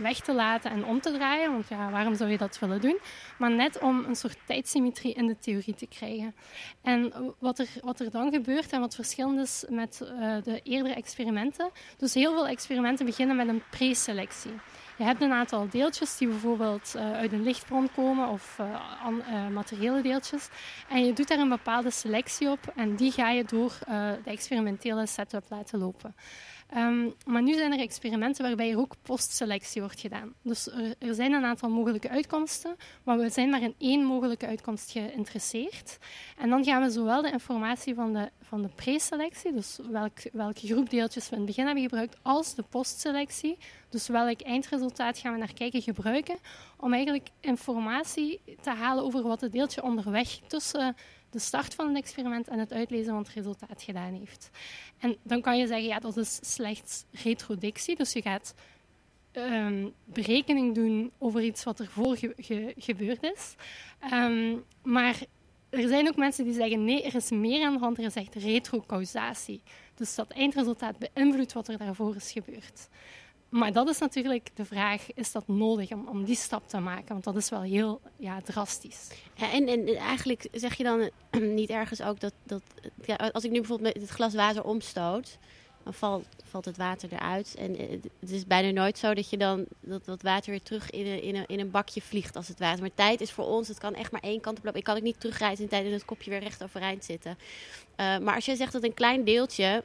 weg 0.00 0.20
te 0.20 0.34
laten 0.34 0.70
en 0.70 0.84
om 0.84 1.00
te 1.00 1.12
draaien, 1.12 1.52
want 1.52 1.68
ja, 1.68 1.90
waarom 1.90 2.14
zou 2.14 2.30
je 2.30 2.38
dat 2.38 2.58
willen 2.58 2.80
doen? 2.80 2.98
Maar 3.38 3.50
net 3.50 3.78
om 3.78 4.04
een 4.04 4.16
soort 4.16 4.38
tijdsymmetrie 4.46 5.14
in 5.14 5.26
de 5.26 5.38
theorie 5.38 5.74
te 5.74 5.86
krijgen. 5.86 6.34
En 6.82 7.12
wat 7.38 7.58
er, 7.58 7.68
wat 7.80 8.00
er 8.00 8.10
dan 8.10 8.32
gebeurt 8.32 8.72
en 8.72 8.80
wat 8.80 8.94
verschillend 8.94 9.38
is 9.38 9.64
met 9.68 10.00
eh, 10.00 10.42
de 10.42 10.60
eerdere 10.62 10.94
experimenten, 10.94 11.70
dus 11.96 12.14
heel 12.14 12.32
veel 12.32 12.48
experimenten 12.48 13.06
beginnen 13.06 13.36
met 13.36 13.48
een 13.48 13.62
preselectie. 13.70 14.52
Je 14.96 15.04
hebt 15.04 15.22
een 15.22 15.32
aantal 15.32 15.68
deeltjes 15.70 16.16
die 16.16 16.28
bijvoorbeeld 16.28 16.94
eh, 16.94 17.12
uit 17.12 17.32
een 17.32 17.42
lichtbron 17.42 17.88
komen 17.94 18.28
of 18.28 18.58
eh, 18.58 19.48
materiële 19.48 20.02
deeltjes. 20.02 20.48
En 20.88 21.04
je 21.04 21.12
doet 21.12 21.28
daar 21.28 21.38
een 21.38 21.48
bepaalde 21.48 21.90
selectie 21.90 22.50
op 22.50 22.72
en 22.76 22.96
die 22.96 23.12
ga 23.12 23.30
je 23.30 23.44
door 23.44 23.72
de 23.86 24.30
experimentele 24.30 25.06
setup 25.06 25.44
laten 25.48 25.78
lopen. 25.78 26.14
Ehm, 26.68 27.08
maar 27.26 27.42
nu 27.42 27.54
zijn 27.54 27.72
er 27.72 27.78
experimenten 27.78 28.44
waarbij 28.44 28.70
er 28.70 28.78
ook 28.78 28.94
postselectie 29.02 29.80
wordt 29.80 30.00
gedaan. 30.00 30.34
Dus 30.42 30.68
er, 30.98 31.14
zijn 31.14 31.32
een 31.32 31.44
aantal 31.44 31.68
mogelijke 31.68 32.08
uitkomsten, 32.08 32.76
maar 33.04 33.18
we 33.18 33.30
zijn 33.30 33.50
maar 33.50 33.62
in 33.62 33.74
één 33.78 34.04
mogelijke 34.04 34.46
uitkomst 34.46 34.90
geïnteresseerd. 34.90 35.98
En 36.38 36.50
dan 36.50 36.64
gaan 36.64 36.82
we 36.82 36.90
zowel 36.90 37.22
de 37.22 37.30
informatie 37.30 37.94
van 37.94 38.12
de, 38.12 38.30
van 38.42 38.62
de 38.62 38.68
preselectie, 38.74 39.52
dus 39.52 39.78
welk, 39.90 40.18
welke 40.32 40.66
groep 40.66 40.90
deeltjes 40.90 41.28
we 41.28 41.32
in 41.32 41.36
het 41.36 41.46
begin 41.46 41.64
hebben 41.64 41.82
gebruikt, 41.82 42.16
als 42.22 42.54
de 42.54 42.62
postselectie, 42.62 43.58
dus 43.90 44.08
welk 44.08 44.40
eindresultaat 44.40 45.18
gaan 45.18 45.32
we 45.32 45.38
naar 45.38 45.54
kijken, 45.54 45.82
gebruiken 45.82 46.36
om 46.76 46.92
eigenlijk 46.92 47.28
informatie 47.40 48.40
te 48.60 48.70
halen 48.70 49.04
over 49.04 49.22
wat 49.22 49.40
het 49.40 49.52
deeltje 49.52 49.82
onderweg 49.82 50.28
tussen 50.46 50.96
de 51.30 51.38
start 51.38 51.74
van 51.74 51.88
het 51.88 51.96
experiment 51.96 52.48
en 52.48 52.58
het 52.58 52.72
uitlezen 52.72 53.12
van 53.12 53.22
het 53.22 53.28
resultaat 53.28 53.82
gedaan 53.82 54.12
heeft. 54.14 54.50
En 54.98 55.16
dan 55.22 55.40
kan 55.40 55.58
je 55.58 55.66
zeggen, 55.66 55.86
ja, 55.88 55.98
dat 55.98 56.16
is 56.16 56.38
slechts 56.42 57.04
retrodictie. 57.10 57.96
Dus 57.96 58.12
je 58.12 58.22
gaat 58.22 58.54
ehm, 59.32 59.88
berekening 60.04 60.74
doen 60.74 61.12
over 61.18 61.42
iets 61.42 61.64
wat 61.64 61.80
ervoor 61.80 62.16
ge- 62.16 62.34
ge- 62.36 62.74
gebeurd 62.78 63.22
is. 63.22 63.54
Ehm, 64.00 64.56
maar 64.82 65.18
er 65.70 65.88
zijn 65.88 66.08
ook 66.08 66.16
mensen 66.16 66.44
die 66.44 66.54
zeggen, 66.54 66.84
nee, 66.84 67.02
er 67.02 67.14
is 67.14 67.30
meer 67.30 67.66
aan 67.66 67.72
de 67.72 67.78
hand. 67.78 67.98
Er 67.98 68.04
is 68.04 68.14
echt 68.14 68.34
retrocausatie. 68.34 69.62
Dus 69.94 70.14
dat 70.14 70.30
eindresultaat 70.30 70.96
beïnvloedt 70.98 71.52
wat 71.52 71.68
er 71.68 71.78
daarvoor 71.78 72.16
is 72.16 72.32
gebeurd. 72.32 72.88
Maar 73.48 73.72
dat 73.72 73.88
is 73.88 73.98
natuurlijk 73.98 74.50
de 74.54 74.64
vraag, 74.64 75.12
is 75.14 75.32
dat 75.32 75.48
nodig 75.48 75.90
om, 75.92 76.08
om 76.08 76.24
die 76.24 76.36
stap 76.36 76.68
te 76.68 76.78
maken? 76.78 77.08
Want 77.08 77.24
dat 77.24 77.36
is 77.36 77.48
wel 77.48 77.62
heel 77.62 78.00
ja, 78.16 78.40
drastisch. 78.40 79.08
En, 79.52 79.68
en 79.68 79.96
eigenlijk 79.96 80.48
zeg 80.52 80.74
je 80.74 80.84
dan 80.84 81.10
niet 81.54 81.70
ergens 81.70 82.02
ook 82.02 82.20
dat, 82.20 82.32
dat 82.42 82.62
ja, 83.04 83.14
als 83.32 83.44
ik 83.44 83.50
nu 83.50 83.58
bijvoorbeeld 83.58 83.94
met 83.94 84.02
het 84.02 84.10
glas 84.10 84.34
water 84.34 84.64
omstoot, 84.64 85.38
dan 85.82 85.94
valt, 85.94 86.26
valt 86.44 86.64
het 86.64 86.76
water 86.76 87.12
eruit. 87.12 87.54
En 87.58 87.76
eh, 87.76 87.90
het 88.20 88.30
is 88.30 88.46
bijna 88.46 88.70
nooit 88.70 88.98
zo 88.98 89.14
dat 89.14 89.30
je 89.30 89.36
dan 89.36 89.66
dat, 89.80 90.04
dat 90.04 90.22
water 90.22 90.50
weer 90.50 90.62
terug 90.62 90.90
in 90.90 91.06
een, 91.06 91.22
in, 91.22 91.46
in 91.46 91.60
een 91.60 91.70
bakje 91.70 92.02
vliegt 92.02 92.36
als 92.36 92.48
het 92.48 92.58
water. 92.58 92.80
Maar 92.80 92.94
tijd 92.94 93.20
is 93.20 93.30
voor 93.30 93.46
ons, 93.46 93.68
het 93.68 93.78
kan 93.78 93.94
echt 93.94 94.12
maar 94.12 94.22
één 94.22 94.40
kant 94.40 94.58
op 94.58 94.64
lopen. 94.64 94.78
Ik 94.78 94.84
kan 94.84 94.96
ook 94.96 95.02
niet 95.02 95.20
terugreizen 95.20 95.64
in 95.64 95.70
tijd 95.70 95.86
en 95.86 95.92
het 95.92 96.04
kopje 96.04 96.30
weer 96.30 96.40
recht 96.40 96.62
overeind 96.62 97.04
zitten. 97.04 97.38
Eh, 97.96 98.18
maar 98.18 98.34
als 98.34 98.44
je 98.44 98.56
zegt 98.56 98.72
dat 98.72 98.84
een 98.84 98.94
klein 98.94 99.24
deeltje 99.24 99.84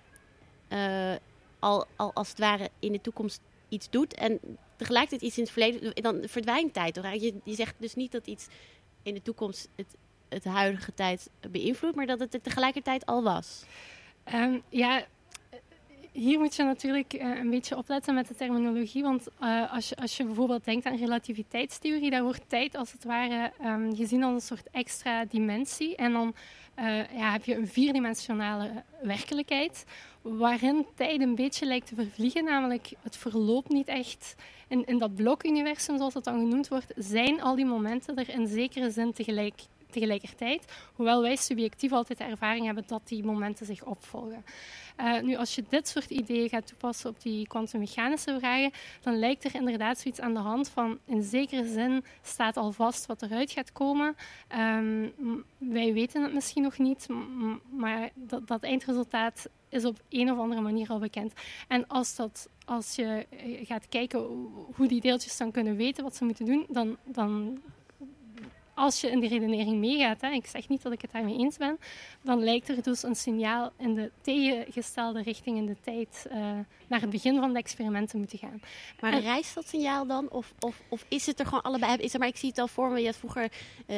eh, 0.67 1.13
al, 1.59 1.85
al 1.95 2.13
als 2.13 2.29
het 2.29 2.39
ware 2.39 2.69
in 2.79 2.91
de 2.91 3.01
toekomst 3.01 3.41
iets 3.73 3.89
doet 3.89 4.13
en 4.13 4.39
tegelijkertijd 4.75 5.21
iets 5.21 5.37
in 5.37 5.43
het 5.43 5.51
verleden, 5.51 5.93
dan 5.95 6.23
verdwijnt 6.25 6.73
tijd. 6.73 6.93
toch? 6.93 7.13
Je, 7.13 7.33
je 7.43 7.55
zegt 7.55 7.75
dus 7.77 7.95
niet 7.95 8.11
dat 8.11 8.27
iets 8.27 8.47
in 9.03 9.13
de 9.13 9.21
toekomst 9.21 9.69
het, 9.75 9.95
het 10.29 10.43
huidige 10.43 10.93
tijd 10.93 11.29
beïnvloedt, 11.51 11.95
maar 11.95 12.05
dat 12.05 12.19
het 12.19 12.33
er 12.33 12.41
tegelijkertijd 12.41 13.05
al 13.05 13.23
was. 13.23 13.63
Ehm, 14.23 14.59
ja, 14.69 15.05
hier 16.11 16.39
moet 16.39 16.55
je 16.55 16.63
natuurlijk 16.63 17.13
eh, 17.13 17.37
een 17.37 17.49
beetje 17.49 17.77
opletten 17.77 18.13
met 18.13 18.27
de 18.27 18.35
terminologie. 18.35 19.03
Want 19.03 19.27
eh, 19.39 19.73
als, 19.73 19.89
je, 19.89 19.95
als 19.95 20.17
je 20.17 20.25
bijvoorbeeld 20.25 20.65
denkt 20.65 20.85
aan 20.85 20.97
relativiteitstheorie, 20.97 22.09
daar 22.09 22.23
wordt 22.23 22.49
tijd 22.49 22.75
als 22.75 22.91
het 22.91 23.03
ware 23.03 23.51
ehm, 23.59 23.95
gezien 23.95 24.23
als 24.23 24.33
een 24.33 24.57
soort 24.57 24.69
extra 24.71 25.25
dimensie. 25.25 25.95
En 25.95 26.11
dan 26.11 26.35
ja, 27.15 27.31
heb 27.31 27.45
je 27.45 27.55
een 27.55 27.67
vierdimensionale 27.67 28.83
werkelijkheid, 29.01 29.85
waarin 30.21 30.85
tijd 30.95 31.21
een 31.21 31.35
beetje 31.35 31.65
lijkt 31.65 31.87
te 31.87 31.95
vervliegen. 31.95 32.43
Namelijk, 32.43 32.91
het 33.01 33.17
verloopt 33.17 33.69
niet 33.69 33.87
echt. 33.87 34.35
In, 34.67 34.85
in 34.85 34.97
dat 34.97 35.15
blokuniversum, 35.15 35.97
zoals 35.97 36.13
het 36.13 36.23
dan 36.23 36.39
genoemd 36.39 36.67
wordt, 36.67 36.93
zijn 36.95 37.41
al 37.41 37.55
die 37.55 37.65
momenten 37.65 38.15
er 38.15 38.29
in 38.29 38.47
zekere 38.47 38.91
zin 38.91 39.13
tegelijk, 39.13 39.61
tegelijkertijd. 39.93 40.65
Hoewel 40.95 41.21
wij 41.21 41.35
subjectief 41.35 41.91
altijd 41.91 42.17
de 42.17 42.23
ervaring 42.23 42.65
hebben 42.65 42.83
dat 42.87 43.01
die 43.07 43.23
momenten 43.23 43.65
zich 43.65 43.83
opvolgen. 43.83 44.43
Uh, 44.99 45.21
nu, 45.21 45.35
als 45.35 45.55
je 45.55 45.63
dit 45.69 45.87
soort 45.87 46.09
ideeën 46.09 46.49
gaat 46.49 46.67
toepassen 46.67 47.09
op 47.09 47.21
die 47.21 47.47
kwantummechanische 47.47 48.35
vragen, 48.39 48.71
dan 49.01 49.19
lijkt 49.19 49.43
er 49.43 49.55
inderdaad 49.55 49.99
zoiets 49.99 50.19
aan 50.19 50.33
de 50.33 50.39
hand 50.39 50.69
van, 50.69 50.99
in 51.05 51.23
zekere 51.23 51.67
zin 51.67 52.03
staat 52.21 52.57
al 52.57 52.71
vast 52.71 53.05
wat 53.05 53.21
eruit 53.21 53.51
gaat 53.51 53.71
komen. 53.71 54.15
Um, 54.57 55.13
wij 55.57 55.93
weten 55.93 56.23
het 56.23 56.33
misschien 56.33 56.63
nog 56.63 56.77
niet, 56.77 57.07
maar 57.69 58.09
dat, 58.13 58.47
dat, 58.47 58.63
eindresultaat 58.63 59.49
is 59.69 59.85
op 59.85 60.01
een 60.09 60.31
of 60.31 60.37
andere 60.37 60.61
manier 60.61 60.89
al 60.89 60.99
bekend. 60.99 61.33
En 61.67 61.87
als, 61.87 62.15
dat, 62.15 62.49
als 62.65 62.95
je 62.95 63.25
gaat 63.63 63.89
kijken 63.89 64.19
hoe 64.75 64.87
die 64.87 65.01
deeltjes 65.01 65.37
dan 65.37 65.51
kunnen 65.51 65.75
weten 65.75 66.03
wat 66.03 66.15
ze 66.15 66.25
moeten 66.25 66.45
doen, 66.45 66.65
dan, 66.69 66.97
dan 67.03 67.61
als 68.73 69.01
je 69.01 69.11
in 69.11 69.19
die 69.19 69.29
redenering 69.29 69.77
meegaat, 69.79 70.21
hè, 70.21 70.29
ik 70.29 70.45
zeg 70.45 70.69
niet 70.69 70.81
dat 70.81 70.91
ik 70.91 71.01
het 71.01 71.11
daarmee 71.11 71.37
eens 71.37 71.57
ben, 71.57 71.79
dan 72.21 72.43
lijkt 72.43 72.69
er 72.69 72.83
dus 72.83 73.03
een 73.03 73.15
signaal 73.15 73.71
in 73.77 73.93
de 73.93 74.11
tegengestelde 74.21 75.21
richting 75.21 75.57
in 75.57 75.65
de 75.65 75.75
tijd 75.81 76.25
uh, 76.27 76.35
naar 76.87 77.01
het 77.01 77.09
begin 77.09 77.39
van 77.39 77.53
de 77.53 77.59
experimenten 77.59 78.19
moeten 78.19 78.37
gaan. 78.37 78.61
Maar 78.99 79.13
en, 79.13 79.21
reist 79.21 79.55
dat 79.55 79.67
signaal 79.67 80.05
dan? 80.05 80.29
Of, 80.29 80.53
of, 80.59 80.81
of 80.89 81.05
is 81.07 81.25
het 81.25 81.39
er 81.39 81.45
gewoon 81.45 81.61
allebei? 81.61 81.97
Is 81.97 82.13
er, 82.13 82.19
maar 82.19 82.27
ik 82.27 82.37
zie 82.37 82.49
het 82.49 82.57
al 82.57 82.67
voor 82.67 82.89
me, 82.89 82.99
je 82.99 83.05
had 83.05 83.15
vroeger 83.15 83.51
uh, 83.87 83.97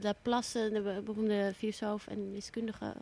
Laplace, 0.00 0.70
de 0.72 1.02
beroemde 1.04 1.52
filosoof 1.56 2.06
en 2.06 2.32
wiskundige, 2.32 2.94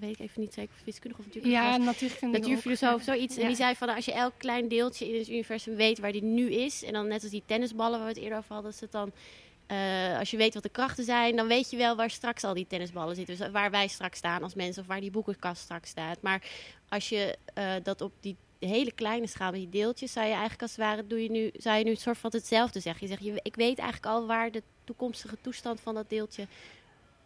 weet 0.00 0.10
ik 0.10 0.18
even 0.18 0.40
niet 0.40 0.54
zeker, 0.54 0.74
wiskundige 0.84 1.20
of 1.20 1.26
natuurkundige. 1.26 1.64
Ja, 1.64 1.76
natuurkundige. 1.76 2.40
Natuurfilosoof, 2.40 3.02
zoiets. 3.02 3.34
Ja. 3.34 3.40
En 3.42 3.46
die 3.46 3.56
zei 3.56 3.74
van, 3.74 3.88
als 3.88 4.04
je 4.04 4.12
elk 4.12 4.32
klein 4.36 4.68
deeltje 4.68 5.08
in 5.08 5.18
het 5.18 5.28
universum 5.28 5.74
weet 5.74 5.98
waar 5.98 6.12
die 6.12 6.22
nu 6.22 6.50
is, 6.50 6.84
en 6.84 6.92
dan 6.92 7.08
net 7.08 7.22
als 7.22 7.30
die 7.30 7.42
tennisballen 7.46 7.98
waar 7.98 8.08
we 8.08 8.14
het 8.14 8.22
eerder 8.22 8.38
over 8.38 8.54
hadden, 8.54 8.70
is 8.70 8.80
het 8.80 8.92
dan... 8.92 9.12
Uh, 9.72 10.18
als 10.18 10.30
je 10.30 10.36
weet 10.36 10.54
wat 10.54 10.62
de 10.62 10.68
krachten 10.68 11.04
zijn, 11.04 11.36
dan 11.36 11.46
weet 11.46 11.70
je 11.70 11.76
wel 11.76 11.96
waar 11.96 12.10
straks 12.10 12.44
al 12.44 12.54
die 12.54 12.66
tennisballen 12.66 13.16
zitten. 13.16 13.36
Dus 13.36 13.50
waar 13.50 13.70
wij 13.70 13.88
straks 13.88 14.18
staan 14.18 14.42
als 14.42 14.54
mensen 14.54 14.82
of 14.82 14.88
waar 14.88 15.00
die 15.00 15.10
boekenkast 15.10 15.62
straks 15.62 15.90
staat. 15.90 16.22
Maar 16.22 16.42
als 16.88 17.08
je 17.08 17.36
uh, 17.58 17.72
dat 17.82 18.00
op 18.00 18.12
die 18.20 18.36
hele 18.58 18.92
kleine 18.92 19.26
schaal 19.26 19.52
die 19.52 19.68
deeltjes, 19.68 20.12
zou 20.12 20.26
je 20.26 20.32
eigenlijk 20.32 20.62
als 20.62 20.70
het 20.70 20.80
ware, 20.80 21.06
doe 21.06 21.22
je 21.22 21.30
nu, 21.30 21.50
zou 21.56 21.78
je 21.78 21.84
nu 21.84 21.94
soort 21.94 22.18
van 22.18 22.30
hetzelfde 22.32 22.80
zeggen. 22.80 23.06
Je 23.06 23.12
zegt, 23.12 23.24
je, 23.24 23.40
ik 23.42 23.56
weet 23.56 23.78
eigenlijk 23.78 24.12
al 24.12 24.26
waar 24.26 24.50
de 24.50 24.62
toekomstige 24.84 25.36
toestand 25.40 25.80
van 25.80 25.94
dat 25.94 26.08
deeltje 26.08 26.46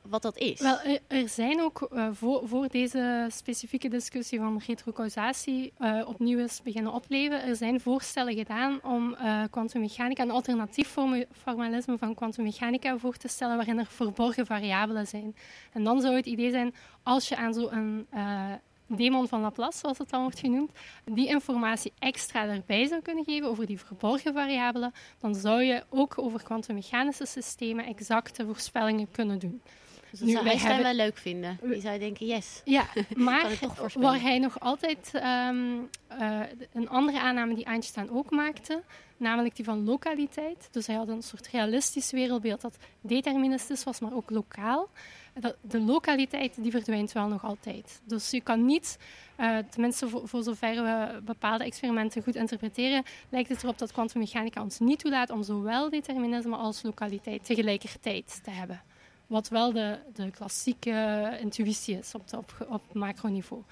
wat 0.09 0.23
dat 0.23 0.39
is. 0.39 0.61
Wel, 0.61 0.79
er, 1.09 1.29
zijn 1.29 1.61
ook 1.61 1.89
uh, 1.93 2.09
voor, 2.13 2.49
voor, 2.49 2.69
deze 2.69 3.27
specifieke 3.31 3.89
discussie 3.89 4.39
van 4.39 4.61
retrocausatie 4.67 5.73
uh, 5.79 6.03
opnieuw 6.07 6.39
eens 6.39 6.63
beginnen 6.63 6.93
opleven. 6.93 7.43
Er 7.43 7.57
zijn 7.57 7.81
voorstellen 7.81 8.35
gedaan 8.35 8.83
om 8.83 9.17
kwantummechanica, 9.51 10.23
uh, 10.23 10.29
een 10.29 10.35
alternatief 10.35 10.97
formalisme 11.33 11.99
van 11.99 12.15
kwantummechanica 12.15 12.99
voor 12.99 13.17
te 13.17 13.29
stellen 13.29 13.57
waarin 13.57 13.79
er 13.79 13.87
verborgen 13.87 14.47
variabelen 14.47 15.07
zijn. 15.07 15.37
En 15.73 15.85
dan 15.85 16.01
zou 16.01 16.17
het 16.17 16.27
idee 16.27 16.51
zijn, 16.51 16.75
als 17.03 17.29
je 17.29 17.37
aan 17.37 17.55
zo'n 17.55 18.07
demon 18.87 19.29
van 19.29 19.41
Laplace, 19.41 19.79
zoals 19.79 19.99
het 19.99 20.11
dan 20.11 20.23
wordt 20.23 20.39
genoemd, 20.39 20.71
die 21.05 21.29
informatie 21.29 21.93
extra 21.99 22.47
erbij 22.49 22.87
zou 22.87 23.03
kunnen 23.03 23.25
geven 23.25 23.49
over 23.49 23.67
die 23.67 23.81
verborgen 23.81 24.33
variabelen, 24.33 24.93
dan 25.21 25.35
zou 25.35 25.63
je 25.63 25.85
ook 25.91 26.19
over 26.19 26.43
kwantummechanische 26.43 27.27
systemen 27.27 27.87
exacte 27.87 28.47
voorspellingen 28.47 29.11
kunnen 29.11 29.39
doen. 29.39 29.63
Dus 30.21 30.33
dat 30.33 30.45
nu, 30.45 30.51
zou 30.51 30.59
hebben... 30.59 30.83
wel 30.83 30.95
leuk 30.95 31.19
vinden. 31.19 31.59
Die 31.62 31.81
zou 31.81 31.99
denken, 31.99 32.27
yes. 32.27 32.61
Ja, 32.65 32.87
maar 33.15 33.59
waar 33.95 34.21
hij 34.21 34.39
nog 34.39 34.61
altijd 34.61 35.11
um, 35.15 35.89
uh, 36.21 36.41
een 36.73 36.89
andere 36.89 37.21
aanname 37.21 37.55
die 37.55 37.65
Einstein 37.65 38.11
ook 38.11 38.31
maakte, 38.31 38.83
namelijk 39.17 39.57
die 39.57 39.65
van 39.65 39.85
lokaliteit. 39.85 40.69
Dus 40.71 40.87
hij 40.87 40.97
had 40.97 41.09
een 41.09 41.23
soort 41.23 41.49
realistisch 41.49 42.11
wereldbeeld 42.11 42.61
dat 42.61 42.77
deterministisch 43.01 43.85
was, 43.85 44.01
maar 44.01 44.15
ook 44.15 44.31
lokaal. 44.31 44.89
Dat, 45.41 45.57
de 45.61 45.81
lokaliteit 45.81 46.62
die 46.62 46.71
verdwijnt 46.71 47.12
wel 47.12 47.29
nog 47.29 47.45
altijd. 47.45 48.01
Dus 48.05 48.31
je 48.31 48.41
kan 48.41 48.65
niet, 48.65 48.99
uh, 49.41 49.59
tenminste 49.71 50.09
voor, 50.09 50.29
voor 50.29 50.43
zover 50.43 50.83
we 50.83 51.21
bepaalde 51.25 51.65
experimenten 51.65 52.23
goed 52.23 52.35
interpreteren, 52.35 53.03
lijkt 53.29 53.49
het 53.49 53.62
erop 53.62 53.79
dat 53.79 53.93
kwantummechanica 53.93 54.62
ons 54.62 54.79
niet 54.79 54.99
toelaat 54.99 55.31
om 55.31 55.43
zowel 55.43 55.91
determinisme 55.91 56.57
als 56.57 56.83
lokaliteit 56.83 57.45
tegelijkertijd 57.45 58.41
te 58.45 58.51
hebben. 58.51 58.83
Wat 59.27 59.49
wel 59.49 59.72
de, 59.72 59.99
de 60.14 60.31
klassieke 60.31 61.39
intuïtie 61.41 61.99
is 61.99 62.14
op, 62.14 62.22
op, 62.68 62.83
macroniveau. 62.93 63.62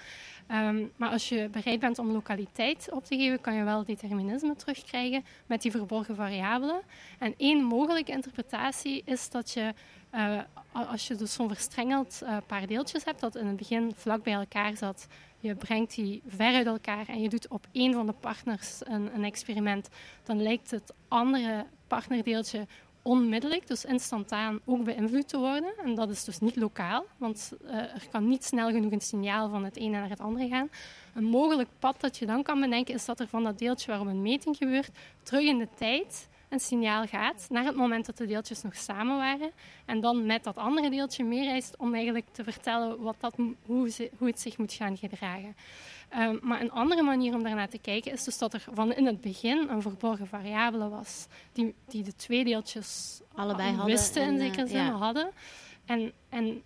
Um, 0.51 0.93
maar 0.97 1.11
als 1.11 1.29
je 1.29 1.49
bereid 1.49 1.81
bent 1.81 1.99
om 1.99 2.11
lokaliteit 2.11 2.89
op 2.91 3.05
te 3.05 3.17
geven, 3.17 3.41
kan 3.41 3.55
je 3.55 3.65
wel 3.65 3.85
determinisme 3.85 4.57
terugkrijgen 4.57 5.25
met 5.47 5.63
die 5.63 5.71
verborgen 5.71 6.17
variabelen. 6.17 6.81
En 7.19 7.35
één 7.37 7.63
mogelijke 7.63 8.13
interpretatie 8.13 9.03
is 9.05 9.31
dat 9.31 9.51
je, 9.51 9.75
uh, 10.15 10.41
als 10.73 11.07
je 11.07 11.15
dus 11.15 11.33
zo'n 11.33 11.49
verstrengeld 11.49 12.21
uh, 12.23 12.37
paar 12.47 12.67
deeltjes 12.67 13.05
hebt, 13.05 13.21
dat 13.21 13.37
in 13.37 13.47
het 13.47 13.57
begin 13.57 13.93
vlak 13.97 14.23
bij 14.23 14.33
elkaar 14.33 14.77
zat, 14.77 15.07
je 15.41 15.55
brengt 15.55 15.95
die 15.95 16.23
ver 16.27 16.55
uit 16.55 16.67
elkaar 16.67 17.09
en 17.09 17.21
je 17.21 17.29
doet 17.29 17.49
op 17.49 17.67
één 17.73 17.93
van 17.93 18.07
de 18.07 18.13
partners 18.13 18.81
een, 18.85 19.15
een 19.15 19.25
experiment, 19.25 19.89
dan 20.25 20.43
lijkt 20.43 20.71
het 20.71 20.93
andere 21.09 21.67
partnerdeeltje 21.87 22.67
onmiddellijk, 23.03 23.67
dus 23.67 23.85
instantaan, 23.85 24.61
ook 24.65 24.85
beïnvloed 24.85 25.29
te 25.29 25.39
worden. 25.39 25.73
En 25.85 25.95
dat 25.95 26.11
is 26.11 26.25
dus 26.25 26.39
niet 26.39 26.57
lokaal, 26.57 27.05
want 27.17 27.53
uh, 27.65 27.75
er 27.75 28.07
kan 28.11 28.29
niet 28.29 28.45
snel 28.45 28.71
genoeg 28.71 28.93
een 28.93 29.01
signaal 29.01 29.51
van 29.51 29.65
het 29.65 29.77
ene 29.77 29.99
naar 29.99 30.09
het 30.09 30.21
andere 30.21 30.49
gaan. 30.49 30.71
Een 31.15 31.25
mogelijk 31.25 31.69
pad 31.79 32.01
dat 32.01 32.19
je 32.19 32.27
dan 32.27 32.43
kan 32.43 32.61
bedenken 32.61 32.95
is 32.95 33.05
dat 33.05 33.21
er 33.21 33.29
van 33.29 33.45
dat 33.45 33.59
deeltje 33.59 33.87
waarop 33.87 34.07
een 34.07 34.23
meting 34.23 34.57
gebeurt, 34.57 34.91
terug 35.23 35.45
in 35.45 35.59
de 35.59 35.69
tijd 35.75 36.29
een 36.53 36.61
signaal 36.61 37.07
gaat 37.07 37.47
naar 37.51 37.65
het 37.65 37.77
moment 37.77 38.07
dat 38.07 38.17
de 38.17 38.27
deeltjes 38.27 38.63
nog 38.63 38.77
samen 38.77 39.17
waren. 39.17 39.51
En 39.85 40.01
dan 40.01 40.27
met 40.27 40.45
dat 40.45 40.57
andere 40.57 40.91
deeltje 40.91 41.25
meereist 41.25 41.77
om 41.79 41.95
eigenlijk 41.95 42.27
te 42.33 42.45
vertellen 42.45 43.01
wat 43.01 43.17
dat, 43.21 43.35
hoe, 43.67 43.91
ze, 43.91 44.11
hoe 44.19 44.27
het 44.29 44.41
zich 44.41 44.59
moet 44.59 44.73
gaan 44.73 44.97
gedragen. 44.97 45.57
Um, 46.19 46.39
maar 46.43 46.61
een 46.61 46.71
andere 46.71 47.03
manier 47.03 47.35
om 47.35 47.43
daarnaar 47.43 47.69
te 47.69 47.79
kijken 47.79 48.13
is 48.13 48.25
dus 48.25 48.39
dat 48.39 48.55
er 48.55 48.65
van 48.73 48.95
in 48.95 49.07
het 49.07 49.21
begin 49.21 49.69
een 49.69 49.83
verborgen 49.83 50.27
variabele 50.27 50.89
was, 50.89 51.27
die, 51.53 51.75
die 51.89 52.03
de 52.03 52.15
twee 52.17 52.45
deeltjes 52.45 53.21
allebei 53.35 53.69
hadden 53.69 53.87
wisten 53.87 54.23
in 54.23 54.39
zekere 54.39 54.65
uh, 54.65 54.71
zin 54.71 54.85
ja. 54.85 54.91
hadden. 54.91 55.31
En, 55.85 56.13
en, 56.29 56.63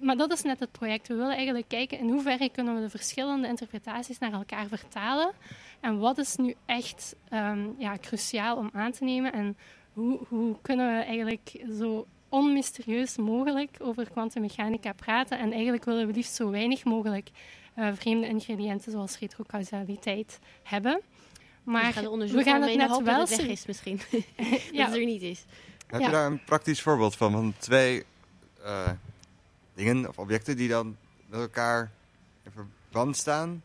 maar 0.00 0.16
dat 0.16 0.32
is 0.32 0.42
net 0.42 0.60
het 0.60 0.72
project. 0.72 1.08
We 1.08 1.14
willen 1.14 1.34
eigenlijk 1.34 1.68
kijken 1.68 1.98
in 1.98 2.08
hoeverre 2.08 2.48
kunnen 2.48 2.74
we 2.74 2.80
de 2.80 2.90
verschillende 2.90 3.48
interpretaties 3.48 4.18
naar 4.18 4.32
elkaar 4.32 4.66
vertalen. 4.66 5.32
En 5.80 5.98
wat 5.98 6.18
is 6.18 6.36
nu 6.36 6.54
echt 6.66 7.16
um, 7.32 7.74
ja, 7.78 7.96
cruciaal 8.00 8.56
om 8.56 8.70
aan 8.72 8.92
te 8.92 9.04
nemen 9.04 9.32
en 9.32 9.56
hoe, 9.92 10.18
hoe 10.28 10.56
kunnen 10.62 10.96
we 10.96 11.02
eigenlijk 11.02 11.64
zo 11.78 12.06
onmysterieus 12.28 13.16
mogelijk 13.16 13.76
over 13.78 14.10
kwantummechanica 14.10 14.92
praten. 14.92 15.38
En 15.38 15.52
eigenlijk 15.52 15.84
willen 15.84 16.06
we 16.06 16.12
liefst 16.12 16.34
zo 16.34 16.50
weinig 16.50 16.84
mogelijk 16.84 17.30
eh, 17.74 17.88
vreemde 17.94 18.26
ingrediënten 18.26 18.92
zoals 18.92 19.18
retrocausaliteit 19.18 20.38
hebben. 20.62 21.00
Maar 21.62 21.86
we 21.86 21.92
gaan 21.92 22.06
onderzoeken 22.06 22.44
we 22.44 22.50
gaan 22.50 22.62
het 22.68 22.76
net 22.76 22.88
hopen 22.88 23.04
dat 23.04 23.14
wel 23.14 23.20
het 23.26 23.36
weg 23.36 23.46
is 23.46 23.66
misschien. 23.66 24.00
Ja. 24.72 24.78
dat 24.84 24.86
het 24.86 24.96
er 24.96 25.04
niet 25.04 25.22
is. 25.22 25.44
Heb 25.86 26.00
Ja. 26.00 26.06
je 26.06 26.12
daar 26.12 26.26
een 26.26 26.44
praktisch 26.44 26.82
voorbeeld 26.82 27.16
van? 27.16 27.32
Van 27.32 27.54
twee 27.58 28.04
eh, 28.62 28.90
dingen 29.74 30.08
of 30.08 30.18
objecten 30.18 30.56
die 30.56 30.68
dan 30.68 30.96
met 31.26 31.40
elkaar 31.40 31.90
in 32.42 32.50
verband 32.50 33.16
staan. 33.16 33.62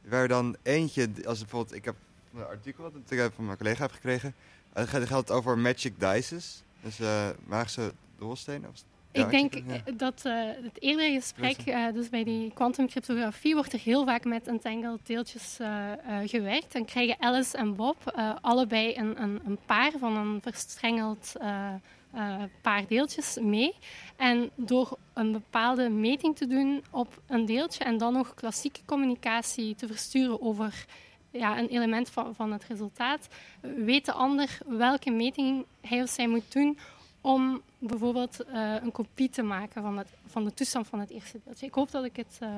Waar 0.00 0.28
dan 0.28 0.56
eentje, 0.62 1.10
als 1.24 1.38
bijvoorbeeld, 1.38 1.74
ik 1.74 1.84
heb 1.84 1.94
een 2.34 2.44
artikel 2.44 2.82
wat 2.82 2.92
ik 3.08 3.30
van 3.34 3.44
mijn 3.44 3.56
collega 3.58 3.82
heb 3.82 3.92
gekregen. 3.92 4.34
Het 4.72 4.88
gaat 4.88 5.30
over 5.30 5.58
magic 5.58 6.00
dices. 6.00 6.62
Dus 6.82 7.00
eh 7.00 7.28
magische 7.46 7.92
dobbelstenen. 8.18 8.70
Of, 8.70 8.82
ja, 9.12 9.24
Ik 9.24 9.30
denk 9.30 9.54
ja. 9.54 9.92
dat 9.96 10.24
eh, 10.24 10.34
het 10.62 10.82
eerdere 10.82 11.12
gesprek, 11.12 11.58
eh, 11.58 11.92
dus 11.92 12.08
bij 12.08 12.24
die 12.24 12.52
kwantumcryptografie, 12.54 13.54
wordt 13.54 13.72
er 13.72 13.78
heel 13.78 14.04
vaak 14.04 14.24
met 14.24 14.46
entangled 14.46 15.06
deeltjes 15.06 15.58
eh, 15.58 15.92
gewerkt. 16.24 16.72
Dan 16.72 16.84
krijgen 16.84 17.16
Alice 17.18 17.56
en 17.56 17.76
Bob 17.76 17.96
allebei 18.40 18.96
een, 18.96 19.22
een, 19.22 19.40
een 19.46 19.58
paar 19.66 19.92
van 19.98 20.16
een 20.16 20.40
verstrengeld 20.42 21.34
paar 22.60 22.86
deeltjes 22.86 23.38
mee. 23.40 23.74
En 24.16 24.50
door 24.54 24.98
een 25.12 25.32
bepaalde 25.32 25.88
meting 25.88 26.36
te 26.36 26.46
doen 26.46 26.84
op 26.90 27.20
een 27.26 27.46
deeltje 27.46 27.84
en 27.84 27.98
dan 27.98 28.12
nog 28.12 28.34
klassieke 28.34 28.80
communicatie 28.84 29.74
te 29.74 29.86
versturen 29.86 30.42
over 30.42 30.84
ja, 31.30 31.58
een 31.58 31.68
element 31.68 32.10
van, 32.10 32.34
van 32.34 32.52
het 32.52 32.64
resultaat, 32.64 33.28
weet 33.60 34.04
de 34.04 34.12
ander 34.12 34.58
welke 34.66 35.10
meting 35.10 35.64
hij 35.80 36.02
of 36.02 36.08
zij 36.08 36.28
moet 36.28 36.52
doen 36.52 36.78
om 37.22 37.62
bijvoorbeeld 37.78 38.44
eh, 38.44 38.74
een 38.82 38.92
kopie 38.92 39.30
te 39.30 39.42
maken 39.42 39.82
van, 39.82 39.98
het, 39.98 40.08
van 40.26 40.44
de 40.44 40.54
toestand 40.54 40.86
van 40.86 41.00
het 41.00 41.10
eerste 41.10 41.40
deeltje. 41.44 41.66
Ik 41.66 41.74
hoop 41.74 41.90
dat 41.90 42.04
ik 42.04 42.16
het... 42.16 42.36
eh, 42.40 42.48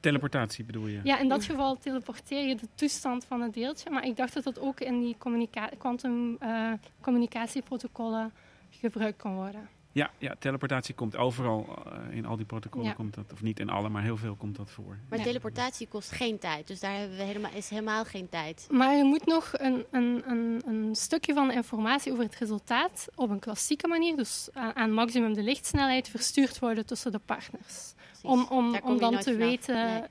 Teleportatie 0.00 0.64
bedoel 0.64 0.86
je? 0.86 1.00
ja, 1.04 1.18
in 1.18 1.28
dat 1.28 1.44
geval 1.44 1.78
teleporteer 1.78 2.48
je 2.48 2.54
de 2.56 2.68
toestand 2.74 3.24
van 3.24 3.40
het 3.40 3.54
deeltje, 3.54 3.90
maar 3.90 4.04
ik 4.06 4.16
dacht 4.16 4.34
dat 4.34 4.44
dat 4.44 4.58
ook 4.60 4.80
in 4.80 5.00
die 5.00 5.16
quantum 5.78 6.36
eh, 6.40 6.72
communicatieprotocollen 7.00 8.32
gebruikt 8.70 9.18
kan 9.18 9.34
worden. 9.34 9.68
Ja, 9.94 10.10
ja, 10.18 10.34
teleportatie 10.38 10.94
komt 10.94 11.16
overal 11.16 11.84
eh, 11.86 12.16
in 12.16 12.26
al 12.26 12.36
die 12.36 12.46
protocollen 12.46 12.86
Ja. 12.86 12.92
komt 12.92 13.14
dat, 13.14 13.32
of 13.32 13.42
niet 13.42 13.60
in 13.60 13.68
alle, 13.70 13.88
maar 13.88 14.02
heel 14.02 14.16
veel 14.16 14.34
komt 14.34 14.56
dat 14.56 14.70
voor. 14.70 14.98
Maar 15.08 15.18
Ja. 15.18 15.24
teleportatie 15.24 15.88
kost 15.88 16.10
geen 16.10 16.38
tijd. 16.38 16.66
Dus 16.66 16.80
daar 16.80 16.96
hebben 16.98 17.16
we 17.16 17.22
helemaal, 17.22 17.50
is 17.54 17.68
helemaal 17.68 18.04
geen 18.04 18.28
tijd. 18.28 18.66
Maar 18.70 18.96
je 18.96 19.04
moet 19.04 19.26
nog 19.26 19.50
een, 19.52 19.84
een, 19.90 20.22
een, 20.26 20.62
een 20.66 20.94
stukje 20.94 21.34
van 21.34 21.48
de 21.48 21.54
informatie 21.54 22.12
over 22.12 22.24
het 22.24 22.34
resultaat 22.36 23.06
op 23.14 23.30
een 23.30 23.38
klassieke 23.40 23.88
manier, 23.88 24.16
dus 24.16 24.48
aan, 24.52 24.76
aan 24.76 24.92
maximum 24.92 25.34
de 25.34 25.42
lichtsnelheid, 25.42 26.08
verstuurd 26.08 26.58
worden 26.58 26.86
tussen 26.86 27.12
de 27.12 27.18
partners. 27.18 27.94
Precies. 27.96 28.22
Om, 28.22 28.46
om, 28.50 28.76
om 28.82 28.98
dan 28.98 29.10
te 29.18 29.22
vanaf. 29.22 29.38
weten 29.38 29.74
Nee. 29.74 30.02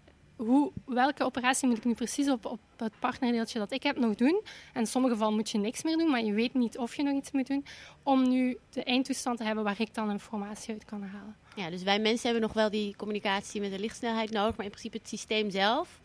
Hoe, 0.46 0.72
welke 0.86 1.24
operatie 1.24 1.68
moet 1.68 1.78
ik 1.78 1.86
nu 1.86 1.94
precies 1.94 2.30
op, 2.30 2.46
op 2.46 2.60
het 2.78 2.94
partnerdeeltje 3.00 3.60
dat 3.60 3.72
ik 3.72 3.84
heb 3.84 3.98
nog 3.98 4.16
doen. 4.16 4.42
En 4.74 4.80
in 4.80 4.88
sommige 4.88 5.14
gevallen 5.14 5.36
moet 5.36 5.50
je 5.50 5.58
niks 5.58 5.84
meer 5.84 5.98
doen, 5.98 6.10
maar 6.10 6.24
je 6.24 6.34
weet 6.34 6.54
niet 6.54 6.78
of 6.78 6.96
je 6.96 7.04
nog 7.04 7.14
iets 7.16 7.32
moet 7.32 7.48
doen. 7.48 7.66
Om 8.04 8.30
nu 8.30 8.58
de 8.70 8.84
eindtoestand 8.84 9.38
te 9.38 9.44
hebben 9.44 9.64
waar 9.64 9.82
ik 9.82 9.94
dan 9.94 10.12
informatie 10.12 10.74
uit 10.74 10.86
kan 10.86 11.04
halen. 11.04 11.36
Ja, 11.56 11.70
dus 11.70 11.84
wij 11.84 12.00
mensen 12.00 12.24
hebben 12.30 12.42
nog 12.42 12.54
wel 12.54 12.70
die 12.70 12.96
communicatie 12.96 13.62
met 13.62 13.72
de 13.72 13.80
lichtsnelheid 13.80 14.32
nodig. 14.32 14.56
Maar 14.56 14.66
in 14.66 14.72
principe 14.72 14.98
het 14.98 15.08
systeem 15.08 15.50
zelf 15.50 16.00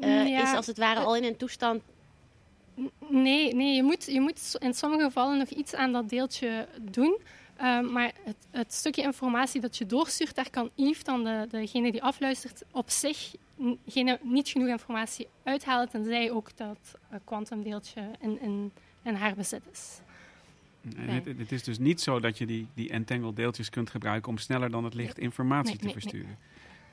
eh, 0.00 0.28
Ja. 0.28 0.42
is 0.42 0.56
als 0.56 0.66
het 0.66 0.78
ware 0.78 1.00
al 1.00 1.16
in 1.16 1.24
een 1.24 1.36
toestand... 1.36 1.82
Nee, 3.08 3.54
nee 3.54 3.74
je, 3.74 3.82
moet, 3.82 4.04
je 4.04 4.20
moet 4.20 4.56
in 4.58 4.74
sommige 4.74 5.02
gevallen 5.02 5.38
nog 5.38 5.48
iets 5.48 5.74
aan 5.74 5.92
dat 5.92 6.08
deeltje 6.08 6.68
doen. 6.80 7.18
Eh, 7.58 7.80
maar 7.80 8.12
het, 8.22 8.36
het 8.50 8.72
stukje 8.72 9.02
informatie 9.02 9.60
dat 9.60 9.76
je 9.76 9.86
doorstuurt, 9.86 10.34
daar 10.34 10.50
kan 10.50 10.70
Yves, 10.74 11.04
dan 11.04 11.24
de, 11.24 11.46
degene 11.50 11.92
die 11.92 12.02
afluistert, 12.02 12.62
op 12.70 12.90
zich 12.90 13.34
geen, 13.86 14.18
niet 14.22 14.48
genoeg 14.48 14.68
informatie 14.68 15.28
uithalen, 15.42 15.88
tenzij 15.88 16.30
ook 16.30 16.56
dat 16.56 16.78
eh, 17.10 17.18
kwantumdeeltje 17.24 18.10
in, 18.20 18.40
in, 18.40 18.72
in 19.02 19.14
haar 19.14 19.34
bezit 19.34 19.62
is. 19.72 20.00
En 20.96 21.08
het, 21.08 21.24
het 21.24 21.52
is 21.52 21.62
dus 21.62 21.78
niet 21.78 22.00
zo 22.00 22.20
dat 22.20 22.38
je 22.38 22.46
die, 22.46 22.66
die 22.74 22.90
entangled 22.90 23.36
deeltjes 23.36 23.70
kunt 23.70 23.90
gebruiken 23.90 24.30
om 24.30 24.38
sneller 24.38 24.70
dan 24.70 24.84
het 24.84 24.94
licht 24.94 25.18
informatie 25.18 25.68
Nee, 25.68 25.78
te 25.78 25.84
nee. 25.84 25.92
versturen. 25.92 26.38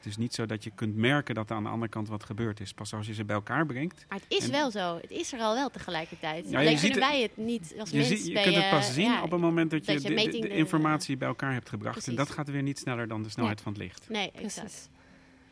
Het 0.05 0.13
is 0.13 0.19
niet 0.19 0.33
zo 0.33 0.45
dat 0.45 0.63
je 0.63 0.71
kunt 0.75 0.95
merken 0.95 1.35
dat 1.35 1.49
er 1.49 1.55
aan 1.55 1.63
de 1.63 1.69
andere 1.69 1.91
kant 1.91 2.07
wat 2.07 2.23
gebeurd 2.23 2.59
is. 2.59 2.73
Pas 2.73 2.93
als 2.93 3.07
je 3.07 3.13
ze 3.13 3.23
bij 3.25 3.35
elkaar 3.35 3.65
brengt. 3.65 4.05
Maar 4.09 4.19
het 4.27 4.37
is 4.39 4.45
En- 4.45 4.51
wel 4.51 4.71
zo. 4.71 4.95
Het 5.01 5.11
is 5.11 5.33
er 5.33 5.39
al 5.39 5.53
wel 5.53 5.69
tegelijkertijd. 5.69 6.49
Ja, 6.49 6.59
Alleen 6.59 6.71
je 6.71 6.77
ziet 6.77 6.95
wij 6.97 7.21
het 7.21 7.37
niet 7.37 7.75
als 7.79 7.89
Je, 7.89 7.97
mens 7.97 8.07
zie- 8.09 8.27
je 8.27 8.33
bij, 8.33 8.43
kunt 8.43 8.55
het 8.55 8.63
eh, 8.63 8.69
pas 8.71 8.93
zien 8.93 9.11
ja, 9.11 9.23
op 9.23 9.31
het 9.31 9.39
moment 9.41 9.71
dat 9.71 9.85
je, 9.85 9.93
dat 9.93 10.01
je 10.03 10.09
de- 10.41 10.47
informatie 10.47 11.17
bij 11.17 11.27
elkaar 11.27 11.53
hebt 11.53 11.69
gebracht. 11.69 11.91
Precies. 11.93 12.11
En 12.11 12.15
dat 12.17 12.29
gaat 12.29 12.49
weer 12.49 12.61
niet 12.63 12.79
sneller 12.79 13.07
dan 13.07 13.23
de 13.23 13.29
snelheid 13.29 13.61
van 13.61 13.71
het 13.73 13.81
licht. 13.81 14.09
Nee, 14.09 14.31
exact. 14.31 14.59
Precies. 14.67 14.89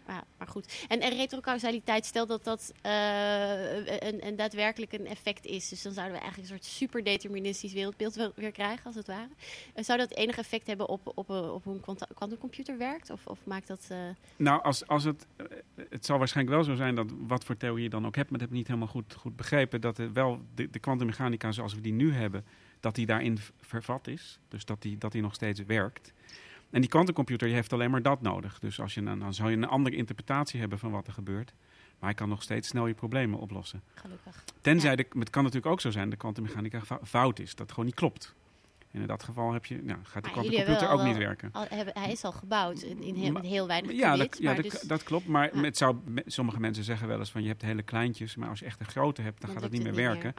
Ja, 0.08 0.24
maar 0.38 0.47
goed. 0.47 0.86
En, 0.88 0.99
retrocausaliteit, 0.99 2.06
stel 2.06 2.26
dat 2.26 2.43
dat 2.43 2.74
eh, 2.82 4.22
een, 4.24 4.36
daadwerkelijk 4.36 4.93
een 4.93 5.08
effect 5.08 5.45
is. 5.45 5.70
Dus 5.70 5.82
dan 5.82 5.93
zouden 5.93 6.16
we 6.16 6.22
eigenlijk 6.22 6.51
een 6.51 6.58
soort 6.58 6.74
superdeterministisch 6.74 7.74
wereldbeeld 7.74 8.32
weer 8.36 8.51
krijgen, 8.51 8.86
als 8.86 8.95
het 8.95 9.08
ware. 9.08 9.30
Eh, 9.74 9.84
zou 9.84 9.97
dat 9.99 10.12
enig 10.12 10.38
effect 10.38 10.68
hebben 10.68 10.89
op, 10.89 11.12
op, 11.16 11.30
eh, 11.30 11.54
op 11.54 11.64
hoe 11.64 11.80
een 11.88 11.97
kwantumcomputer 12.16 12.78
werkt? 12.78 13.10
Of, 13.10 13.28
of 13.28 13.39
maakt 13.45 13.68
dat... 13.68 13.88
Nou, 14.36 14.64
als, 14.64 14.88
als 14.88 15.04
het, 15.04 15.26
het 15.89 16.06
zal 16.06 16.18
waarschijnlijk 16.18 16.56
wel 16.56 16.66
zo 16.66 16.76
zijn 16.76 16.95
dat 16.95 17.12
wat 17.28 17.43
voor 17.43 17.58
theorie 17.58 17.84
je 17.84 17.89
dan 17.89 18.06
ook 18.06 18.16
hebt, 18.16 18.30
maar 18.30 18.39
dat 18.39 18.47
heb 18.49 18.58
ik 18.58 18.64
niet 18.64 18.68
helemaal 18.68 18.93
goed, 18.93 19.14
goed 19.14 19.36
begrepen, 19.36 19.82
dat 19.82 19.97
wel 19.97 20.41
de, 20.56 20.80
kwantummechanica 20.80 21.51
zoals 21.51 21.74
we 21.74 21.82
die 21.82 21.93
nu 21.93 22.14
hebben, 22.14 22.45
dat 22.80 22.95
die 22.95 23.06
daarin 23.06 23.38
vervat 23.62 24.08
is. 24.08 24.39
Dus 24.47 24.66
dat 24.66 24.82
die, 24.82 24.97
dat 24.97 25.12
die 25.12 25.22
nog 25.22 25.34
steeds 25.34 25.64
werkt. 25.64 26.14
En 26.74 26.82
die 26.82 26.89
kwantumcomputer 26.89 27.47
heeft 27.49 27.74
alleen 27.74 27.91
maar 27.91 28.01
dat 28.01 28.21
nodig. 28.21 28.59
Dus 28.59 28.80
als 28.80 28.93
je, 28.93 29.03
dan 29.03 29.34
zou 29.34 29.49
je 29.49 29.55
een 29.57 29.67
andere 29.67 29.95
interpretatie 29.95 30.59
hebben 30.59 30.80
van 30.80 30.91
wat 30.91 31.07
er 31.07 31.13
gebeurt. 31.13 31.53
Maar 31.99 32.09
hij 32.09 32.13
kan 32.13 32.30
nog 32.30 32.43
steeds 32.43 32.67
snel 32.67 32.88
je 32.88 32.93
problemen 32.93 33.39
oplossen. 33.39 33.82
gelukkig. 33.93 34.43
Tenzij, 34.61 34.89
Ja. 34.89 34.95
de, 34.95 35.05
het 35.19 35.30
kan 35.30 35.43
natuurlijk 35.43 35.71
ook 35.71 35.82
zo 35.82 35.91
zijn 35.91 36.03
dat 36.03 36.11
de 36.11 36.17
kwantummechanica 36.17 36.82
fout 37.03 37.39
is. 37.39 37.55
Dat 37.55 37.69
gewoon 37.69 37.86
niet 37.86 37.95
klopt. 37.95 38.36
En 38.94 39.02
in 39.02 39.08
dat 39.08 39.24
geval 39.24 39.54
heb 39.54 39.66
je, 39.66 39.82
nou, 39.84 40.00
gaat 40.04 40.24
de 40.24 40.30
al 40.30 40.89
ook 41.00 41.04
niet 41.04 41.18
werken. 41.18 41.50
Al, 41.52 41.66
hebben, 41.70 41.94
hij 42.02 42.12
is 42.12 42.24
al 42.24 42.32
gebouwd 42.32 42.82
in, 42.82 43.02
in 43.04 43.16
heel, 43.16 43.32
Maar- 43.32 43.41
met 43.41 43.52
heel 43.52 43.68
weinig 43.68 43.91
Ja, 43.91 44.16
dat, 44.16 44.38
ja 44.39 44.54
dus- 44.54 44.82
dat 44.82 45.04
klopt. 45.04 45.28
Maar 45.28 45.56
Ja. 45.56 45.62
het 45.62 45.78
zou, 45.78 45.98
me- 46.06 46.24
sommige 46.26 46.60
mensen 46.60 46.84
zeggen 46.84 47.08
wel 47.08 47.20
eens 47.20 47.32
van 47.32 47.41
je 47.41 47.48
hebt 47.48 47.62
hele 47.62 47.84
kleintjes, 47.84 48.36
maar 48.36 48.50
als 48.50 48.60
je 48.60 48.66
echt 48.66 48.80
een 48.80 48.86
grote 48.86 49.22
hebt, 49.22 49.41
dan, 49.41 49.50
gaat 49.52 49.62
het 49.62 49.72
niet 49.72 49.84
meer 49.84 49.96
werken. 49.96 50.34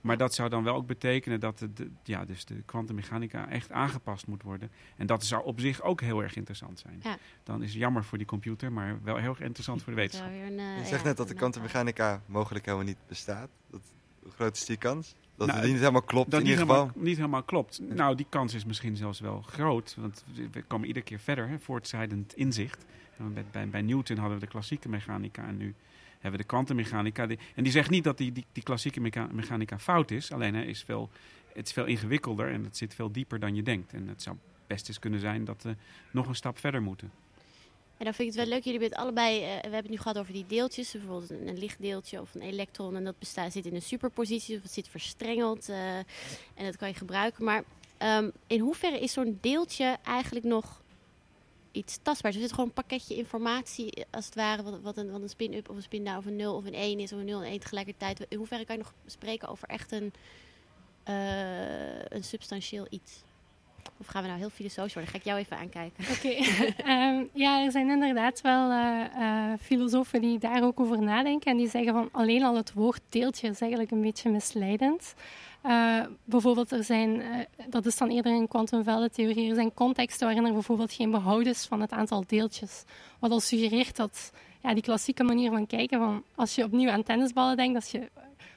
Maar 0.00 0.16
dat 0.16 0.34
zou 0.34 0.48
dan 0.48 0.64
wel 0.64 0.74
ook 0.74 0.86
betekenen 0.86 1.40
dat 1.40 1.58
de, 1.58 1.72
de- 1.72 1.90
ja, 2.02 2.24
dus 2.24 2.44
de 2.44 2.62
kwantummechanica 2.64 3.48
echt 3.48 3.70
aangepast 3.72 4.26
moet 4.26 4.42
worden. 4.42 4.70
En 4.96 5.06
dat 5.06 5.24
zou 5.24 5.44
op 5.44 5.60
zich 5.60 5.82
ook 5.82 6.00
heel 6.00 6.22
erg 6.22 6.36
interessant 6.36 6.78
zijn. 6.78 7.00
Ja. 7.02 7.16
Dan 7.42 7.62
is 7.62 7.68
het 7.70 7.78
jammer 7.78 8.04
voor 8.04 8.18
die 8.18 8.26
computer, 8.26 8.72
maar 8.72 8.98
wel 9.02 9.16
heel 9.16 9.30
erg 9.30 9.40
interessant 9.40 9.82
voor 9.82 9.92
de 9.92 9.98
wetenschap. 9.98 10.28
een, 10.30 10.58
eh, 10.58 10.76
Je 10.78 10.84
zegt 10.86 11.00
ja, 11.02 11.06
net 11.06 11.16
dat 11.16 11.26
de 11.26 11.32
een- 11.32 11.38
kwantummechanica 11.38 12.22
mogelijk 12.26 12.64
helemaal 12.64 12.86
niet 12.86 12.98
bestaat. 13.06 13.48
Dat, 13.70 13.80
hoe 14.22 14.32
groot 14.32 14.56
is 14.56 14.64
die 14.64 14.76
kans? 14.76 15.14
Dat 15.38 15.46
Nou, 15.46 15.60
het 15.60 15.68
niet 15.70 15.78
helemaal 15.78 16.02
klopt 16.02 16.30
Dat 16.30 16.40
in 16.40 16.46
ieder 16.46 16.60
geval. 16.60 16.80
helemaal, 16.82 17.02
niet 17.04 17.16
helemaal 17.16 17.42
klopt. 17.42 17.80
Nou, 17.88 18.14
die 18.16 18.26
kans 18.28 18.54
is 18.54 18.64
misschien 18.64 18.96
zelfs 18.96 19.20
wel 19.20 19.42
groot. 19.42 19.94
Want 19.98 20.24
we 20.52 20.62
komen 20.62 20.86
iedere 20.86 21.04
keer 21.04 21.18
verder, 21.18 21.48
hè, 21.48 21.58
voortschrijdend 21.58 22.36
inzicht. 22.36 22.84
Bij, 23.16 23.44
bij, 23.50 23.68
bij 23.68 23.82
Newton 23.82 24.16
hadden 24.16 24.38
we 24.38 24.44
de 24.44 24.50
klassieke 24.50 24.88
mechanica 24.88 25.46
en 25.46 25.56
nu 25.56 25.74
hebben 26.12 26.30
we 26.30 26.36
de 26.46 26.52
kwantummechanica. 26.52 27.28
En 27.54 27.62
die 27.62 27.72
zegt 27.72 27.90
niet 27.90 28.04
dat 28.04 28.18
die, 28.18 28.32
die, 28.32 28.44
die 28.52 28.62
klassieke 28.62 29.00
mecha- 29.00 29.28
mechanica 29.32 29.78
fout 29.78 30.10
is. 30.10 30.32
Alleen 30.32 30.54
hij 30.54 30.66
is 30.66 30.82
veel, 30.82 31.10
het 31.54 31.66
is 31.66 31.72
veel 31.72 31.84
ingewikkelder 31.84 32.52
en 32.52 32.64
het 32.64 32.76
zit 32.76 32.94
veel 32.94 33.12
dieper 33.12 33.38
dan 33.40 33.54
je 33.54 33.62
denkt. 33.62 33.92
En 33.92 34.08
het 34.08 34.22
zou 34.22 34.36
best 34.66 34.88
eens 34.88 34.98
kunnen 34.98 35.20
zijn 35.20 35.44
dat 35.44 35.62
we 35.62 35.76
nog 36.10 36.26
een 36.28 36.34
stap 36.34 36.58
verder 36.58 36.82
moeten. 36.82 37.10
En 37.98 38.04
dan 38.04 38.14
vind 38.14 38.28
ik 38.28 38.34
het 38.34 38.44
wel 38.44 38.54
leuk, 38.54 38.64
jullie 38.64 38.80
hebben 38.80 38.98
het 38.98 39.06
allebei, 39.06 39.42
eh, 39.42 39.46
we 39.46 39.60
hebben 39.60 39.80
het 39.80 39.88
nu 39.88 39.96
gehad 39.96 40.18
over 40.18 40.32
die 40.32 40.46
deeltjes, 40.46 40.92
bijvoorbeeld 40.92 41.30
een, 41.30 41.58
lichtdeeltje 41.58 42.20
of 42.20 42.34
een 42.34 42.42
elektron. 42.42 42.96
En 42.96 43.04
dat 43.04 43.18
bestaat, 43.18 43.52
zit 43.52 43.66
in 43.66 43.74
een 43.74 43.82
superpositie 43.82 44.56
of 44.56 44.62
het 44.62 44.72
zit 44.72 44.88
verstrengeld 44.88 45.68
eh, 45.68 45.96
en 45.96 46.64
dat 46.64 46.76
kan 46.76 46.88
je 46.88 46.94
gebruiken. 46.94 47.44
Maar 47.44 47.64
ehm, 47.96 48.30
in 48.46 48.60
hoeverre 48.60 49.00
is 49.00 49.12
zo'n 49.12 49.38
deeltje 49.40 49.96
eigenlijk 50.04 50.46
nog 50.46 50.82
iets 51.72 51.98
tastbaars? 52.02 52.34
Er 52.34 52.40
zit 52.40 52.50
gewoon 52.50 52.66
een 52.66 52.72
pakketje 52.72 53.16
informatie, 53.16 53.90
eh, 53.90 54.04
als 54.10 54.24
het 54.24 54.34
ware, 54.34 54.80
wat, 54.80 54.96
een, 54.96 55.10
wat 55.10 55.20
een 55.20 55.28
spin-up 55.28 55.68
of 55.68 55.76
een 55.76 55.82
spin-down 55.82 56.18
of 56.18 56.26
een 56.26 56.36
0 56.36 56.54
of 56.56 56.64
een 56.64 56.74
1 56.74 56.98
is 56.98 57.12
of 57.12 57.18
een 57.18 57.24
0 57.24 57.42
en 57.42 57.50
1 57.50 57.60
tegelijkertijd. 57.60 58.26
In 58.28 58.38
hoeverre 58.38 58.64
kan 58.64 58.76
je 58.76 58.82
nog 58.82 58.94
spreken 59.06 59.48
over 59.48 59.68
echt 59.68 59.92
een, 59.92 60.12
een 62.08 62.24
substantieel 62.24 62.86
iets? 62.90 63.22
Of 63.96 64.06
gaan 64.06 64.22
we 64.22 64.28
nou 64.28 64.40
heel 64.40 64.50
filosofisch 64.50 64.94
worden? 64.94 65.12
Ga 65.12 65.18
ik 65.18 65.24
jou 65.24 65.38
even 65.38 65.56
aankijken. 65.56 66.04
Oké, 66.10 66.28
Ehm, 66.92 67.24
ja, 67.32 67.64
er 67.64 67.70
zijn 67.70 67.90
inderdaad 67.90 68.40
wel 68.40 68.70
eh, 68.70 69.04
eh, 69.04 69.58
filosofen 69.60 70.20
die 70.20 70.38
daar 70.38 70.62
ook 70.62 70.80
over 70.80 71.02
nadenken. 71.02 71.50
En 71.50 71.56
die 71.56 71.68
zeggen 71.68 71.92
van 71.92 72.08
alleen 72.12 72.42
al 72.42 72.56
het 72.56 72.72
woord 72.72 73.00
deeltje 73.08 73.48
is 73.48 73.60
eigenlijk 73.60 73.90
een 73.90 74.00
beetje 74.00 74.30
misleidend. 74.30 75.14
Eh, 75.60 76.00
bijvoorbeeld, 76.24 76.72
er 76.72 76.84
zijn, 76.84 77.22
dat 77.68 77.86
is 77.86 77.96
dan 77.96 78.08
eerder 78.08 78.32
een 78.32 78.48
kwantumveldentheorie, 78.48 79.48
er 79.48 79.54
zijn 79.54 79.74
contexten 79.74 80.26
waarin 80.26 80.46
er 80.46 80.52
bijvoorbeeld 80.52 80.92
geen 80.92 81.10
behoud 81.10 81.46
is 81.46 81.66
van 81.66 81.80
het 81.80 81.92
aantal 81.92 82.24
deeltjes. 82.26 82.84
Wat 83.18 83.30
al 83.30 83.40
suggereert 83.40 83.96
dat 83.96 84.32
ja, 84.62 84.74
die 84.74 84.82
klassieke 84.82 85.22
manier 85.22 85.50
van 85.50 85.66
kijken, 85.66 85.98
van 85.98 86.22
als 86.34 86.54
je 86.54 86.64
opnieuw 86.64 86.90
aan 86.90 87.02
tennisballen 87.02 87.56
denkt, 87.56 87.74
als 87.74 87.90
je 87.90 88.08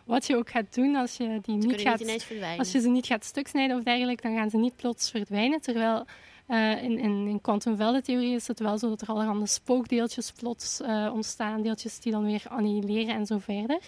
wat 0.05 0.27
je 0.27 0.35
ook 0.35 0.49
gaat 0.49 0.73
doen 0.73 0.95
als 0.95 1.17
je 1.17 1.39
die 1.41 1.61
Ze 1.61 1.67
niet 1.67 1.81
gaat 1.81 1.99
niet 1.99 2.57
als 2.57 2.71
je 2.71 2.81
ze 2.81 2.89
niet 2.89 3.05
gaat 3.05 3.25
stuksnijden 3.25 3.77
of 3.77 3.83
dergelijke, 3.83 4.21
dan 4.21 4.35
gaan 4.35 4.49
ze 4.49 4.57
niet 4.57 4.75
plots 4.75 5.09
verdwijnen. 5.09 5.61
Terwijl 5.61 6.05
eh, 6.51 6.83
in, 6.83 6.99
in, 6.99 7.27
in 7.27 7.41
kwantumveldentheorie 7.41 8.35
is 8.35 8.47
het 8.47 8.59
wel 8.59 8.77
zo 8.77 8.89
dat 8.89 9.01
er 9.01 9.07
allerhande 9.07 9.47
spookdeeltjes 9.47 10.31
plots 10.31 10.81
eh, 10.81 11.11
ontstaan, 11.13 11.61
deeltjes 11.61 11.99
die 11.99 12.11
dan 12.11 12.25
weer 12.25 12.43
annihileren 12.49 13.15
en 13.15 13.25
zo 13.25 13.37
verder. 13.37 13.79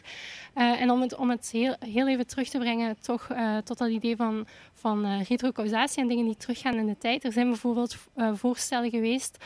Eh, 0.53 0.81
en 0.81 0.91
om 0.91 1.01
het, 1.01 1.15
om 1.15 1.29
het 1.29 1.49
heel, 1.51 1.75
heel 1.79 2.07
even 2.07 2.27
terug 2.27 2.49
te 2.49 2.57
brengen 2.57 2.95
toch, 3.01 3.27
tot 3.63 3.77
dat 3.77 3.89
idee 3.89 4.15
van, 4.15 4.47
van 4.73 5.21
retrocausatie 5.21 6.01
en 6.01 6.07
dingen 6.07 6.25
die 6.25 6.37
teruggaan 6.37 6.75
in 6.75 6.85
de 6.85 6.97
tijd. 6.97 7.23
Er 7.23 7.31
zijn 7.31 7.47
bijvoorbeeld 7.47 7.97
voorstellen 8.33 8.89
geweest 8.89 9.37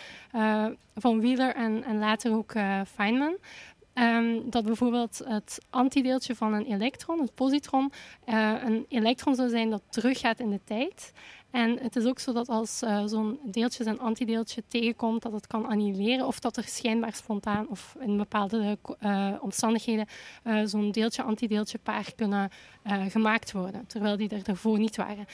van 0.96 1.22
Wheeler 1.22 1.56
en, 1.56 1.84
en 1.84 2.00
later 2.00 2.34
ook 2.34 2.54
Feynman. 2.94 3.38
Ehm, 3.98 4.40
dat 4.50 4.66
bijvoorbeeld 4.66 5.22
het 5.26 5.66
antideeltje 5.70 6.36
van 6.36 6.54
een 6.54 6.66
elektron, 6.66 7.20
het 7.20 7.34
positron, 7.34 7.92
eh, 8.26 8.54
een 8.66 8.86
elektron 8.90 9.36
zou 9.36 9.50
zijn 9.50 9.70
dat 9.70 9.82
teruggaat 9.90 10.40
in 10.40 10.50
de 10.50 10.60
tijd. 10.64 11.14
En 11.52 11.80
het 11.82 11.96
is 11.96 12.06
ook 12.06 12.20
zo 12.20 12.34
dat 12.34 12.50
als 12.50 12.82
eh, 12.82 13.04
zo'n 13.06 13.40
deeltje 13.44 13.84
zijn 13.84 14.00
antideeltje 14.00 14.64
tegenkomt, 14.68 15.22
dat 15.22 15.32
het 15.32 15.48
kan 15.48 15.66
annihileren 15.66 16.28
of 16.28 16.40
dat 16.40 16.58
er 16.58 16.64
schijnbaar 16.64 17.14
spontaan 17.14 17.68
of 17.70 17.96
in 18.00 18.18
bepaalde 18.18 18.78
eh, 19.00 19.34
omstandigheden 19.40 20.08
zo'n 20.64 20.92
deeltje-antideeltje 20.92 21.78
paar 21.78 22.12
kunnen 22.16 22.50
gemaakt 23.08 23.52
worden, 23.52 23.88
terwijl 23.88 24.18
die 24.18 24.30
er 24.30 24.44
daarvoor 24.44 24.80
niet 24.80 24.96
waren. 24.96 25.26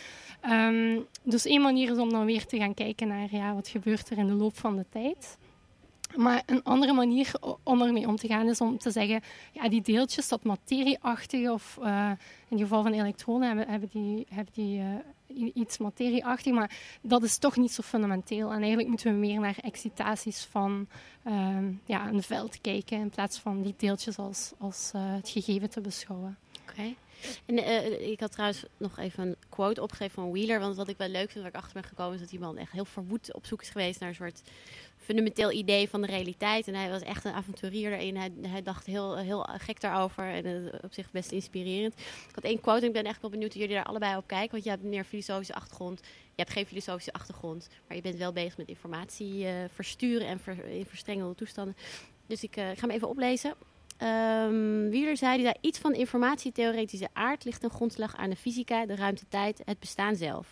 Ehm, 0.41 0.99
dus 1.23 1.45
één 1.45 1.61
manier 1.61 1.91
is 1.91 1.97
om 1.97 2.09
dan 2.09 2.25
weer 2.25 2.45
te 2.45 2.57
gaan 2.57 2.73
kijken 2.73 3.07
naar 3.07 3.27
ja, 3.31 3.53
wat 3.53 3.67
gebeurt 3.67 4.09
er 4.09 4.17
in 4.17 4.27
de 4.27 4.33
loop 4.33 4.57
van 4.57 4.75
de 4.75 4.85
tijd. 4.89 5.37
Maar 6.15 6.43
een 6.45 6.63
andere 6.63 6.93
manier 6.93 7.31
om 7.63 7.81
ermee 7.81 8.07
om 8.07 8.15
te 8.15 8.27
gaan 8.27 8.49
is 8.49 8.61
om 8.61 8.77
te 8.77 8.91
zeggen, 8.91 9.21
ja, 9.51 9.69
die 9.69 9.81
deeltjes, 9.81 10.27
dat 10.27 10.43
materieachtige, 10.43 11.51
of 11.51 11.77
eh, 11.81 12.11
in 12.47 12.57
het 12.57 12.59
geval 12.59 12.83
van 12.83 12.93
elektronen 12.93 13.47
hebben, 13.47 13.67
hebben 13.67 13.89
die, 13.91 14.25
hebben 14.29 14.53
die 14.53 14.79
eh, 14.79 15.51
iets 15.53 15.77
materieachtig, 15.77 16.53
maar 16.53 16.77
dat 17.01 17.23
is 17.23 17.37
toch 17.37 17.57
niet 17.57 17.71
zo 17.71 17.81
fundamenteel. 17.81 18.51
En 18.51 18.57
eigenlijk 18.57 18.87
moeten 18.87 19.11
we 19.11 19.17
meer 19.17 19.39
naar 19.39 19.57
excitaties 19.61 20.43
van 20.43 20.87
ehm, 21.23 21.71
ja, 21.85 22.07
een 22.07 22.23
veld 22.23 22.61
kijken, 22.61 22.99
in 22.99 23.09
plaats 23.09 23.39
van 23.39 23.61
die 23.61 23.73
deeltjes 23.77 24.17
als, 24.17 24.51
als 24.57 24.91
eh, 24.93 25.13
het 25.13 25.29
gegeven 25.29 25.69
te 25.69 25.81
beschouwen. 25.81 26.37
Oké. 26.69 26.93
En 27.45 27.57
eh, 27.57 28.11
ik 28.11 28.19
had 28.19 28.31
trouwens 28.31 28.63
nog 28.77 28.99
even 28.99 29.27
een 29.27 29.35
quote 29.49 29.81
opgegeven 29.81 30.13
van 30.13 30.31
Wheeler. 30.31 30.59
Want 30.59 30.75
wat 30.75 30.87
ik 30.87 30.97
wel 30.97 31.07
leuk 31.07 31.29
vind, 31.31 31.43
waar 31.43 31.53
ik 31.53 31.59
achter 31.59 31.73
ben 31.73 31.83
gekomen, 31.83 32.13
is 32.13 32.19
dat 32.19 32.29
die 32.29 32.39
man 32.39 32.57
echt 32.57 32.71
heel 32.71 32.85
verwoed 32.85 33.33
op 33.33 33.45
zoek 33.45 33.61
is 33.61 33.69
geweest 33.69 33.99
naar 33.99 34.09
een 34.09 34.15
soort 34.15 34.41
fundamenteel 35.03 35.51
idee 35.51 35.89
van 35.89 36.01
de 36.01 36.07
realiteit. 36.07 36.67
En 36.67 36.75
hij 36.75 36.89
was 36.89 37.01
echt 37.01 37.25
een 37.25 37.33
avonturier 37.33 37.89
daarin. 37.89 38.17
Hij, 38.17 38.31
hij 38.41 38.61
dacht 38.61 38.85
heel, 38.85 39.17
heel 39.17 39.47
gek 39.57 39.81
daarover. 39.81 40.23
En 40.23 40.45
eh, 40.45 40.79
op 40.81 40.93
zich 40.93 41.11
best 41.11 41.31
inspirerend. 41.31 41.93
Ik 41.99 42.35
had 42.35 42.43
één 42.43 42.61
quote 42.61 42.81
en 42.81 42.87
ik 42.87 42.93
ben 42.93 43.03
echt 43.03 43.21
wel 43.21 43.29
benieuwd 43.29 43.51
hoe 43.51 43.61
jullie 43.61 43.75
daar 43.75 43.85
allebei 43.85 44.17
op 44.17 44.27
kijken. 44.27 44.51
Want 44.51 44.63
je 44.63 44.69
hebt 44.69 44.83
meer 44.83 45.03
filosofische 45.03 45.53
achtergrond. 45.53 45.99
Je 46.03 46.41
hebt 46.41 46.51
geen 46.51 46.65
filosofische 46.65 47.13
achtergrond. 47.13 47.69
Maar 47.87 47.95
je 47.97 48.03
bent 48.03 48.17
wel 48.17 48.33
bezig 48.33 48.57
met 48.57 48.67
informatie 48.67 49.45
eh, 49.45 49.53
versturen 49.73 50.27
en 50.27 50.39
ver, 50.39 50.65
in 50.65 50.85
verstrengelde 50.85 51.35
toestanden. 51.35 51.75
Dus 52.27 52.43
ik 52.43 52.53
ga 52.55 52.73
hem 52.75 52.89
even 52.89 53.09
oplezen. 53.09 53.53
Ehm 53.97 54.89
Wieler 54.89 55.17
zei, 55.17 55.35
die 55.35 55.45
zei 55.45 55.55
iets 55.61 55.79
van 55.79 55.93
informatietheoretische 55.93 57.07
aard 57.13 57.45
ligt 57.45 57.61
ten 57.61 57.69
grondslag 57.69 58.15
aan 58.15 58.29
de 58.29 58.35
fysica, 58.35 58.85
de 58.85 58.95
ruimte-tijd, 58.95 59.61
het 59.65 59.79
bestaan 59.79 60.15
zelf. 60.15 60.47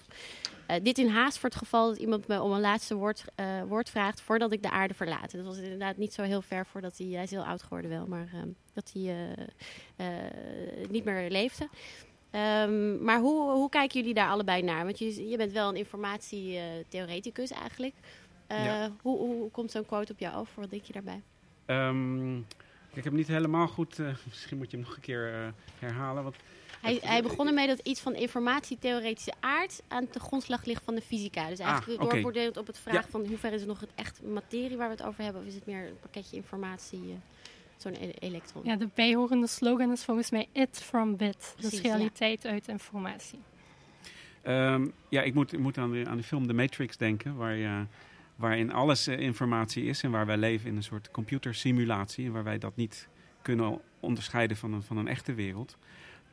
Eh, 0.71 0.77
dit 0.83 0.97
in 0.97 1.07
haast 1.07 1.37
voor 1.37 1.49
het 1.49 1.57
geval 1.57 1.87
dat 1.87 1.97
iemand 1.97 2.27
me 2.27 2.41
om 2.41 2.51
een 2.51 2.59
laatste 2.59 2.95
woord, 2.95 3.25
eh, 3.35 3.45
woord 3.67 3.89
vraagt 3.89 4.21
voordat 4.21 4.51
ik 4.51 4.61
de 4.61 4.69
aarde 4.69 4.93
verlaat. 4.93 5.31
Dat 5.31 5.45
was 5.45 5.57
inderdaad 5.57 5.97
niet 5.97 6.13
zo 6.13 6.23
heel 6.23 6.41
ver 6.41 6.65
voordat 6.65 6.97
hij, 6.97 7.07
hij 7.07 7.23
is 7.23 7.31
heel 7.31 7.45
oud 7.45 7.63
geworden 7.63 7.89
wel, 7.89 8.07
maar 8.07 8.29
ehm, 8.33 8.47
dat 8.73 8.91
hij 8.93 9.35
eh, 9.95 10.07
niet 10.89 11.03
meer 11.03 11.29
leefde. 11.29 11.69
Ehm, 12.29 13.03
maar 13.03 13.19
hoe, 13.19 13.51
hoe 13.51 13.69
kijken 13.69 13.99
jullie 13.99 14.13
daar 14.13 14.29
allebei 14.29 14.61
naar? 14.61 14.85
Want 14.85 14.99
je, 14.99 15.29
je 15.29 15.37
bent 15.37 15.51
wel 15.51 15.69
een 15.69 15.75
informatietheoreticus 15.75 17.51
eigenlijk. 17.51 17.95
Ja. 18.47 18.91
hoe, 19.01 19.17
hoe 19.17 19.51
komt 19.51 19.71
zo'n 19.71 19.85
quote 19.85 20.11
op 20.11 20.19
jou 20.19 20.35
over? 20.35 20.61
Wat 20.61 20.69
denk 20.69 20.83
je 20.83 20.93
daarbij? 20.93 21.21
Ik 22.93 23.03
heb 23.03 23.05
hem 23.05 23.15
niet 23.15 23.27
helemaal 23.27 23.67
goed. 23.67 23.99
eh, 23.99 24.07
misschien 24.29 24.57
moet 24.57 24.71
je 24.71 24.77
hem 24.77 24.85
nog 24.85 24.95
een 24.95 25.01
keer 25.01 25.33
eh, 25.33 25.47
herhalen. 25.79 26.23
Want 26.23 26.35
Hij, 26.81 26.99
hij 27.03 27.21
begon 27.21 27.47
ermee 27.47 27.67
dat 27.67 27.79
iets 27.79 28.01
van 28.01 28.15
informatietheoretische 28.15 29.33
aard 29.39 29.81
aan 29.87 30.07
de 30.11 30.19
grondslag 30.19 30.65
ligt 30.65 30.83
van 30.83 30.95
de 30.95 31.01
fysica. 31.01 31.49
Dus 31.49 31.59
eigenlijk 31.59 32.01
Ah, 32.01 32.09
doorbordeeld 32.09 32.57
op 32.57 32.67
het 32.67 32.77
vraag 32.77 33.03
Ja. 33.03 33.09
van 33.09 33.25
hoe 33.27 33.37
ver 33.37 33.53
is 33.53 33.59
het 33.59 33.69
nog 33.69 33.79
het 33.79 33.89
echt 33.95 34.23
materie 34.23 34.77
waar 34.77 34.87
we 34.89 34.93
het 34.95 35.03
over 35.03 35.23
hebben, 35.23 35.41
of 35.41 35.47
is 35.47 35.55
het 35.55 35.65
meer 35.65 35.87
een 35.87 35.99
pakketje 35.99 36.35
informatie, 36.35 36.99
eh, 37.09 37.15
zo'n 37.77 37.93
e- 37.99 38.11
elektron? 38.19 38.63
Ja, 38.65 38.75
de 38.75 38.89
bijhorende 38.93 39.47
slogan 39.47 39.91
is 39.91 40.03
volgens 40.03 40.31
mij 40.31 40.47
it 40.51 40.81
from 40.83 41.17
bit. 41.17 41.53
Precies, 41.55 41.71
dus 41.71 41.81
ja. 41.81 41.95
realiteit 41.95 42.45
uit 42.45 42.67
informatie. 42.67 43.39
Ehm, 44.41 44.87
ja, 45.09 45.21
ik 45.21 45.33
moet, 45.33 45.53
ik 45.53 45.59
moet 45.59 45.77
aan, 45.77 45.91
de, 45.91 46.03
aan 46.07 46.17
de 46.17 46.23
film 46.23 46.47
The 46.47 46.53
Matrix 46.53 46.97
denken, 46.97 47.35
waar 47.35 47.55
je, 47.55 47.85
waarin 48.35 48.71
alles 48.71 49.07
eh, 49.07 49.19
informatie 49.19 49.83
is 49.83 50.03
en 50.03 50.11
waar 50.11 50.25
wij 50.25 50.37
leven 50.37 50.69
in 50.69 50.75
een 50.75 50.83
soort 50.83 51.11
computersimulatie 51.11 52.25
en 52.25 52.31
waar 52.31 52.43
wij 52.43 52.57
dat 52.57 52.75
niet 52.75 53.07
kunnen 53.41 53.81
onderscheiden 53.99 54.57
van 54.57 54.73
een, 54.73 54.83
van 54.83 54.97
een 54.97 55.07
echte 55.07 55.33
wereld. 55.33 55.77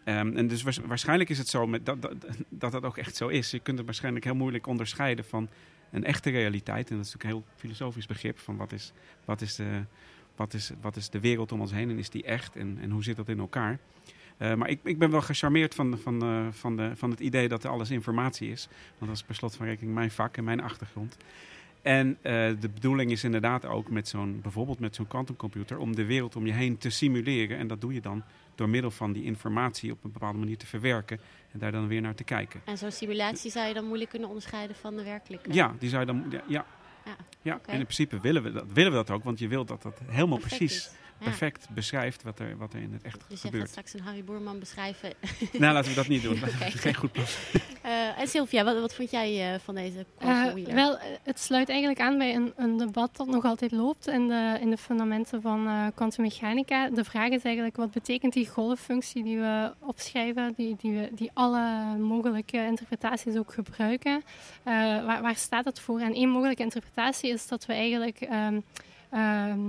Ehm, 0.05 0.37
en 0.37 0.49
dus 0.49 0.63
waars- 0.63 0.79
waarschijnlijk 0.79 1.31
is 1.31 1.39
het 1.39 1.49
zo 1.49 1.67
met 1.67 1.87
dat, 1.87 2.03
dat, 2.03 2.15
dat 2.49 2.73
dat 2.73 2.85
ook 2.85 2.97
echt 2.97 3.17
zo 3.17 3.29
is. 3.29 3.51
Je 3.51 3.61
kunt 3.61 3.77
het 3.77 3.87
waarschijnlijk 3.87 4.25
heel 4.25 4.35
moeilijk 4.35 4.67
onderscheiden 4.67 5.25
van 5.25 5.49
een 5.91 6.05
echte 6.05 6.31
realiteit. 6.31 6.91
En 6.91 6.97
dat 6.97 7.07
is 7.07 7.13
natuurlijk 7.13 7.43
een 7.45 7.45
heel 7.47 7.57
filosofisch 7.57 8.07
begrip 8.07 8.39
van 8.39 8.57
wat 8.57 8.73
is, 8.73 8.93
wat 9.25 9.41
is, 9.41 9.55
de, 9.57 9.85
wat 10.37 10.55
is, 10.55 10.71
wat 10.81 10.97
is 10.97 11.11
de 11.11 11.21
wereld 11.21 11.53
om 11.53 11.61
ons 11.61 11.73
heen 11.73 11.91
en 11.91 11.99
is 11.99 12.11
die 12.11 12.25
echt 12.25 12.57
en, 12.57 12.79
en 12.81 12.91
hoe 12.91 13.03
zit 13.03 13.17
dat 13.17 13.29
in 13.29 13.39
elkaar. 13.39 13.79
Eh, 14.37 14.55
maar 14.55 14.69
ik, 14.69 14.81
ik 14.83 14.99
ben 14.99 15.11
wel 15.11 15.21
gecharmeerd 15.21 15.75
van, 15.75 15.99
van, 15.99 16.23
eh, 16.23 16.47
van, 16.51 16.77
de, 16.77 16.97
van 16.97 17.11
het 17.11 17.21
idee 17.21 17.49
dat 17.49 17.65
er 17.65 17.71
alles 17.71 17.91
informatie 17.91 18.51
is. 18.51 18.69
Want 18.99 19.11
dat 19.11 19.21
is 19.21 19.23
per 19.23 19.35
slot 19.35 19.57
van 19.57 19.67
rekening 19.67 19.95
mijn 19.95 20.11
vak 20.11 20.37
en 20.37 20.45
mijn 20.45 20.61
achtergrond. 20.61 21.17
En 21.83 22.19
eh, 22.23 22.33
de 22.61 22.69
bedoeling 22.75 23.11
is 23.11 23.25
inderdaad 23.25 23.67
ook 23.67 23.91
met 23.91 24.09
zo'n, 24.09 24.41
bijvoorbeeld 24.43 24.79
met 24.79 24.95
zo'n 24.95 25.07
quantumcomputer, 25.07 25.79
om 25.79 25.97
de 25.97 26.05
wereld 26.05 26.37
om 26.37 26.47
je 26.47 26.53
heen 26.53 26.79
te 26.79 26.91
simuleren. 26.91 27.59
En 27.59 27.67
dat 27.67 27.81
doe 27.81 27.93
je 27.93 28.01
dan 28.01 28.23
door 28.55 28.69
middel 28.69 28.91
van 28.91 29.13
die 29.13 29.25
informatie 29.25 29.93
op 29.93 30.05
een 30.05 30.13
bepaalde 30.13 30.39
manier 30.39 30.57
te 30.57 30.67
verwerken 30.67 31.21
en 31.53 31.59
daar 31.59 31.73
dan 31.73 31.89
weer 31.89 32.01
naar 32.01 32.15
te 32.15 32.25
kijken. 32.25 32.61
En 32.65 32.79
zo'n 32.79 32.91
simulatie 32.91 33.51
zou 33.51 33.69
je 33.69 33.75
dan 33.75 33.85
moeilijk 33.85 34.11
kunnen 34.11 34.29
onderscheiden 34.29 34.77
van 34.77 34.97
de 34.97 35.03
werkelijke. 35.03 35.53
Ja, 35.53 35.75
die 35.79 35.89
zou 35.89 36.01
je 36.01 36.07
dan. 36.07 36.25
Ja, 36.31 36.43
ja. 36.47 36.67
Ja, 37.05 37.17
ja. 37.43 37.61
en 37.67 37.79
in 37.79 37.83
principe 37.83 38.21
willen 38.21 38.43
we, 38.43 38.53
dat, 38.53 38.65
willen 38.73 38.91
we 38.91 38.97
dat 38.97 39.11
ook, 39.11 39.25
want 39.25 39.39
je 39.39 39.49
wilt 39.49 39.69
dat 39.69 39.83
dat 39.83 40.01
helemaal 40.07 40.39
Perfect 40.39 40.59
precies 40.59 40.77
is. 40.77 40.93
Ja. 41.21 41.25
perfect 41.25 41.69
beschrijft 41.71 42.23
wat 42.23 42.39
er, 42.39 42.57
wat 42.57 42.73
er 42.73 42.81
in 42.81 42.93
het 42.93 43.03
echt 43.03 43.15
Dus 43.15 43.25
je 43.29 43.37
gaat 43.37 43.51
gebeurt. 43.51 43.69
straks 43.69 43.95
een 43.95 44.01
Harry 44.01 44.25
Boerman 44.25 44.59
beschrijven. 44.59 45.13
nou, 45.59 45.73
laten 45.73 45.91
we 45.91 45.97
dat 45.97 46.09
niet 46.09 46.23
doen. 46.23 46.41
Dat 46.61 46.75
is 46.75 46.81
geen 46.81 46.95
goed 46.95 47.13
plan. 47.13 47.27
Eh, 47.83 48.21
en 48.21 48.29
Sylvia, 48.29 48.65
wat, 48.65 48.81
wat 48.81 48.95
vond 48.95 49.11
jij 49.11 49.55
eh, 49.55 49.61
van 49.61 49.75
deze 49.75 50.07
Eh, 50.19 50.45
Wheeler? 50.53 50.75
wel, 50.75 50.99
het 51.23 51.41
sluit 51.41 51.69
eigenlijk 51.69 52.01
aan 52.01 52.19
bij 52.19 52.35
een, 52.35 52.53
een 52.57 52.77
debat 52.77 53.17
dat 53.17 53.27
nog 53.27 53.45
altijd 53.45 53.73
loopt 53.73 54.09
in 54.09 54.29
de, 54.29 54.59
in 54.61 54.71
de 54.71 54.77
fundamenten 54.77 55.43
van 55.43 55.67
eh 55.67 55.87
kwantummechanica. 55.95 56.89
de 56.89 57.05
vraag 57.05 57.29
is 57.29 57.43
eigenlijk, 57.43 57.77
wat 57.77 57.91
betekent 57.91 58.33
die 58.33 58.49
golffunctie 58.49 59.23
die 59.23 59.39
we 59.39 59.73
opschrijven, 59.81 60.53
die, 60.57 60.77
die, 60.81 60.93
we, 60.93 61.11
die 61.13 61.31
alle 61.35 61.97
mogelijke 61.99 62.65
interpretaties 62.65 63.37
ook 63.37 63.53
gebruiken? 63.53 64.23
Eh, 64.63 64.73
waar, 65.05 65.23
waar 65.23 65.37
staat 65.37 65.65
het 65.65 65.81
voor? 65.81 66.01
En 66.01 66.15
één 66.15 66.29
mogelijke 66.29 66.63
interpretatie 66.63 67.31
is 67.31 67.47
dat 67.47 67.67
we 67.67 67.73
eigenlijk... 67.73 68.21
ehm, 68.21 68.61
ehm, 69.11 69.61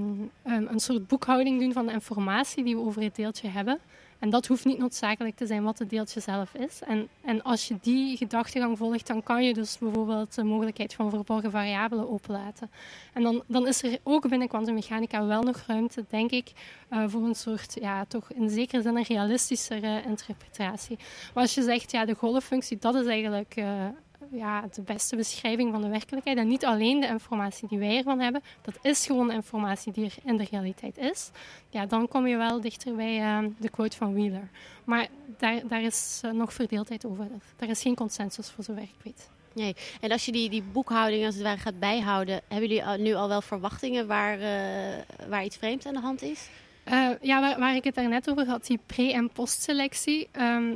een, 0.43 0.79
soort 0.79 1.07
boekhouding 1.07 1.59
doen 1.59 1.73
van 1.73 1.85
de 1.85 1.91
informatie 1.91 2.63
die 2.63 2.75
we 2.75 2.81
over 2.81 3.01
het 3.01 3.15
deeltje 3.15 3.47
hebben. 3.47 3.79
En 4.19 4.29
dat 4.29 4.47
hoeft 4.47 4.65
niet 4.65 4.77
noodzakelijk 4.77 5.35
te 5.35 5.45
zijn 5.45 5.63
wat 5.63 5.79
het 5.79 5.89
deeltje 5.89 6.19
zelf 6.19 6.53
is. 6.53 6.81
En, 6.81 7.07
en 7.21 7.43
als 7.43 7.67
je 7.67 7.77
die 7.81 8.17
gedachtegang 8.17 8.77
volgt, 8.77 9.07
dan 9.07 9.23
kan 9.23 9.43
je 9.43 9.53
dus 9.53 9.77
bijvoorbeeld 9.77 10.35
de 10.35 10.43
mogelijkheid 10.43 10.93
van 10.93 11.09
verborgen 11.09 11.51
variabelen 11.51 12.09
openlaten. 12.09 12.71
En 13.13 13.23
dan, 13.23 13.43
dan 13.47 13.67
is 13.67 13.83
er 13.83 13.99
ook 14.03 14.29
binnen 14.29 14.47
kwantummechanica 14.47 15.25
wel 15.25 15.41
nog 15.41 15.63
ruimte, 15.67 16.05
denk 16.09 16.31
ik, 16.31 16.51
eh, 16.89 17.03
voor 17.07 17.23
een 17.23 17.35
soort, 17.35 17.77
ja, 17.81 18.05
toch 18.05 18.31
in 18.31 18.49
zekere 18.49 18.81
zin 18.81 18.97
een 18.97 19.03
realistischere 19.03 20.01
interpretatie. 20.05 20.97
Maar 21.33 21.43
als 21.43 21.53
je 21.53 21.61
zegt, 21.61 21.91
ja, 21.91 22.05
de 22.05 22.15
golffunctie, 22.15 22.77
dat 22.77 22.95
is 22.95 23.05
eigenlijk 23.05 23.55
eh, 23.55 23.85
ja, 24.31 24.67
de 24.73 24.81
beste 24.81 25.15
beschrijving 25.15 25.71
van 25.71 25.81
de 25.81 25.87
werkelijkheid. 25.87 26.37
En 26.37 26.47
niet 26.47 26.65
alleen 26.65 26.99
de 26.99 27.07
informatie 27.07 27.67
die 27.67 27.79
wij 27.79 27.97
ervan 27.97 28.19
hebben, 28.19 28.41
dat 28.61 28.77
is 28.81 29.05
gewoon 29.05 29.27
de 29.27 29.33
informatie 29.33 29.91
die 29.91 30.05
er 30.05 30.15
in 30.23 30.37
de 30.37 30.47
realiteit 30.51 30.97
is. 30.97 31.31
Ja, 31.69 31.85
dan 31.85 32.07
kom 32.07 32.27
je 32.27 32.37
wel 32.37 32.61
dichter 32.61 32.95
bij 32.95 33.19
eh, 33.19 33.45
de 33.57 33.69
quote 33.69 33.97
van 33.97 34.13
Wheeler. 34.13 34.49
Maar 34.83 35.07
daar, 35.37 35.61
daar 35.67 35.81
is 35.81 36.21
eh, 36.23 36.31
nog 36.31 36.53
verdeeldheid 36.53 37.05
over. 37.05 37.27
Daar 37.55 37.69
is 37.69 37.81
geen 37.81 37.95
consensus 37.95 38.49
voor 38.49 38.63
zover 38.63 38.81
ik 38.81 38.95
weet. 39.03 39.29
Nee. 39.53 39.75
En 40.01 40.11
als 40.11 40.25
je 40.25 40.31
die, 40.31 40.49
die 40.49 40.63
boekhouding 40.63 41.25
als 41.25 41.35
het 41.35 41.43
ware 41.43 41.57
gaat 41.57 41.79
bijhouden, 41.79 42.41
hebben 42.47 42.69
jullie 42.69 42.97
nu 42.97 43.13
al 43.13 43.27
wel 43.27 43.41
verwachtingen 43.41 44.07
waar, 44.07 44.39
eh, 44.39 45.27
waar 45.27 45.43
iets 45.43 45.57
vreemds 45.57 45.85
aan 45.85 45.93
de 45.93 45.99
hand 45.99 46.21
is? 46.21 46.49
Eh, 46.89 47.09
ja, 47.21 47.39
waar, 47.41 47.59
waar 47.59 47.75
ik 47.75 47.83
het 47.83 47.95
daarnet 47.95 48.29
over 48.29 48.47
had, 48.47 48.65
die 48.65 48.79
pre- 48.85 49.11
en 49.11 49.29
postselectie. 49.31 50.27
ehm, 50.31 50.75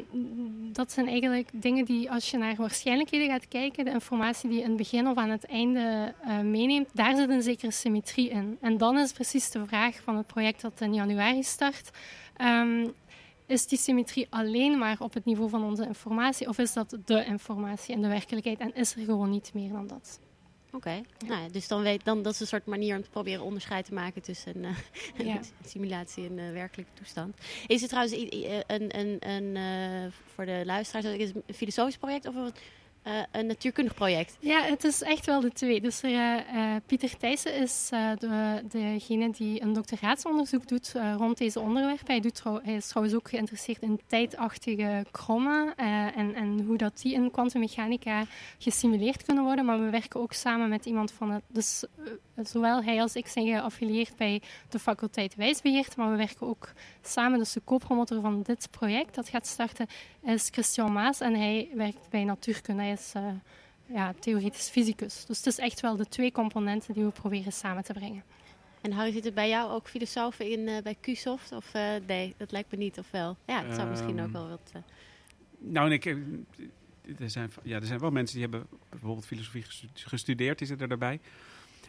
dat 0.71 0.91
zijn 0.91 1.07
eigenlijk 1.07 1.49
dingen 1.53 1.85
die, 1.85 2.11
als 2.11 2.31
je 2.31 2.37
naar 2.37 2.55
waarschijnlijkheden 2.55 3.27
gaat 3.27 3.47
kijken, 3.47 3.85
de 3.85 3.91
informatie 3.91 4.49
die 4.49 4.57
je 4.57 4.63
in 4.63 4.69
het 4.69 4.77
begin 4.77 5.07
of 5.07 5.17
aan 5.17 5.29
het 5.29 5.45
einde 5.45 6.13
eh, 6.21 6.39
meeneemt, 6.39 6.89
daar 6.93 7.15
zit 7.15 7.29
een 7.29 7.41
zekere 7.41 7.71
symmetrie 7.71 8.29
in. 8.29 8.57
En 8.61 8.77
dan 8.77 8.97
is 8.97 9.11
precies 9.11 9.51
de 9.51 9.65
vraag 9.65 10.01
van 10.03 10.17
het 10.17 10.27
project 10.27 10.61
dat 10.61 10.81
in 10.81 10.93
januari 10.93 11.43
start. 11.43 11.91
ehm, 12.37 12.87
is 13.45 13.67
die 13.67 13.77
symmetrie 13.77 14.27
alleen 14.29 14.77
maar 14.77 14.95
op 14.99 15.13
het 15.13 15.25
niveau 15.25 15.49
van 15.49 15.63
onze 15.63 15.85
informatie 15.85 16.47
of 16.47 16.57
is 16.57 16.73
dat 16.73 16.97
de 17.05 17.25
informatie 17.25 17.95
in 17.95 18.01
de 18.01 18.07
werkelijkheid 18.07 18.59
en 18.59 18.75
is 18.75 18.95
er 18.95 19.03
gewoon 19.05 19.29
niet 19.29 19.53
meer 19.53 19.71
dan 19.71 19.87
dat? 19.87 20.19
Oké, 20.75 21.01
nou 21.27 21.41
ja, 21.41 21.47
dus 21.49 21.67
dan 21.67 21.81
weet 21.81 22.05
dan 22.05 22.21
dat 22.21 22.33
is 22.33 22.39
een 22.39 22.47
soort 22.47 22.65
manier 22.65 22.95
om 22.95 23.03
te 23.03 23.09
proberen 23.09 23.43
onderscheid 23.43 23.85
te 23.85 23.93
maken 23.93 24.21
tussen 24.21 24.63
eh, 24.65 24.75
Ja. 25.27 25.39
simulatie 25.65 26.25
en 26.29 26.39
eh, 26.39 26.51
werkelijke 26.51 26.91
toestand. 26.93 27.37
Is 27.67 27.81
het 27.81 27.89
trouwens 27.89 28.17
i- 28.17 28.61
een, 28.67 28.99
een, 28.99 29.17
een 29.29 29.55
eh, 29.55 30.11
voor 30.33 30.45
de 30.45 30.61
luisteraars 30.65 31.05
is 31.17 31.27
het 31.27 31.35
een 31.47 31.53
filosofisch 31.55 31.97
project 31.97 32.27
of 32.27 32.35
een, 32.35 32.51
eh, 33.03 33.13
een 33.31 33.45
natuurkundig 33.45 33.93
project? 33.93 34.37
Ja, 34.39 34.61
het 34.61 34.83
is 34.83 35.01
echt 35.01 35.25
wel 35.25 35.39
de 35.41 35.51
twee. 35.51 35.81
Dus 35.81 36.01
eh, 36.01 36.37
eh, 36.37 36.81
Pieter 36.85 37.17
Thijssen 37.17 37.55
is 37.55 37.89
de, 38.19 38.61
degene 38.69 39.29
die 39.29 39.61
een 39.61 39.73
doctoraatsonderzoek 39.73 40.67
doet 40.67 40.93
rond 41.17 41.37
deze 41.37 41.59
onderwerpen. 41.59 42.05
Hij, 42.07 42.19
doet 42.19 42.43
hij 42.63 42.75
is 42.75 42.87
trouwens 42.87 43.15
ook 43.15 43.29
geïnteresseerd 43.29 43.81
in 43.81 43.99
tijdachtige 44.07 45.05
krommen 45.11 45.75
en, 45.75 46.35
en 46.35 46.63
hoe 46.65 46.77
dat 46.77 47.01
die 47.01 47.13
in 47.13 47.31
kwantummechanica 47.31 48.23
gesimuleerd 48.57 49.23
kunnen 49.23 49.43
worden. 49.43 49.65
Maar 49.65 49.79
we 49.79 49.89
werken 49.89 50.19
ook 50.19 50.33
samen 50.33 50.69
met 50.69 50.85
iemand 50.85 51.11
van 51.11 51.31
het... 51.31 51.43
Dus 51.47 51.83
zowel 52.43 52.83
hij 52.83 53.01
als 53.01 53.15
ik 53.15 53.27
zijn 53.27 53.47
geaffilieerd 53.47 54.15
bij 54.15 54.41
de 54.69 54.79
faculteit 54.79 55.35
Wijsbeheer, 55.35 55.87
maar 55.95 56.11
we 56.11 56.17
werken 56.17 56.47
ook 56.47 56.71
samen. 57.01 57.39
Dus 57.39 57.53
de 57.53 57.61
co-promotor 57.65 58.21
van 58.21 58.41
dit 58.41 58.67
project 58.71 59.15
dat 59.15 59.29
gaat 59.29 59.47
starten 59.47 59.87
is 60.23 60.49
Christian 60.51 60.93
Maas 60.93 61.19
en 61.19 61.35
hij 61.35 61.69
werkt 61.73 62.09
bij 62.09 62.23
natuurkunde. 62.23 62.92
Is 62.93 63.11
eh, 63.15 63.27
ja, 63.85 64.13
theoretisch 64.19 64.69
fysicus. 64.69 65.25
Dus 65.25 65.37
het 65.37 65.45
is 65.45 65.57
echt 65.57 65.79
wel 65.81 65.95
de 65.95 66.05
twee 66.05 66.31
componenten 66.31 66.93
die 66.93 67.03
we 67.03 67.11
proberen 67.11 67.51
samen 67.53 67.83
te 67.83 67.93
brengen. 67.93 68.23
En 68.81 68.91
Harry, 68.91 69.11
zit 69.11 69.25
er 69.25 69.33
bij 69.33 69.49
jou 69.49 69.71
ook 69.71 69.87
filosofen 69.87 70.49
in 70.51 70.67
eh, 70.67 70.81
bij 70.81 70.95
QSoft? 71.01 71.51
Of 71.51 71.73
eh, 71.73 71.91
nee, 72.07 72.33
dat 72.37 72.51
lijkt 72.51 72.71
me 72.71 72.77
niet, 72.77 72.99
of 72.99 73.11
wel? 73.11 73.37
Ja, 73.45 73.63
dat 73.63 73.75
zou 73.75 73.89
misschien 73.89 74.17
Ehm, 74.17 74.25
ook 74.25 74.31
wel 74.31 74.49
wat... 74.49 74.71
Nou, 75.57 75.85
en 75.87 75.91
ik, 75.93 76.05
er, 77.19 77.29
zijn, 77.29 77.51
ja, 77.63 77.75
er 77.75 77.85
zijn 77.85 77.99
wel 77.99 78.11
mensen 78.11 78.39
die 78.39 78.47
hebben 78.49 78.67
bijvoorbeeld 78.89 79.25
filosofie 79.25 79.61
gestu- 79.63 79.87
gestudeerd, 79.93 80.57
die 80.57 80.67
zitten 80.67 80.89
erbij. 80.89 81.19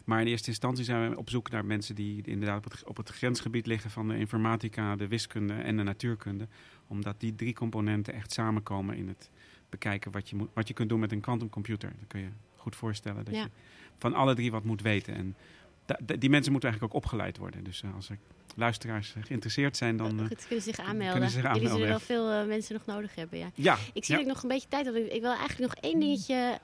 Maar 0.05 0.21
in 0.21 0.27
eerste 0.27 0.49
instantie 0.49 0.85
zijn 0.85 1.11
we 1.11 1.17
op 1.17 1.31
zoek 1.31 1.51
naar 1.51 1.65
mensen 1.65 1.95
die 1.95 2.23
inderdaad 2.25 2.65
op 2.65 2.73
het, 2.73 2.85
op 2.85 2.97
het 2.97 3.09
grensgebied 3.09 3.67
liggen 3.67 3.91
van 3.91 4.09
de 4.09 4.17
informatica, 4.19 4.97
de 4.97 5.09
wiskunde 5.09 5.55
en 5.55 5.77
de 5.77 5.83
natuurkunde. 5.83 6.49
Omdat 6.87 7.21
die 7.21 7.35
drie 7.35 7.55
componenten 7.55 8.15
echt 8.15 8.33
samenkomen 8.33 8.97
in 8.97 9.09
het 9.09 9.31
bekijken 9.69 10.12
wat 10.12 10.29
je, 10.31 10.37
moet, 10.37 10.49
wat 10.53 10.69
je 10.69 10.75
kunt 10.75 10.89
doen 10.89 11.01
met 11.01 11.12
een 11.12 11.21
quantumcomputer. 11.21 11.89
Dan 11.97 12.07
kun 12.07 12.21
je 12.21 12.29
goed 12.57 12.77
voorstellen 12.77 13.25
dat 13.25 13.35
Ja. 13.35 13.43
je 13.43 13.49
van 13.99 14.15
alle 14.15 14.35
drie 14.35 14.51
wat 14.51 14.65
moet 14.65 14.83
weten. 14.83 15.15
En 15.15 15.37
die 16.19 16.31
mensen 16.31 16.53
moeten 16.53 16.71
eigenlijk 16.71 16.83
ook 16.83 17.03
opgeleid 17.05 17.39
worden. 17.39 17.65
Dus 17.65 17.83
eh, 17.83 17.95
als 17.95 18.09
er 18.09 18.19
luisteraars 18.57 19.15
geïnteresseerd 19.21 19.77
zijn, 19.77 19.97
dan... 19.97 20.21
eh, 20.21 20.27
goed, 20.27 20.47
kunnen 20.47 20.65
zich 20.65 20.79
aanmelden. 20.79 21.11
kunnen 21.11 21.31
zich 21.31 21.43
Jullie 21.43 21.59
zullen 21.59 21.73
aanmelden, 21.73 21.89
wel 21.89 21.99
veel 22.29 22.31
eh, 22.41 22.47
mensen 22.47 22.75
nog 22.75 22.87
nodig 22.87 23.15
hebben, 23.15 23.39
ja. 23.39 23.51
ja, 23.55 23.77
Ik 23.93 24.05
zie 24.05 24.15
ja. 24.15 24.21
dat 24.21 24.29
ik 24.31 24.35
nog 24.35 24.43
een 24.43 24.49
beetje 24.49 24.69
tijd 24.69 24.87
heb. 24.87 24.95
Ik 24.95 25.21
wil 25.21 25.31
eigenlijk 25.35 25.59
nog 25.59 25.75
één 25.75 26.01
dingetje. 26.01 26.59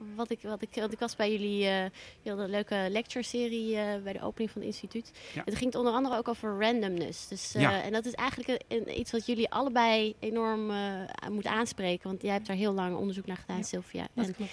Eh, 0.00 0.06
wat 0.16 0.30
ik, 0.30 0.38
wat 0.42 0.62
ik, 0.62 0.68
want 0.74 0.92
ik 0.92 0.98
was 0.98 1.16
bij 1.16 1.30
jullie. 1.32 1.66
eh 1.66 1.84
je 2.22 2.30
had 2.30 2.38
een 2.38 2.50
leuke 2.50 2.86
lecture-serie 2.90 3.76
eh, 3.76 4.02
bij 4.02 4.12
de 4.12 4.22
opening 4.22 4.50
van 4.50 4.60
het 4.62 4.70
instituut. 4.70 5.10
Ja. 5.34 5.42
Het 5.44 5.54
ging 5.56 5.74
onder 5.74 5.92
andere 5.92 6.16
ook 6.16 6.28
over 6.28 6.58
randomness. 6.60 7.28
Dus, 7.28 7.54
eh, 7.54 7.60
Ja. 7.62 7.82
En 7.82 7.92
dat 7.92 8.04
is 8.06 8.12
eigenlijk 8.12 8.64
een, 8.68 8.98
iets 8.98 9.10
wat 9.12 9.26
jullie 9.26 9.50
allebei 9.50 10.14
enorm 10.18 10.70
eh, 10.70 11.02
moet 11.30 11.46
aanspreken. 11.46 12.08
Want 12.08 12.22
jij 12.22 12.32
hebt 12.32 12.46
daar 12.46 12.56
heel 12.56 12.72
lang 12.72 12.96
onderzoek 12.96 13.26
naar 13.26 13.36
gedaan, 13.36 13.56
Ja, 13.56 13.62
Sylvia. 13.62 14.06
Dat 14.14 14.26
En 14.26 14.34
klopt. 14.34 14.52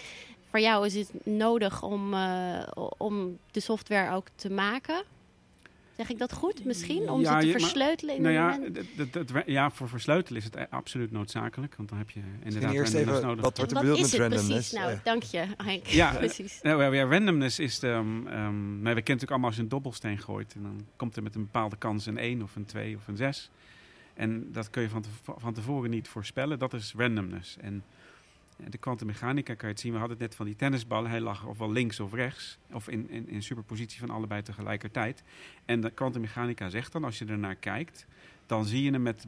voor 0.50 0.60
jou 0.60 0.86
is 0.86 0.94
het 0.96 1.26
nodig 1.26 1.84
om, 1.84 2.14
eh, 2.14 2.68
om 2.98 3.40
de 3.52 3.60
software 3.60 4.16
ook 4.16 4.28
te 4.36 4.50
maken. 4.50 5.04
Zeg 5.98 6.10
ik 6.10 6.18
dat 6.18 6.34
goed 6.34 6.66
misschien? 6.66 7.10
Om 7.10 7.22
Ja, 7.22 7.42
ze 7.42 7.46
te 7.48 7.52
versleutelen 7.60 8.16
in 8.16 8.22
Nou 8.22 8.34
ja, 8.34 8.60
dat- 8.96 9.14
dat- 9.28 9.44
ja, 9.46 9.72
voor 9.72 9.90
versleutelen 9.90 10.40
is 10.40 10.46
het 10.46 10.56
e- 10.56 10.66
absoluut 10.70 11.12
noodzakelijk. 11.12 11.76
Want 11.76 11.90
dan 11.90 11.98
heb 11.98 12.10
je 12.10 12.20
inderdaad 12.44 12.74
eerst 12.74 12.94
randomness 12.94 13.18
even, 13.18 13.28
nodig. 13.28 13.44
wat 13.44 13.58
wordt 13.58 13.72
er 13.72 13.80
bedoeld 13.80 13.98
is 14.00 14.12
met 14.12 14.20
randomness? 14.22 14.48
precies? 14.70 14.72
Nou, 14.72 14.98
dank 15.04 15.24
je, 15.24 15.46
Henk. 15.58 15.86
Ja, 15.86 16.12
eh, 16.14 16.18
precies. 16.18 16.60
Nou, 16.62 16.84
ja, 16.84 16.92
ja, 16.94 17.04
randomness 17.10 17.60
is 17.60 17.80
de... 17.80 17.88
ehm, 17.88 18.28
ehm, 18.28 18.34
nou, 18.34 18.76
we 18.76 18.80
kennen 18.82 18.94
natuurlijk 18.94 19.32
allemaal 19.32 19.48
als 19.48 19.56
je 19.56 19.62
een 19.62 19.70
dobbelsteen 19.70 20.18
gooit. 20.20 20.54
En 20.56 20.62
dan 20.62 20.86
komt 20.96 21.16
er 21.16 21.24
met 21.24 21.36
een 21.36 21.42
bepaalde 21.44 21.78
kans 21.78 22.06
een 22.06 22.18
1 22.18 22.42
of 22.42 22.56
een 22.56 22.66
2 22.66 22.96
of 22.96 23.08
een 23.08 23.18
6. 23.18 23.50
En 24.14 24.52
dat 24.52 24.70
kun 24.70 24.82
je 24.82 24.90
van, 24.90 25.04
van 25.38 25.54
tevoren 25.54 25.90
niet 25.90 26.08
voorspellen. 26.08 26.60
Dat 26.60 26.74
is 26.74 26.94
randomness. 26.98 27.58
En 27.62 27.84
de 28.58 28.78
kwantummechanica 28.78 29.54
kan 29.54 29.68
je 29.68 29.74
het 29.74 29.84
zien. 29.84 29.92
We 29.92 29.98
hadden 29.98 30.18
het 30.18 30.28
net 30.28 30.36
van 30.36 30.46
die 30.46 30.56
tennisbal. 30.56 31.08
Hij 31.08 31.20
lag 31.20 31.46
ofwel 31.46 31.72
links 31.72 32.00
of 32.00 32.14
rechts. 32.14 32.58
Of 32.72 32.88
in, 32.88 33.10
in, 33.10 33.30
in 33.30 33.44
superpositie 33.44 34.00
van 34.00 34.10
allebei 34.10 34.42
tegelijkertijd. 34.42 35.24
En 35.66 35.82
de 35.82 35.90
kwantummechanica 35.90 36.70
zegt 36.70 36.92
dan, 36.92 37.04
als 37.04 37.18
je 37.18 37.26
ernaar 37.26 37.56
kijkt... 37.56 38.06
dan 38.46 38.66
zie 38.66 38.84
je 38.84 38.92
hem 38.92 39.02
met 39.02 39.28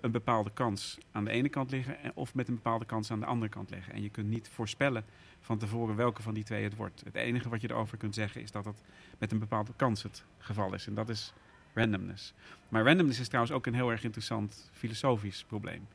een 0.00 0.10
bepaalde 0.10 0.50
kans 0.52 0.98
aan 1.12 1.24
de 1.24 1.30
ene 1.30 1.48
kant 1.48 1.70
liggen... 1.70 1.98
en- 2.02 2.12
of 2.14 2.34
met 2.34 2.48
een 2.48 2.54
bepaalde 2.54 2.84
kans 2.84 3.10
aan 3.10 3.20
de 3.20 3.26
andere 3.26 3.50
kant 3.50 3.70
liggen. 3.70 3.92
En 3.92 4.02
je 4.02 4.10
kunt 4.10 4.28
niet 4.28 4.48
voorspellen 4.48 5.04
van 5.40 5.58
tevoren 5.58 5.96
welke 5.96 6.22
van 6.22 6.34
die 6.34 6.44
twee 6.44 6.64
het 6.64 6.76
wordt. 6.76 7.02
Het 7.04 7.14
enige 7.14 7.48
wat 7.48 7.60
je 7.60 7.70
erover 7.70 7.98
kunt 7.98 8.14
zeggen 8.14 8.40
is 8.42 8.50
dat 8.50 8.64
het 8.64 8.82
met 9.18 9.32
een 9.32 9.38
bepaalde 9.38 9.72
kans 9.76 10.02
het 10.02 10.24
geval 10.38 10.74
is. 10.74 10.86
En 10.86 10.94
dat 10.94 11.08
is 11.08 11.32
randomness. 11.74 12.34
Maar 12.68 12.84
randomness 12.84 13.20
is 13.20 13.28
trouwens 13.28 13.54
ook 13.54 13.66
een 13.66 13.74
heel 13.74 13.90
erg 13.90 14.04
interessant 14.04 14.70
filosofisch 14.72 15.44
probleem. 15.44 15.86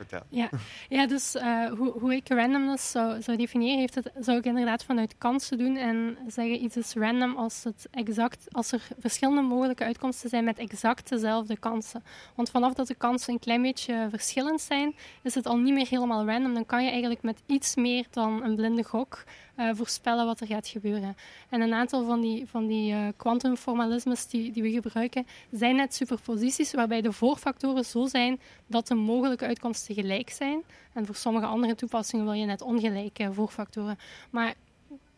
Vertel. 0.00 0.26
Ja, 0.28 0.48
ja 0.88 1.06
dus 1.06 1.34
eh, 1.34 1.66
hoe, 1.66 1.92
hoe 1.98 2.14
ik 2.14 2.28
randomness 2.28 2.90
zou, 2.90 3.22
zou 3.22 3.36
definiëren, 3.36 3.78
heeft 3.78 3.94
het, 3.94 4.10
zou 4.20 4.38
ik 4.38 4.44
inderdaad 4.44 4.84
vanuit 4.84 5.14
kansen 5.18 5.58
doen 5.58 5.76
en 5.76 6.18
zeggen 6.26 6.62
iets 6.62 6.76
is 6.76 6.94
random 6.94 7.36
als, 7.36 7.64
het 7.64 7.88
exact, 7.90 8.46
als 8.50 8.72
er 8.72 8.88
verschillende 8.98 9.40
mogelijke 9.40 9.84
uitkomsten 9.84 10.28
zijn 10.28 10.44
met 10.44 10.58
exact 10.58 11.08
dezelfde 11.08 11.58
kansen. 11.58 12.02
Want 12.34 12.50
vanaf 12.50 12.74
dat 12.74 12.86
de 12.86 12.94
kansen 12.94 13.32
een 13.32 13.38
klein 13.38 13.62
beetje 13.62 14.06
verschillend 14.10 14.60
zijn, 14.60 14.94
is 15.22 15.34
het 15.34 15.46
al 15.46 15.56
niet 15.56 15.74
meer 15.74 15.88
helemaal 15.88 16.26
random. 16.26 16.54
Dan 16.54 16.66
kan 16.66 16.84
je 16.84 16.90
eigenlijk 16.90 17.22
met 17.22 17.42
iets 17.46 17.74
meer 17.74 18.06
dan 18.10 18.42
een 18.42 18.56
blinde 18.56 18.84
gok 18.84 19.24
eh, 19.54 19.70
voorspellen 19.72 20.26
wat 20.26 20.40
er 20.40 20.46
gaat 20.46 20.68
gebeuren. 20.68 21.16
En 21.48 21.60
een 21.60 21.72
aantal 21.72 22.04
van 22.04 22.20
die, 22.20 22.46
van 22.48 22.66
die 22.66 22.92
eh, 22.92 23.06
kwantumformalismes 23.16 24.26
die, 24.26 24.52
die 24.52 24.62
we 24.62 24.70
gebruiken, 24.70 25.26
zijn 25.50 25.76
net 25.76 25.94
superposities 25.94 26.72
waarbij 26.72 27.00
de 27.00 27.12
voorfactoren 27.12 27.84
zo 27.84 28.06
zijn 28.06 28.40
dat 28.66 28.86
de 28.86 28.94
mogelijke 28.94 29.46
uitkomsten 29.46 29.94
gelijk 29.94 30.30
zijn. 30.30 30.62
En 30.92 31.06
voor 31.06 31.14
sommige 31.14 31.46
andere 31.46 31.74
toepassingen 31.74 32.24
wil 32.24 32.34
je 32.34 32.46
net 32.46 32.62
ongelijke 32.62 33.32
voorfactoren. 33.32 33.98
Maar 34.30 34.54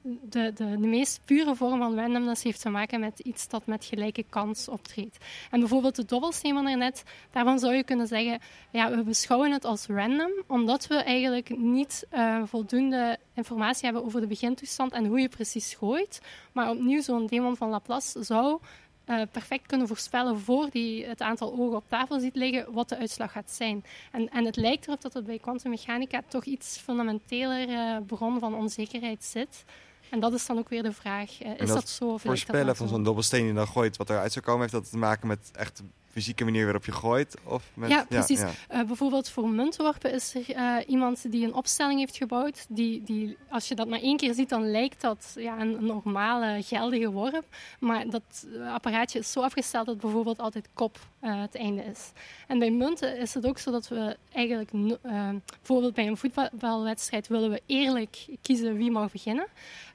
de, 0.02 0.52
de, 0.54 0.64
meest 0.64 1.20
pure 1.24 1.54
vorm 1.54 1.78
van 1.78 1.94
randomness 1.94 2.42
heeft 2.42 2.60
te 2.60 2.68
maken 2.68 3.00
met 3.00 3.18
iets 3.18 3.48
dat 3.48 3.66
met 3.66 3.84
gelijke 3.84 4.24
kans 4.28 4.68
optreedt. 4.68 5.16
En 5.50 5.60
bijvoorbeeld 5.60 5.96
de 5.96 6.04
dobbelsteen 6.04 6.54
van 6.54 6.64
daarnet, 6.64 7.02
daarvan 7.30 7.58
zou 7.58 7.74
je 7.74 7.84
kunnen 7.84 8.06
zeggen, 8.06 8.38
ja, 8.70 8.90
we 8.90 9.02
beschouwen 9.02 9.52
het 9.52 9.64
als 9.64 9.86
random, 9.86 10.32
omdat 10.46 10.86
we 10.86 10.94
eigenlijk 10.94 11.56
niet 11.56 12.06
eh, 12.10 12.42
voldoende 12.44 13.18
informatie 13.34 13.84
hebben 13.84 14.04
over 14.04 14.20
de 14.20 14.26
begintoestand 14.26 14.92
en 14.92 15.06
hoe 15.06 15.20
je 15.20 15.28
precies 15.28 15.74
gooit. 15.74 16.20
Maar 16.52 16.70
opnieuw, 16.70 17.02
zo'n 17.02 17.26
demon 17.26 17.56
van 17.56 17.68
Laplace 17.68 18.24
zou 18.24 18.60
eh, 19.04 19.20
perfect 19.30 19.66
kunnen 19.66 19.86
voorspellen 19.86 20.38
voor 20.38 20.68
die 20.70 21.06
het 21.06 21.20
aantal 21.20 21.52
ogen 21.52 21.76
op 21.76 21.84
tafel 21.88 22.20
ziet 22.20 22.36
liggen 22.36 22.72
wat 22.72 22.88
de 22.88 22.96
uitslag 22.96 23.32
gaat 23.32 23.50
zijn. 23.50 23.84
En, 24.12 24.28
en 24.28 24.44
het 24.44 24.56
lijkt 24.56 24.86
erop 24.86 25.00
dat 25.00 25.12
het 25.12 25.26
bij 25.26 25.38
kwantummechanica 25.38 26.22
toch 26.28 26.44
iets 26.44 26.78
fundamenteler 26.78 27.68
eh, 27.68 27.96
bron 28.06 28.38
van 28.38 28.54
onzekerheid 28.54 29.24
zit. 29.24 29.64
En 30.12 30.20
dat 30.20 30.32
is 30.32 30.46
dan 30.46 30.58
ook 30.58 30.68
weer 30.68 30.82
de 30.82 30.92
vraag, 30.92 31.42
eh, 31.42 31.50
is 31.50 31.58
dat 31.58 31.68
dat, 31.68 31.88
zo 31.88 32.04
of 32.04 32.10
dat 32.10 32.20
Voorspellen 32.20 32.76
van 32.76 32.88
zo? 32.88 32.94
zo'n 32.94 33.02
dobbelsteen 33.02 33.44
die 33.44 33.52
dan 33.52 33.66
gooit, 33.66 33.96
wat 33.96 34.10
eruit 34.10 34.32
zou 34.32 34.44
komen, 34.44 34.60
heeft 34.60 34.72
dat 34.72 34.90
te 34.90 34.98
maken 34.98 35.26
met 35.28 35.50
echt 35.52 35.76
de 35.76 35.84
fysieke 36.10 36.44
manier 36.44 36.64
waarop 36.64 36.84
je 36.84 36.92
gooit? 36.92 37.36
Of 37.44 37.62
met, 37.74 37.90
Ja, 37.90 38.04
precies. 38.08 38.40
ja. 38.40 38.50
Eh, 38.68 38.82
bijvoorbeeld 38.82 39.28
voor 39.28 39.48
muntworpen 39.48 40.12
is 40.12 40.34
er 40.34 40.50
eh, 40.54 40.76
iemand 40.86 41.30
die 41.32 41.44
een 41.46 41.54
opstelling 41.54 41.98
heeft 41.98 42.16
gebouwd. 42.16 42.66
Die, 42.68 43.02
die, 43.02 43.36
als 43.50 43.68
je 43.68 43.74
dat 43.74 43.88
maar 43.88 44.00
één 44.00 44.16
keer 44.16 44.34
ziet, 44.34 44.48
dan 44.48 44.70
lijkt 44.70 45.00
dat 45.00 45.32
ja, 45.36 45.60
een, 45.60 45.84
normale, 45.84 46.62
geldige 46.62 47.10
worp. 47.10 47.44
Maar 47.80 48.10
dat 48.10 48.46
apparaatje 48.72 49.18
is 49.18 49.32
zo 49.32 49.40
afgesteld 49.40 49.86
dat 49.86 50.00
bijvoorbeeld 50.00 50.38
altijd 50.38 50.68
kop 50.74 50.98
eh, 51.22 51.40
het 51.40 51.54
einde 51.54 51.82
is. 51.82 52.12
En 52.46 52.58
bij 52.58 52.70
munten 52.70 53.18
is 53.18 53.34
het 53.34 53.46
ook 53.46 53.58
zo 53.58 53.70
dat 53.70 53.88
we 53.88 54.16
eigenlijk, 54.32 54.72
no- 54.72 54.98
eh, 55.02 55.28
bijvoorbeeld 55.58 55.94
bij 55.94 56.06
een 56.06 56.16
voetbalwedstrijd, 56.16 57.28
willen 57.28 57.50
we 57.50 57.62
eerlijk 57.66 58.26
kiezen 58.42 58.76
wie 58.76 58.90
mag 58.90 59.12
beginnen. 59.12 59.46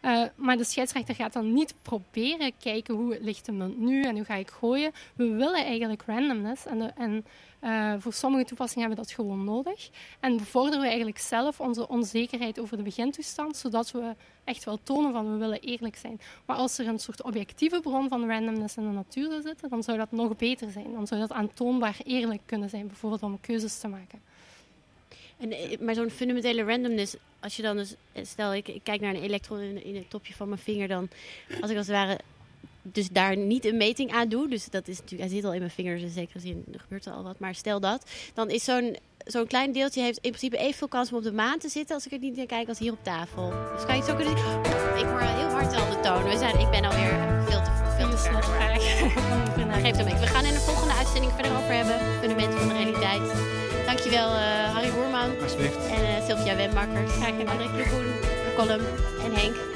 Eh, 0.02 0.24
maar 0.36 0.58
de 0.58 0.64
scheidsrechter 0.64 1.16
gaat 1.16 1.34
dan 1.34 1.54
niet 1.54 1.74
proberen 1.82 2.52
kijken 2.60 2.96
hoe 2.96 3.18
ligt 3.22 3.46
de 3.46 3.52
munt 3.52 3.80
nu 3.80 4.02
en 4.04 4.16
hoe 4.16 4.26
ga 4.26 4.36
ik 4.36 4.50
gooien. 4.50 4.92
We 5.16 5.24
willen 5.28 5.66
eigenlijk 5.66 6.04
randomness. 6.06 6.66
En, 6.66 6.80
de- 6.80 6.92
en 6.98 7.26
eh, 7.60 7.94
voor 8.00 8.14
sommige 8.14 8.46
toepassingen 8.46 8.88
hebben 8.88 9.04
we 9.06 9.10
dat 9.10 9.20
gewoon 9.20 9.44
nodig. 9.44 9.90
En 10.20 10.38
bevorderen 10.38 10.80
we 10.82 10.88
eigenlijk 10.88 11.18
zelf 11.20 11.60
onze 11.60 11.88
onzekerheid 11.88 12.60
over 12.60 12.78
de 12.78 12.84
begintoestand, 12.84 13.58
zodat 13.58 13.92
we 13.92 14.16
echt 14.48 14.64
wel 14.64 14.80
tonen 14.84 15.12
van 15.12 15.32
we 15.32 15.38
willen 15.38 15.60
eerlijk 15.60 15.96
zijn. 15.96 16.20
Maar 16.46 16.56
als 16.56 16.78
er 16.78 16.88
een 16.88 17.00
soort 17.00 17.24
objectieve 17.24 17.80
bron 17.80 18.10
van 18.10 18.28
randomness 18.28 18.78
in 18.78 18.84
de 18.84 18.96
natuur 18.96 19.30
zou 19.30 19.42
zitten, 19.42 19.70
dan 19.70 19.84
zou 19.84 19.98
dat 19.98 20.12
nog 20.12 20.36
beter 20.36 20.72
zijn. 20.72 20.94
Dan 20.94 21.08
zou 21.08 21.22
dat 21.22 21.32
aantoonbaar 21.32 21.98
eerlijk 22.04 22.42
kunnen 22.46 22.70
zijn, 22.70 22.88
bijvoorbeeld 22.88 23.24
om 23.24 23.40
keuzes 23.42 23.80
te 23.80 23.88
maken. 23.88 24.20
En, 25.38 25.52
eh, 25.52 25.80
maar 25.80 25.96
zo'n 25.96 26.10
fundamentele 26.10 26.64
randomness, 26.64 27.16
als 27.40 27.56
je 27.56 27.62
dan 27.62 27.78
dus, 27.78 27.96
eh, 28.12 28.26
stel 28.26 28.54
ik, 28.54 28.68
ik 28.68 28.84
kijk 28.84 29.02
naar 29.02 29.16
een 29.16 29.22
elektron 29.22 29.60
in, 29.60 29.96
het 29.96 30.10
topje 30.10 30.34
van 30.34 30.50
mijn 30.50 30.62
vinger, 30.62 30.88
dan 30.88 31.10
als 31.62 31.72
ik 31.72 31.78
als 31.78 31.88
het 31.88 31.96
ware 31.96 32.20
dus 32.82 33.10
daar 33.10 33.38
niet 33.38 33.66
een 33.66 33.78
meting 33.78 34.12
aan 34.12 34.30
doe, 34.30 34.50
dus 34.50 34.70
dat 34.70 34.88
is 34.88 35.00
natuurlijk, 35.00 35.30
hij 35.30 35.40
zit 35.40 35.46
al 35.46 35.54
in 35.54 35.60
mijn 35.60 35.72
vingers 35.72 36.02
in 36.02 36.10
zekere 36.10 36.40
zin, 36.40 36.66
er 36.74 36.80
gebeurt 36.80 37.08
al 37.08 37.24
wat, 37.24 37.40
maar 37.40 37.56
stel 37.56 37.80
dat, 37.80 38.10
dan 38.34 38.50
is 38.50 38.64
zo'n 38.64 38.98
zo'n 39.28 39.48
klein 39.48 39.72
deeltje 39.72 40.02
heeft 40.02 40.18
in 40.18 40.32
principe 40.32 40.58
evenveel 40.58 40.88
kans 40.88 41.12
om 41.12 41.18
op 41.18 41.24
de 41.24 41.32
maan 41.32 41.60
te 41.60 41.70
zitten 41.70 41.96
als 41.96 42.06
ik 42.06 42.12
er 42.12 42.20
niet 42.20 42.36
naar 42.36 42.46
kijk 42.46 42.68
als 42.68 42.80
hier 42.80 42.92
op 42.92 43.04
tafel. 43.04 43.54
Dus 43.76 43.86
kan 43.86 43.96
je 43.96 44.02
het 44.02 44.10
zo 44.10 44.16
kunnen 44.16 44.38
zien? 44.38 44.60
Ik 44.98 45.06
hoor 45.06 45.20
heel 45.20 45.50
hard 45.50 45.76
al 45.76 45.90
de 45.90 46.00
toon. 46.00 46.24
We 46.24 46.38
zijn, 46.38 46.60
ik 46.60 46.70
ben 46.70 46.86
alweer 46.86 47.44
veel 47.48 47.62
te 47.62 47.72
veel 47.98 48.10
te 48.10 48.18
ver. 48.18 48.36
Maar 49.68 49.80
geeft 49.80 49.98
hem 49.98 50.06
mee. 50.06 50.16
We 50.16 50.28
gaan 50.28 50.46
in 50.46 50.54
de 50.54 50.60
volgende 50.60 50.94
uitzending 50.94 51.32
verder 51.34 51.52
over 51.52 51.74
hebben. 51.74 52.00
Fundamenten 52.20 52.60
van 52.60 52.68
de 52.68 52.74
realiteit. 52.74 53.22
Dankjewel 53.86 54.30
eh 54.30 54.74
Harry 54.74 54.92
Boerman 54.92 55.30
Alsjeblieft. 55.42 55.86
en 55.88 56.02
eh, 56.06 56.26
Sylvia 56.26 56.56
Wemmakkers. 56.56 57.12
Graag 57.12 57.36
gedaan. 57.38 57.58
Rick 57.76 57.92
column 58.56 58.86
en 59.24 59.34
Henk. 59.34 59.67